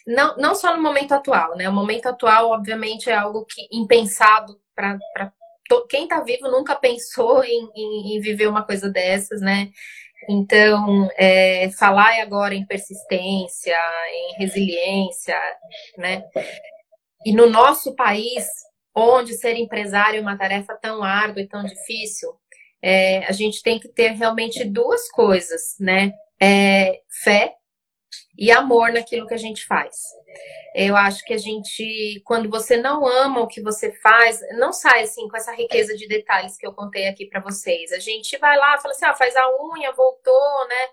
não, 0.05 0.37
não 0.37 0.53
só 0.53 0.75
no 0.75 0.83
momento 0.83 1.13
atual, 1.13 1.55
né? 1.55 1.67
O 1.67 1.73
momento 1.73 2.07
atual, 2.07 2.51
obviamente, 2.51 3.09
é 3.09 3.15
algo 3.15 3.45
que 3.45 3.67
impensado 3.71 4.59
para 4.75 4.99
quem 5.89 6.03
está 6.03 6.21
vivo 6.21 6.49
nunca 6.49 6.75
pensou 6.75 7.43
em, 7.43 7.69
em, 7.75 8.15
em, 8.15 8.19
viver 8.19 8.47
uma 8.47 8.63
coisa 8.63 8.89
dessas, 8.89 9.41
né? 9.41 9.71
Então, 10.29 11.09
é, 11.17 11.69
falar 11.71 12.21
agora 12.21 12.53
em 12.53 12.65
persistência, 12.65 13.77
em 14.13 14.39
resiliência, 14.39 15.39
né? 15.97 16.23
E 17.25 17.33
no 17.33 17.49
nosso 17.49 17.95
país, 17.95 18.45
onde 18.95 19.33
ser 19.33 19.55
empresário 19.55 20.19
é 20.19 20.21
uma 20.21 20.37
tarefa 20.37 20.77
tão 20.81 21.03
árdua 21.03 21.41
e 21.41 21.47
tão 21.47 21.63
difícil, 21.63 22.29
é, 22.81 23.25
a 23.25 23.31
gente 23.31 23.61
tem 23.61 23.79
que 23.79 23.87
ter 23.87 24.11
realmente 24.11 24.63
duas 24.63 25.09
coisas, 25.09 25.75
né? 25.79 26.11
É, 26.41 26.99
fé 27.23 27.53
e 28.37 28.51
amor 28.51 28.91
naquilo 28.91 29.27
que 29.27 29.33
a 29.33 29.37
gente 29.37 29.65
faz. 29.65 29.95
Eu 30.73 30.95
acho 30.95 31.23
que 31.25 31.33
a 31.33 31.37
gente, 31.37 32.21
quando 32.25 32.49
você 32.49 32.77
não 32.77 33.05
ama 33.05 33.41
o 33.41 33.47
que 33.47 33.61
você 33.61 33.91
faz, 33.91 34.39
não 34.57 34.71
sai 34.71 35.03
assim 35.03 35.27
com 35.27 35.35
essa 35.35 35.53
riqueza 35.53 35.95
de 35.95 36.07
detalhes 36.07 36.57
que 36.57 36.65
eu 36.65 36.73
contei 36.73 37.07
aqui 37.07 37.25
para 37.25 37.41
vocês. 37.41 37.91
A 37.91 37.99
gente 37.99 38.37
vai 38.37 38.57
lá, 38.57 38.77
fala 38.77 38.93
assim, 38.93 39.05
ah, 39.05 39.13
faz 39.13 39.35
a 39.35 39.49
unha, 39.63 39.91
voltou, 39.91 40.67
né? 40.67 40.87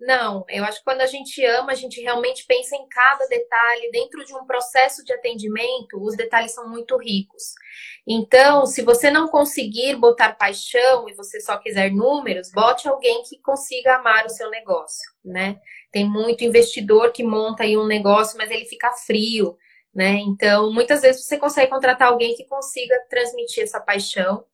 Não, 0.00 0.44
eu 0.48 0.64
acho 0.64 0.78
que 0.78 0.84
quando 0.84 1.00
a 1.00 1.06
gente 1.06 1.42
ama, 1.46 1.72
a 1.72 1.74
gente 1.74 2.00
realmente 2.00 2.44
pensa 2.46 2.76
em 2.76 2.86
cada 2.88 3.26
detalhe. 3.26 3.90
Dentro 3.90 4.24
de 4.24 4.34
um 4.34 4.44
processo 4.44 5.02
de 5.04 5.12
atendimento, 5.12 6.02
os 6.02 6.16
detalhes 6.16 6.52
são 6.52 6.68
muito 6.68 6.98
ricos. 6.98 7.54
Então, 8.06 8.66
se 8.66 8.82
você 8.82 9.10
não 9.10 9.28
conseguir 9.28 9.96
botar 9.96 10.34
paixão 10.34 11.08
e 11.08 11.14
você 11.14 11.40
só 11.40 11.56
quiser 11.56 11.90
números, 11.90 12.50
bote 12.50 12.86
alguém 12.86 13.22
que 13.22 13.40
consiga 13.40 13.96
amar 13.96 14.26
o 14.26 14.30
seu 14.30 14.50
negócio, 14.50 15.10
né? 15.24 15.58
Tem 15.94 16.04
muito 16.04 16.42
investidor 16.42 17.12
que 17.12 17.22
monta 17.22 17.62
aí 17.62 17.78
um 17.78 17.86
negócio, 17.86 18.36
mas 18.36 18.50
ele 18.50 18.64
fica 18.64 18.90
frio, 19.06 19.56
né? 19.94 20.18
Então, 20.26 20.72
muitas 20.72 21.02
vezes 21.02 21.24
você 21.24 21.38
consegue 21.38 21.70
contratar 21.70 22.08
alguém 22.08 22.34
que 22.34 22.44
consiga 22.46 22.96
transmitir 23.08 23.62
essa 23.62 23.78
paixão. 23.78 24.44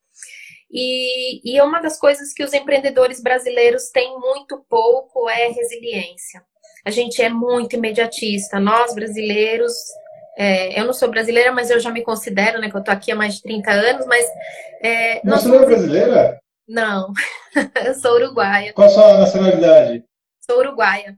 E, 0.71 1.41
e 1.43 1.59
uma 1.63 1.81
das 1.81 1.99
coisas 1.99 2.35
que 2.35 2.45
os 2.45 2.53
empreendedores 2.53 3.23
brasileiros 3.23 3.89
têm 3.89 4.21
muito 4.21 4.63
pouco 4.69 5.31
é 5.31 5.49
resiliência. 5.49 6.43
A 6.85 6.91
gente 6.91 7.23
é 7.23 7.31
muito 7.31 7.75
imediatista. 7.75 8.61
Nós, 8.61 8.95
brasileiros, 8.95 9.73
é, 10.37 10.79
eu 10.79 10.85
não 10.85 10.93
sou 10.93 11.09
brasileira, 11.09 11.53
mas 11.53 11.71
eu 11.71 11.81
já 11.81 11.91
me 11.91 12.03
considero, 12.03 12.61
né? 12.61 12.69
Que 12.69 12.77
eu 12.77 12.85
tô 12.85 12.91
aqui 12.91 13.13
há 13.13 13.17
mais 13.17 13.37
de 13.37 13.43
30 13.45 13.71
anos, 13.71 14.05
mas. 14.05 14.27
É, 14.83 15.23
não, 15.25 15.39
você 15.39 15.49
não 15.49 15.63
é 15.63 15.65
brasileira? 15.65 16.39
Não, 16.69 17.15
eu 17.87 17.95
sou 17.95 18.17
uruguaia. 18.17 18.75
Qual 18.75 18.87
a 18.87 18.91
sua 18.91 19.17
nacionalidade? 19.17 20.05
Sou 20.45 20.59
uruguaia. 20.59 21.17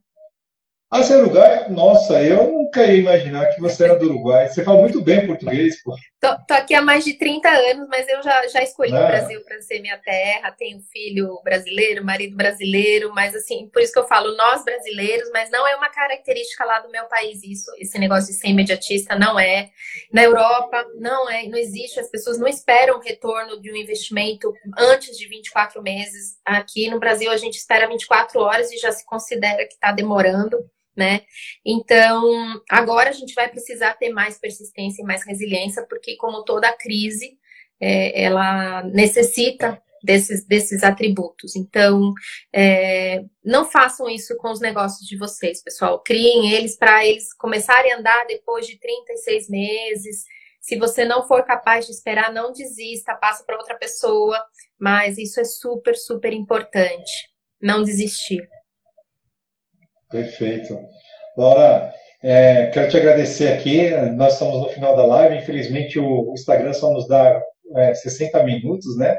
Ah, 0.92 1.02
você 1.02 1.14
é? 1.14 1.70
Nossa, 1.70 2.22
eu 2.22 2.52
nunca 2.52 2.84
ia 2.84 2.98
imaginar 2.98 3.46
que 3.46 3.60
você 3.62 3.84
era 3.84 3.98
do 3.98 4.10
Uruguai. 4.10 4.46
Você 4.46 4.62
fala 4.62 4.78
muito 4.78 5.00
bem 5.00 5.26
português, 5.26 5.82
pô. 5.82 5.96
Tô, 6.20 6.28
tô 6.46 6.52
aqui 6.52 6.74
há 6.74 6.82
mais 6.82 7.02
de 7.02 7.14
30 7.14 7.48
anos, 7.48 7.88
mas 7.88 8.06
eu 8.06 8.22
já, 8.22 8.46
já 8.48 8.62
escolhi 8.62 8.92
o 8.92 9.06
Brasil 9.06 9.40
para 9.42 9.58
ser 9.62 9.80
minha 9.80 9.96
terra. 9.96 10.52
Tenho 10.52 10.82
filho 10.92 11.40
brasileiro, 11.42 12.04
marido 12.04 12.36
brasileiro, 12.36 13.10
mas 13.14 13.34
assim, 13.34 13.70
por 13.72 13.80
isso 13.80 13.90
que 13.90 13.98
eu 13.98 14.06
falo 14.06 14.36
nós 14.36 14.66
brasileiros, 14.66 15.30
mas 15.32 15.50
não 15.50 15.66
é 15.66 15.74
uma 15.76 15.88
característica 15.88 16.62
lá 16.62 16.80
do 16.80 16.90
meu 16.90 17.06
país 17.06 17.42
isso. 17.42 17.72
Esse 17.78 17.98
negócio 17.98 18.26
de 18.26 18.38
ser 18.38 18.48
imediatista 18.48 19.18
não 19.18 19.40
é. 19.40 19.70
Na 20.12 20.22
Europa, 20.22 20.84
não 21.00 21.26
é, 21.30 21.48
não 21.48 21.56
existe. 21.56 22.00
As 22.00 22.10
pessoas 22.10 22.38
não 22.38 22.46
esperam 22.46 23.00
retorno 23.00 23.58
de 23.62 23.72
um 23.72 23.76
investimento 23.76 24.52
antes 24.78 25.16
de 25.16 25.26
24 25.26 25.82
meses. 25.82 26.36
Aqui 26.44 26.90
no 26.90 27.00
Brasil, 27.00 27.30
a 27.30 27.38
gente 27.38 27.54
espera 27.54 27.88
24 27.88 28.38
horas 28.40 28.70
e 28.70 28.76
já 28.76 28.92
se 28.92 29.06
considera 29.06 29.66
que 29.66 29.72
está 29.72 29.90
demorando 29.90 30.62
né? 30.96 31.22
Então, 31.64 32.60
agora 32.70 33.10
a 33.10 33.12
gente 33.12 33.34
vai 33.34 33.48
precisar 33.48 33.94
ter 33.94 34.10
mais 34.10 34.38
persistência 34.38 35.02
e 35.02 35.04
mais 35.04 35.24
resiliência, 35.24 35.86
porque 35.88 36.16
como 36.16 36.44
toda 36.44 36.72
crise, 36.76 37.38
é, 37.80 38.22
ela 38.24 38.82
necessita 38.84 39.82
desses, 40.02 40.44
desses 40.46 40.82
atributos. 40.82 41.56
Então, 41.56 42.12
é, 42.52 43.24
não 43.44 43.64
façam 43.64 44.08
isso 44.08 44.36
com 44.36 44.50
os 44.50 44.60
negócios 44.60 45.06
de 45.06 45.16
vocês, 45.16 45.62
pessoal. 45.62 46.02
Criem 46.02 46.52
eles 46.52 46.76
para 46.76 47.06
eles 47.06 47.32
começarem 47.34 47.92
a 47.92 47.98
andar 47.98 48.26
depois 48.26 48.66
de 48.66 48.78
36 48.78 49.48
meses. 49.48 50.24
Se 50.60 50.76
você 50.76 51.04
não 51.04 51.26
for 51.26 51.44
capaz 51.44 51.86
de 51.86 51.92
esperar, 51.92 52.32
não 52.32 52.52
desista, 52.52 53.14
passa 53.14 53.44
para 53.44 53.58
outra 53.58 53.76
pessoa. 53.76 54.42
Mas 54.78 55.18
isso 55.18 55.40
é 55.40 55.44
super, 55.44 55.96
super 55.96 56.32
importante. 56.32 57.30
Não 57.60 57.82
desistir. 57.82 58.48
Perfeito. 60.12 60.78
Laura, 61.36 61.92
é, 62.22 62.66
quero 62.66 62.90
te 62.90 62.98
agradecer 62.98 63.48
aqui. 63.48 63.90
Nós 64.14 64.34
estamos 64.34 64.60
no 64.60 64.68
final 64.68 64.94
da 64.94 65.06
live. 65.06 65.38
Infelizmente, 65.38 65.98
o, 65.98 66.32
Instagram 66.34 66.74
só 66.74 66.92
nos 66.92 67.08
dá 67.08 67.42
é, 67.76 67.94
60 67.94 68.44
minutos, 68.44 68.96
né? 68.98 69.18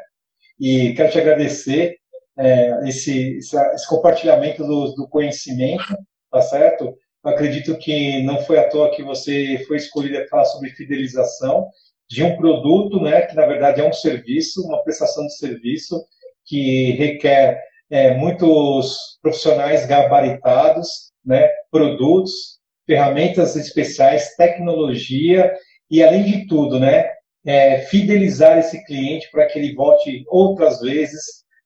E 0.59 0.93
quero 0.93 1.11
te 1.11 1.19
agradecer 1.19 1.97
é, 2.37 2.87
esse, 2.87 3.39
esse, 3.39 3.87
compartilhamento 3.89 4.63
do, 4.63 4.93
do, 4.93 5.07
conhecimento, 5.09 5.97
tá 6.31 6.41
certo? 6.41 6.95
Eu 7.25 7.31
acredito 7.31 7.75
que 7.77 8.21
não 8.23 8.39
foi 8.43 8.59
à 8.59 8.69
toa 8.69 8.91
que 8.91 9.01
você 9.01 9.63
foi 9.67 9.77
escolhido 9.77 10.17
para 10.17 10.27
falar 10.27 10.45
sobre 10.45 10.69
fidelização 10.69 11.67
de 12.09 12.23
um 12.23 12.35
produto, 12.37 13.01
né, 13.01 13.21
que 13.23 13.35
na 13.35 13.45
verdade 13.45 13.81
é 13.81 13.83
um 13.83 13.93
serviço, 13.93 14.61
uma 14.67 14.83
prestação 14.83 15.25
de 15.25 15.35
serviço 15.37 16.05
que 16.45 16.91
requer 16.91 17.59
é, 17.93 18.15
muitos 18.15 19.19
profissionais 19.21 19.85
gabaritados, 19.85 21.11
né, 21.23 21.47
produtos, 21.69 22.57
ferramentas 22.87 23.55
especiais, 23.55 24.35
tecnologia 24.35 25.53
e, 25.91 26.03
além 26.03 26.23
de 26.23 26.47
tudo, 26.47 26.79
né, 26.79 27.07
é, 27.45 27.81
fidelizar 27.81 28.57
esse 28.57 28.83
cliente 28.85 29.29
para 29.31 29.45
que 29.45 29.59
ele 29.59 29.75
volte 29.75 30.23
outras 30.27 30.79
vezes, 30.79 31.21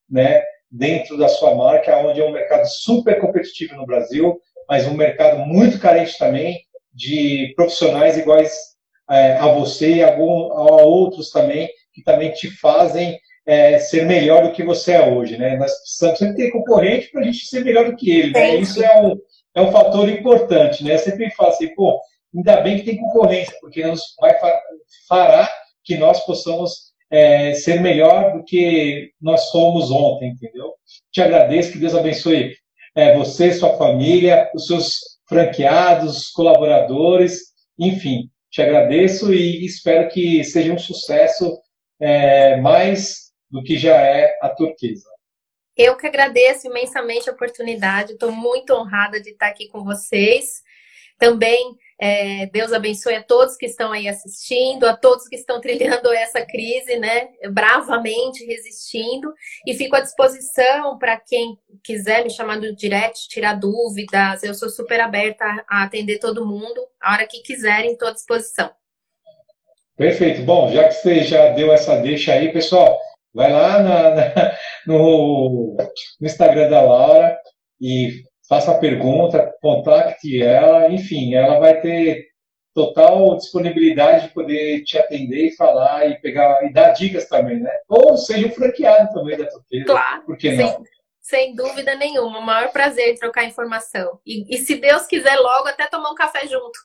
né, 0.09 0.43
dentro 0.69 1.17
da 1.17 1.29
sua 1.29 1.55
marca, 1.55 1.97
onde 1.99 2.19
é 2.19 2.25
um 2.25 2.33
mercado 2.33 2.65
super 2.65 3.21
competitivo 3.21 3.75
no 3.75 3.85
Brasil, 3.85 4.37
mas 4.67 4.85
um 4.85 4.95
mercado 4.95 5.39
muito 5.45 5.79
carente 5.79 6.17
também 6.17 6.59
de 6.93 7.53
profissionais 7.55 8.17
iguais 8.17 8.53
é, 9.09 9.37
a 9.37 9.47
você 9.47 9.95
e 9.95 10.03
a, 10.03 10.13
a 10.13 10.17
outros 10.17 11.31
também 11.31 11.69
que 11.93 12.03
também 12.03 12.33
te 12.33 12.51
fazem 12.59 13.17
é, 13.47 13.79
ser 13.79 14.05
melhor 14.05 14.43
do 14.43 14.51
que 14.51 14.61
você 14.61 14.91
é 14.91 15.09
hoje, 15.09 15.37
né? 15.37 15.55
Nós 15.55 15.73
precisamos 15.79 16.19
sempre 16.19 16.35
ter 16.35 16.51
concorrente 16.51 17.09
para 17.09 17.21
a 17.21 17.23
gente 17.23 17.45
ser 17.45 17.63
melhor 17.63 17.85
do 17.85 17.95
que 17.95 18.11
ele, 18.11 18.33
né? 18.33 18.57
Isso 18.57 18.83
é 18.83 19.01
um, 19.01 19.15
é 19.55 19.61
um 19.61 19.71
fator 19.71 20.09
importante, 20.09 20.83
né? 20.83 20.97
Sempre 20.97 21.31
falo 21.31 21.49
assim, 21.49 21.73
pô, 21.73 21.97
ainda 22.35 22.59
bem 22.59 22.77
que 22.77 22.83
tem 22.83 22.97
concorrência, 22.97 23.55
porque 23.61 23.87
nos 23.87 24.01
vai 24.19 24.37
fará 25.07 25.49
que 25.81 25.97
nós 25.97 26.25
possamos 26.25 26.91
é, 27.09 27.53
ser 27.53 27.79
melhor 27.79 28.33
do 28.33 28.43
que 28.43 29.11
nós 29.21 29.49
fomos 29.49 29.89
ontem, 29.91 30.31
entendeu? 30.31 30.73
Te 31.09 31.21
agradeço, 31.21 31.71
que 31.71 31.79
Deus 31.79 31.95
abençoe 31.95 32.51
é, 32.93 33.15
você, 33.17 33.53
sua 33.53 33.77
família, 33.77 34.51
os 34.53 34.67
seus 34.67 34.99
franqueados, 35.29 36.29
colaboradores, 36.31 37.43
enfim, 37.79 38.29
te 38.51 38.61
agradeço 38.61 39.33
e 39.33 39.65
espero 39.65 40.09
que 40.09 40.43
seja 40.43 40.73
um 40.73 40.77
sucesso 40.77 41.57
é, 41.99 42.57
mais 42.57 43.26
do 43.49 43.63
que 43.63 43.77
já 43.77 43.95
é 43.95 44.37
a 44.41 44.49
turquesa. 44.49 45.09
Eu 45.75 45.95
que 45.95 46.07
agradeço 46.07 46.67
imensamente 46.67 47.29
a 47.29 47.33
oportunidade, 47.33 48.13
estou 48.13 48.31
muito 48.31 48.73
honrada 48.73 49.21
de 49.21 49.29
estar 49.29 49.47
aqui 49.47 49.67
com 49.67 49.83
vocês. 49.83 50.63
Também 51.19 51.77
é, 51.99 52.45
Deus 52.47 52.71
abençoe 52.71 53.15
a 53.15 53.23
todos 53.23 53.57
que 53.57 53.65
estão 53.65 53.91
aí 53.91 54.07
assistindo, 54.07 54.85
a 54.85 54.95
todos 54.95 55.27
que 55.27 55.35
estão 55.35 55.59
trilhando 55.59 56.13
essa 56.13 56.45
crise, 56.45 56.97
né? 56.97 57.29
Bravamente 57.51 58.45
resistindo. 58.45 59.33
E 59.65 59.73
fico 59.73 59.95
à 59.95 59.99
disposição 59.99 60.97
para 60.97 61.17
quem 61.17 61.57
quiser 61.83 62.23
me 62.23 62.29
chamar 62.29 62.57
no 62.57 62.75
direct, 62.75 63.27
tirar 63.29 63.53
dúvidas. 63.53 64.43
Eu 64.43 64.53
sou 64.53 64.69
super 64.69 64.99
aberta 64.99 65.43
a 65.67 65.83
atender 65.83 66.19
todo 66.19 66.45
mundo. 66.45 66.87
A 67.01 67.13
hora 67.13 67.27
que 67.27 67.41
quiserem, 67.41 67.93
estou 67.93 68.07
à 68.07 68.11
disposição. 68.11 68.71
Perfeito. 69.95 70.43
Bom, 70.43 70.71
já 70.71 70.87
que 70.87 70.93
você 70.93 71.23
já 71.23 71.49
deu 71.49 71.73
essa 71.73 71.99
deixa 71.99 72.33
aí, 72.33 72.53
pessoal, 72.53 72.99
vai 73.37 73.53
lá 73.53 73.79
na, 73.79 74.15
na, 74.15 74.57
no, 74.87 75.77
no 76.19 76.25
Instagram 76.27 76.69
da 76.69 76.81
Laura 76.81 77.37
e 77.79 78.23
faça 78.49 78.71
a 78.71 78.79
pergunta, 78.79 79.53
contacte 79.61 80.41
ela, 80.41 80.89
enfim, 80.89 81.35
ela 81.35 81.59
vai 81.59 81.79
ter 81.79 82.25
total 82.73 83.37
disponibilidade 83.37 84.27
de 84.27 84.33
poder 84.33 84.83
te 84.83 84.97
atender 84.97 85.47
e 85.47 85.55
falar 85.55 86.09
e 86.09 86.19
pegar 86.19 86.65
e 86.65 86.73
dar 86.73 86.91
dicas 86.91 87.27
também, 87.27 87.59
né? 87.59 87.71
Ou 87.87 88.17
seja 88.17 88.47
um 88.47 88.51
franqueado 88.51 89.13
também 89.13 89.37
da 89.37 89.45
Toqueira. 89.45 89.85
Claro. 89.85 90.25
Por 90.25 90.37
que 90.37 90.51
não? 90.51 90.67
Sem, 90.67 90.83
sem 91.21 91.55
dúvida 91.55 91.95
nenhuma. 91.95 92.39
O 92.39 92.45
maior 92.45 92.71
prazer 92.71 93.09
em 93.09 93.15
trocar 93.15 93.45
informação. 93.45 94.19
E, 94.25 94.55
e, 94.55 94.57
se 94.59 94.75
Deus 94.75 95.05
quiser, 95.07 95.35
logo 95.37 95.67
até 95.67 95.87
tomar 95.87 96.11
um 96.11 96.15
café 96.15 96.47
junto. 96.47 96.79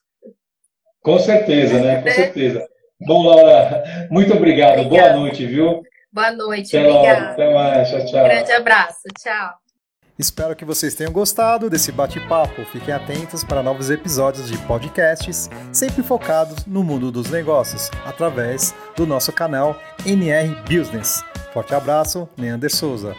Com 1.02 1.18
certeza, 1.18 1.78
né? 1.80 2.00
Com 2.02 2.08
é. 2.08 2.12
certeza. 2.12 2.66
Bom, 3.06 3.24
Laura, 3.24 4.08
muito 4.10 4.32
obrigado. 4.32 4.80
Obrigada. 4.80 5.10
Boa 5.10 5.20
noite, 5.20 5.44
viu? 5.44 5.82
Boa 6.12 6.30
noite. 6.32 6.76
Até 6.76 6.88
Obrigada. 6.88 7.30
Até 7.30 7.54
mais. 7.54 7.88
Tchau, 7.88 8.06
tchau. 8.06 8.20
Um 8.20 8.24
grande 8.24 8.52
abraço. 8.52 9.00
Tchau. 9.18 9.62
Espero 10.18 10.54
que 10.54 10.64
vocês 10.64 10.94
tenham 10.94 11.10
gostado 11.10 11.70
desse 11.70 11.90
bate-papo. 11.90 12.64
Fiquem 12.66 12.92
atentos 12.92 13.42
para 13.42 13.62
novos 13.62 13.90
episódios 13.90 14.46
de 14.46 14.58
podcasts, 14.66 15.48
sempre 15.72 16.02
focados 16.02 16.66
no 16.66 16.84
mundo 16.84 17.10
dos 17.10 17.30
negócios, 17.30 17.90
através 18.04 18.74
do 18.94 19.06
nosso 19.06 19.32
canal 19.32 19.74
NR 20.04 20.54
Business. 20.62 21.24
Forte 21.52 21.74
abraço, 21.74 22.28
Neander 22.36 22.70
Souza. 22.70 23.16